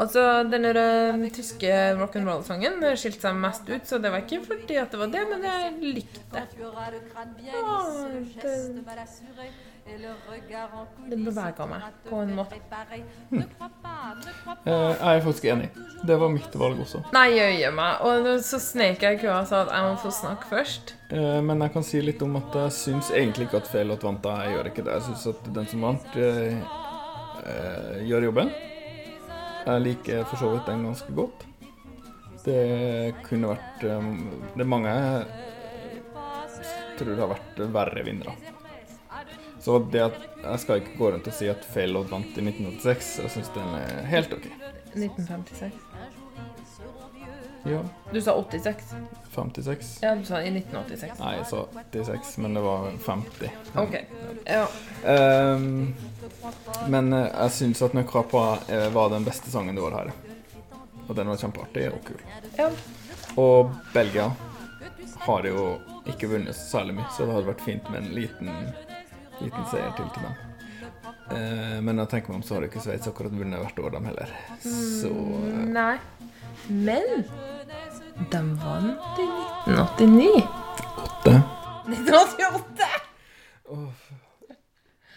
[0.00, 0.76] Altså, den der,
[1.14, 1.70] eh, tyske
[2.00, 5.42] rock'n'roll-sangen skilte seg mest ut, så det var ikke fordi at det var det, men
[5.42, 6.48] jeg likte det.
[7.44, 7.78] Ja,
[8.42, 8.54] det
[11.10, 12.56] det bevega meg på en måte.
[14.66, 15.68] Eh, Jeg er faktisk enig.
[16.06, 17.02] Det var mitt valg også.
[17.12, 18.00] Nei, jøye meg.
[18.00, 20.94] Og så snek jeg i køa og sa at jeg må få snakke først.
[21.14, 24.02] Eh, Men jeg kan si litt om at jeg syns egentlig ikke at feil låt
[24.06, 24.22] vant.
[24.22, 24.36] da.
[24.44, 24.98] Jeg gjør ikke det.
[24.98, 26.56] Jeg syns at den som vant, eh,
[27.44, 28.52] eh, gjør jobben.
[29.64, 31.46] Jeg liker for så vidt den ganske godt.
[32.44, 34.90] Det kunne vært Det er mange
[36.94, 38.34] jeg tror det har vært verre vinnere.
[39.58, 42.44] Så det at jeg skal ikke gå rundt og si at feil låt vant i
[42.44, 43.18] 1986.
[43.24, 44.46] Jeg syns den er helt OK.
[44.94, 45.72] 1956.
[47.64, 47.80] Ja.
[48.12, 48.94] Du sa 86.
[49.34, 49.98] 56.
[50.02, 51.18] Ja, du sa i 1986.
[51.20, 53.50] Nei, jeg sa 86, men det var 50.
[53.82, 53.96] OK.
[54.46, 54.66] Ja.
[55.04, 55.94] Um,
[56.88, 60.12] men eh, jeg syns at Nøkrapa eh, var den beste sangen du hadde her.
[61.08, 62.24] Og den var kjempeartig og kul.
[62.58, 62.70] Ja.
[63.40, 64.30] Og Belgia
[65.24, 65.68] har jo
[66.10, 68.50] ikke vunnet særlig mye, så det hadde vært fint med en liten,
[69.40, 70.42] liten seier til til dem.
[71.24, 74.08] Uh, men jeg tenker meg om, så har ikke Sveits akkurat vunnet hvert år, dem
[74.10, 74.34] heller.
[74.60, 75.96] Så eh, Nei.
[76.68, 77.24] Men
[78.30, 79.26] de vant i
[79.66, 80.46] 1989.
[81.24, 81.42] 8.
[81.86, 82.88] 1988!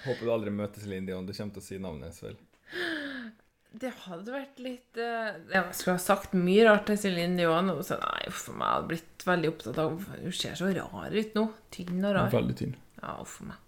[0.08, 1.26] Håper du aldri møter Celine Dion.
[1.28, 2.38] Du kommer til å si navnet hennes vel.
[3.78, 7.70] Det hadde vært litt eh, Jeg skulle ha sagt mye rart til Celine Dion.
[7.76, 8.66] Og så nei, uff a meg.
[8.66, 11.46] Jeg hadde blitt veldig opptatt av Hun ser så rar ut nå.
[11.76, 12.32] Tynn og rar.
[12.34, 12.76] Veldig tynn.
[13.04, 13.62] Ja, uff a meg.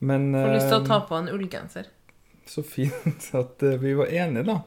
[0.00, 1.90] Men Får lyst til å ta eh, på en ullgenser.
[2.50, 4.58] så fint at eh, vi var enige, da.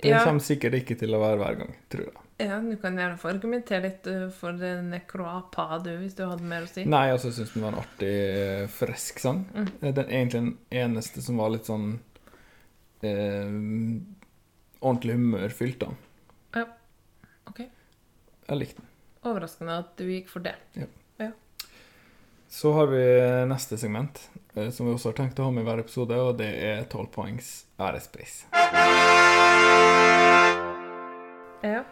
[0.00, 0.22] Det Ja.
[0.24, 2.19] kommer sikkert ikke til å være hver gang, tror jeg.
[2.40, 6.46] Ja, Du kan gjerne få argumentere litt eh, for Necroapa, Necroa du, hvis du hadde
[6.48, 6.86] mer å si.
[6.88, 9.42] Nei, altså, jeg syns den var en artig, eh, frisk sang.
[9.52, 9.66] Mm.
[9.82, 11.90] Eh, Den egentlig den eneste som var litt sånn
[13.04, 13.52] eh,
[14.80, 15.90] ordentlig humørfylt, da.
[16.62, 16.64] Ja.
[17.52, 17.60] OK.
[17.60, 18.88] Jeg likte den.
[19.28, 20.56] Overraskende at du gikk for det.
[20.80, 20.88] Ja.
[21.20, 21.30] Ja.
[22.48, 23.04] Så har vi
[23.52, 24.24] neste segment,
[24.56, 26.84] eh, som vi også har tenkt å ha med i hver episode, og det er
[26.88, 28.46] 12 poengs ærespris.
[31.60, 31.84] Ja.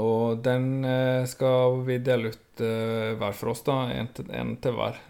[0.00, 3.82] Og den eh, skal vi dele ut eh, hver for oss, da.
[3.92, 5.00] En til, en til hver.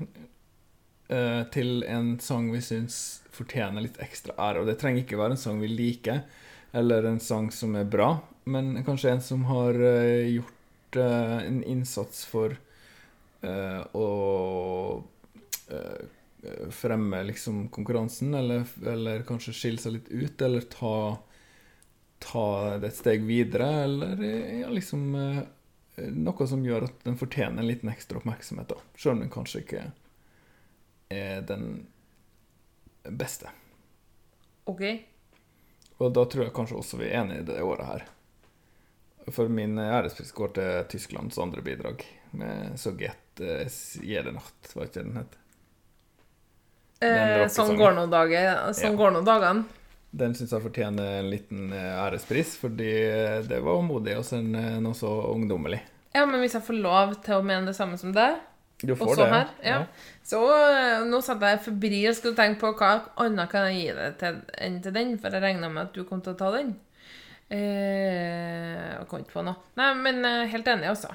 [1.10, 4.62] Eh, til en sang vi syns fortjener litt ekstra ære.
[4.62, 6.24] Og det trenger ikke være en sang vi liker,
[6.76, 8.12] eller en sang som er bra,
[8.50, 12.54] men kanskje en som har gjort en innsats for
[13.42, 14.06] å
[16.74, 20.94] fremme liksom konkurransen, eller, eller kanskje skille seg litt ut, eller ta
[22.20, 25.40] ta det et steg videre, eller ja, liksom eh,
[26.12, 28.78] noe som gjør at den fortjener en liten ekstra oppmerksomhet, da.
[28.96, 29.86] Selv om den kanskje ikke
[31.10, 31.66] er den
[33.08, 33.50] beste.
[34.70, 34.84] OK.
[36.00, 38.06] Og da tror jeg kanskje også vi er enige i det året her.
[39.30, 43.66] For min ærespris går til Tysklands andre bidrag, med Soget eh,
[44.06, 45.36] Jede var ikke det den het?
[47.00, 48.72] Eh, sånn går nå dager.
[48.76, 48.98] Sånn Ja.
[49.00, 49.64] går nå dagene.
[50.10, 52.90] Den syns jeg fortjener en liten eh, ærespris, fordi
[53.46, 55.78] det var modig å sende eh, noe så ungdommelig.
[56.16, 58.40] Ja, men hvis jeg får lov til å mene det samme som deg
[58.82, 59.76] Du får også det, her, ja.
[60.26, 62.92] Så eh, nå satt jeg febrilsk og tenkte på hva
[63.22, 66.02] annet kan jeg gi deg til, enn til den, for jeg regna med at du
[66.08, 66.74] kom til å ta den.
[67.50, 69.70] Eh, jeg kom ikke på noe.
[69.78, 71.14] Nei, men eh, helt enig, altså.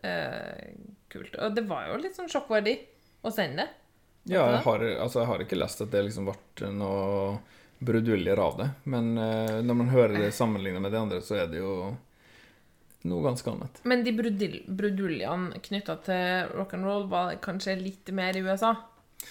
[0.00, 0.72] Eh,
[1.12, 1.36] kult.
[1.36, 2.78] Og det var jo litt sånn sjokkverdi
[3.24, 3.78] å sende det.
[4.32, 7.40] Ja, jeg har, altså, jeg har ikke lest at det liksom ble noe
[7.84, 8.70] bruduljer av det.
[8.84, 11.74] Men uh, når man hører det sammenlignet med de andre, så er det jo
[13.10, 13.82] noe ganske annet.
[13.88, 18.74] Men de brudul bruduljene knytta til rock'n'roll var kanskje litt mer i USA?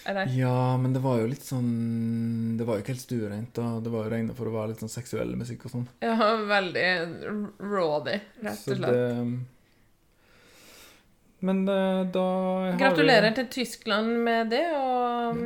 [0.04, 0.26] Eller?
[0.26, 3.54] Ja, men det var jo litt sånn Det var jo ikke helt stuereint.
[3.54, 5.88] Det var jo regna for å være litt sånn seksuell musikk og sånn.
[6.02, 6.16] Ja,
[6.48, 6.86] veldig
[7.60, 8.88] rawdy, rett og slett.
[8.88, 9.02] det
[11.42, 15.42] Men eh, da har Gratulerer vi til Tyskland med det, og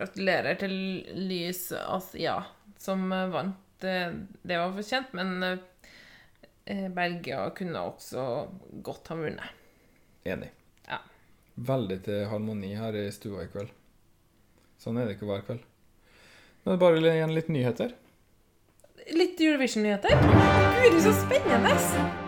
[0.00, 0.74] gratulerer til
[1.28, 2.38] Lys Asia,
[2.80, 3.58] som eh, vant.
[3.80, 3.96] Det,
[4.44, 8.24] det var fortjent, men eh, Belgia kunne også
[8.84, 9.56] godt ha vunnet.
[10.28, 10.50] Enig.
[10.88, 11.00] Ja.
[11.70, 13.72] Veldig til harmoni her i stua i kveld.
[14.80, 15.64] Sånn er det ikke hver kveld.
[16.60, 17.96] Nå er det bare igjen litt nyheter.
[19.16, 20.26] Litt Eurovision-nyheter.
[20.84, 22.19] Gud, så spennende!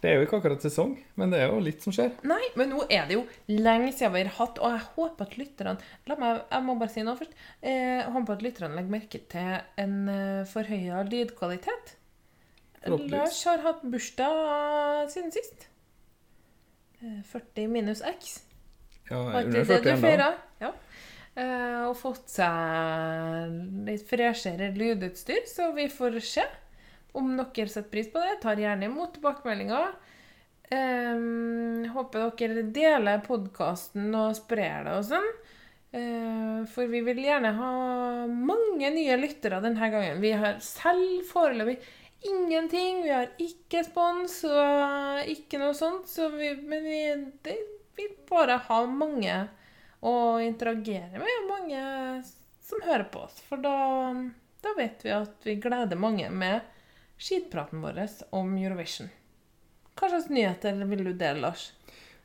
[0.00, 2.14] Det er jo ikke akkurat sesong, men det er jo litt som skjer.
[2.24, 5.36] Nei, men nå er det jo lenge siden vi har hatt, og jeg håper at
[5.36, 5.74] lytterne
[6.08, 7.34] La meg, jeg må bare si noe først.
[7.60, 9.50] Eh, Jeg håper at lytterne legger merke til
[9.84, 11.96] en uh, forhøya lydkvalitet.
[13.12, 15.66] Lars har hatt bursdag siden sist.
[17.02, 18.38] Eh, 40 minus X.
[19.10, 20.30] Ja, under ikke det 40 ennå.
[20.62, 20.72] Ja.
[21.40, 23.52] Eh, og fått seg
[23.86, 26.44] litt freshere lydutstyr, så vi får se
[27.16, 28.38] om dere setter pris på det.
[28.42, 29.92] Tar gjerne imot tilbakemeldinger.
[30.70, 35.30] Um, håper dere deler podkasten og sprer det og sånn.
[35.90, 37.70] Uh, for vi vil gjerne ha
[38.30, 40.22] mange nye lyttere denne gangen.
[40.22, 41.80] Vi har selv foreløpig
[42.30, 43.02] ingenting.
[43.02, 46.06] Vi har ikke spons og ikke noe sånt.
[46.10, 47.00] Så vi, men vi
[47.42, 47.56] det,
[47.98, 49.40] vil bare ha mange
[50.00, 51.80] å interagere med, og mange
[52.64, 53.40] som hører på oss.
[53.48, 54.14] For da,
[54.62, 56.60] da vet vi at vi gleder mange med
[57.20, 58.00] skitpraten vår
[58.36, 59.10] om Eurovision.
[60.00, 61.70] Hva slags nyheter vil du dele, Lars?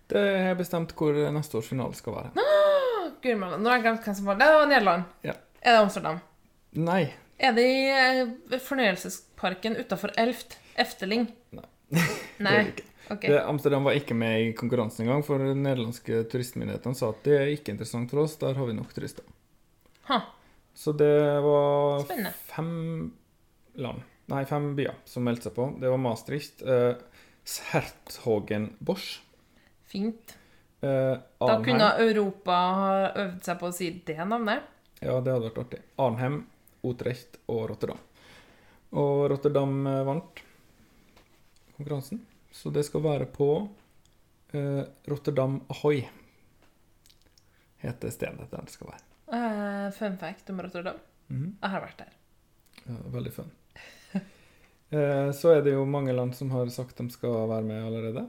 [0.07, 2.31] Det er bestemt hvor neste års finale skal være.
[2.39, 4.49] Ah, Gud, nå har jeg glemt hvem som var det.
[4.53, 5.07] Var Nederland.
[5.26, 5.35] Ja.
[5.61, 6.19] Er det Amsterdam?
[6.77, 7.01] Nei.
[7.41, 10.59] Er det i eh, fornøyelsesparken utafor Elft?
[10.80, 11.27] Efteling?
[11.57, 11.65] Nei.
[11.95, 12.05] Nei.
[12.38, 12.91] Det er det ikke.
[13.05, 13.26] Ok.
[13.30, 17.35] Det, Amsterdam var ikke med i konkurransen engang, for de nederlandske turistmyndighetene sa at det
[17.38, 19.27] er ikke interessant for oss, der har vi nok turister.
[20.09, 20.23] Ha.
[20.76, 21.11] Så det
[21.45, 22.31] var Spennende.
[22.49, 22.72] fem
[23.77, 24.01] land,
[24.31, 25.68] nei, fem byer som meldte seg på.
[25.80, 26.95] Det var Maastricht, eh,
[27.72, 29.22] Hertogenbosch,
[29.85, 30.38] Fint.
[30.81, 30.88] eh,
[31.39, 31.64] Da Arnhem.
[31.65, 34.64] kunne Europa ha øvd seg på å si det navnet.
[35.02, 35.81] Ja, det hadde vært artig.
[35.99, 36.45] Arnhem,
[36.84, 37.99] Utrecht og Rotterdam.
[38.93, 40.41] Og Rotterdam eh, vant
[41.77, 42.22] konkurransen,
[42.52, 43.49] så det skal være på
[44.53, 46.06] eh, Rotterdam Ahoy.
[47.84, 49.03] heter stedet der det skal være.
[49.35, 50.97] Eh, fun fact om Rotterdam.
[51.27, 51.57] Mhm.
[51.61, 52.14] Jeg har vært der.
[52.85, 53.52] Ja, veldig fun.
[54.95, 58.26] Eh, Så er det jo mange land som har sagt de skal være med allerede.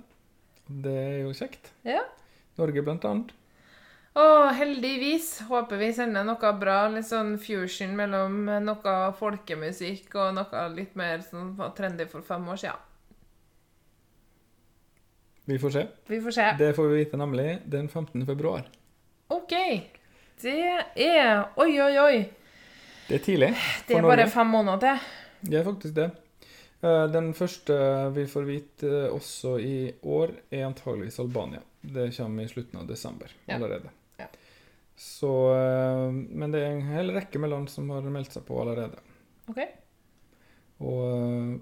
[0.66, 1.70] Det er jo kjekt.
[1.86, 2.02] Ja.
[2.58, 3.34] Norge blant annet.
[4.16, 10.62] Og heldigvis håper vi sender noe bra, litt sånn fusion mellom noe folkemusikk og noe
[10.72, 12.80] litt mer sånn trendy for fem år siden.
[15.46, 15.82] Vi får se.
[16.08, 16.46] Vi får se.
[16.58, 18.24] Det får vi vite nemlig den 15.
[18.26, 18.64] februar.
[19.28, 19.52] OK.
[20.42, 20.56] Det
[20.96, 22.16] er Oi, oi, oi.
[23.06, 23.52] Det er tidlig
[23.86, 24.30] Det er bare Norge.
[24.32, 24.98] fem måneder til.
[25.52, 26.08] Det er faktisk det.
[26.82, 27.76] Eh, Den første
[28.14, 31.62] vi får vite eh, også i år, er antageligvis Albania.
[31.80, 33.54] Det kommer i slutten av desember Ja.
[33.54, 33.90] allerede.
[34.18, 34.26] Ja.
[34.96, 38.60] Så, eh, men det er en hel rekke med land som har meldt seg på
[38.60, 38.98] allerede.
[39.48, 39.60] OK.
[40.80, 41.60] Og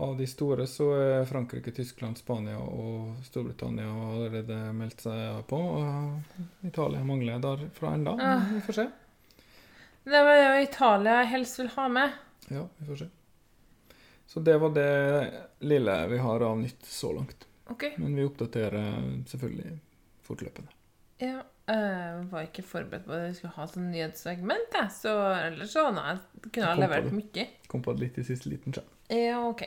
[0.00, 5.58] av de store så er Frankrike, Tyskland, Spania og Storbritannia allerede meldt seg på.
[5.60, 8.14] Og Italia mangler derfra ennå.
[8.20, 8.46] Ah.
[8.54, 8.86] Vi får se.
[10.04, 12.12] Det var jo Italia helst vil ha med.
[12.48, 13.10] Ja, vi får se.
[14.30, 14.90] Så det var det
[15.66, 17.48] lille vi har av nytt så langt.
[17.70, 17.88] Ok.
[17.98, 19.72] Men vi oppdaterer selvfølgelig
[20.22, 20.70] fortløpende.
[21.18, 24.92] Ja, jeg var ikke forberedt på at jeg skulle ha sånn nyhetssegment, jeg.
[24.94, 26.14] Så ellers så nei,
[26.46, 27.48] kunne jeg levert mye.
[27.72, 28.94] Kom på det litt i siste liten skjerm.
[29.10, 29.66] Ja, OK.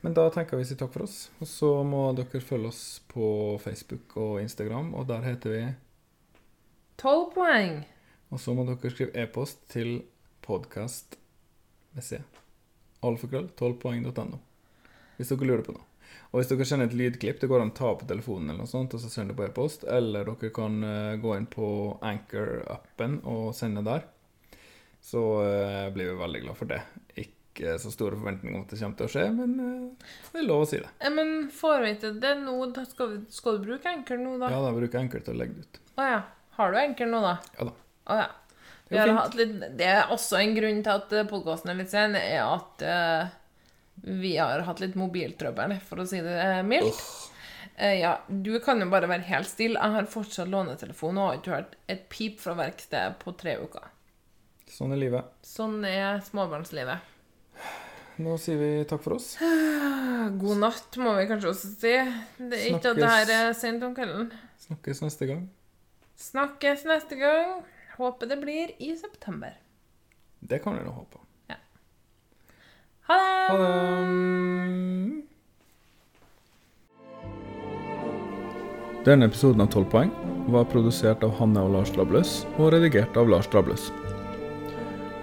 [0.00, 1.20] Men da tenker vi å si takk for oss.
[1.44, 2.82] Og så må dere følge oss
[3.12, 3.28] på
[3.60, 5.62] Facebook og Instagram, og der heter vi
[6.98, 7.82] Tolv poeng.
[8.32, 9.98] Og så må dere skrive e-post til
[10.48, 11.20] podkast
[11.92, 12.24] med C.
[13.06, 14.40] Alfakrøll 12poeng.no.
[15.18, 15.84] Hvis dere lurer på noe.
[16.28, 18.70] Og hvis dere kjenner et lydklipp, det går an å ta på telefonen eller noe
[18.70, 19.86] sånt, og så sende det på e-post.
[19.88, 21.68] Eller dere kan eh, gå inn på
[22.04, 24.04] Anchor-appen og sende der.
[25.00, 26.80] Så uh, blir vi veldig glad for det.
[27.22, 30.46] Ikke så store forventninger om at det kommer til å skje, men uh, det er
[30.46, 30.90] lov å si det.
[31.14, 32.56] Men får vi til det nå?
[32.90, 34.50] Skal, vi, skal du bruke Anchor nå, da?
[34.52, 35.80] Ja, da bruker jeg Anchor til å legge det ut.
[36.02, 36.20] Å ja.
[36.58, 37.36] Har du Anchor nå, da?
[37.54, 37.74] Ja da.
[38.08, 38.28] Å ja.
[38.88, 39.04] Det
[39.36, 43.34] litt, det er også en grunn til at podkasten er litt sen, er at uh,
[44.00, 46.88] vi har hatt litt mobiltrøbbel, for å si det mildt.
[46.88, 47.02] mildt.
[47.78, 49.76] Uh, ja, du kan jo bare være helt stille.
[49.76, 53.92] Jeg har fortsatt lånetelefon og har ikke hørt et pip fra verkstedet på tre uker.
[54.68, 55.28] Sånn er livet.
[55.46, 57.14] Sånn er småbarnslivet.
[58.18, 59.36] Nå sier vi takk for oss.
[60.42, 61.94] God natt, må vi kanskje også si.
[62.40, 64.32] Det er ikke at det her er sent om kvelden.
[64.64, 65.44] Snakkes neste gang.
[66.18, 67.60] Snakkes neste gang.
[67.98, 69.58] Håper det blir i september.
[70.38, 71.18] Det kan vi nå håpe.
[73.08, 73.54] Ha det!
[73.54, 75.22] Ha det!
[79.08, 80.10] Denne episoden av 12 poeng
[80.52, 83.88] var produsert av Hanne og Lars Drabløs og redigert av Lars Drabløs.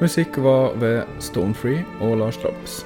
[0.02, 2.82] Musikk var ved Stonefree og Lars Drabløs.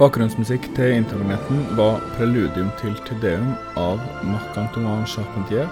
[0.00, 5.70] Bakgrunnsmusikk til internetten var preludium til Tudeum av Marc-Antoine Charpentier,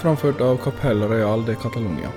[0.00, 2.08] framført av Capella Royal de Catalonia.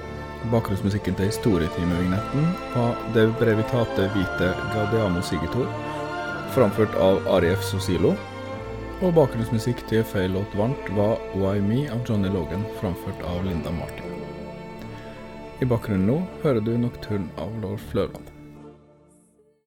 [0.51, 2.45] Bakgrunnsmusikken til historietimevignetten
[2.75, 5.67] var De Brevitate Vite Gaudiamo Sigitor,
[6.55, 8.13] framført av Arief Sosilo.
[9.03, 13.73] Og bakgrunnsmusikk til feil låt varmt var Why Me av Johnny Logan, framført av Linda
[13.75, 14.15] Martin.
[15.59, 18.32] I bakgrunnen nå hører du Nocturne av Lord Flørland.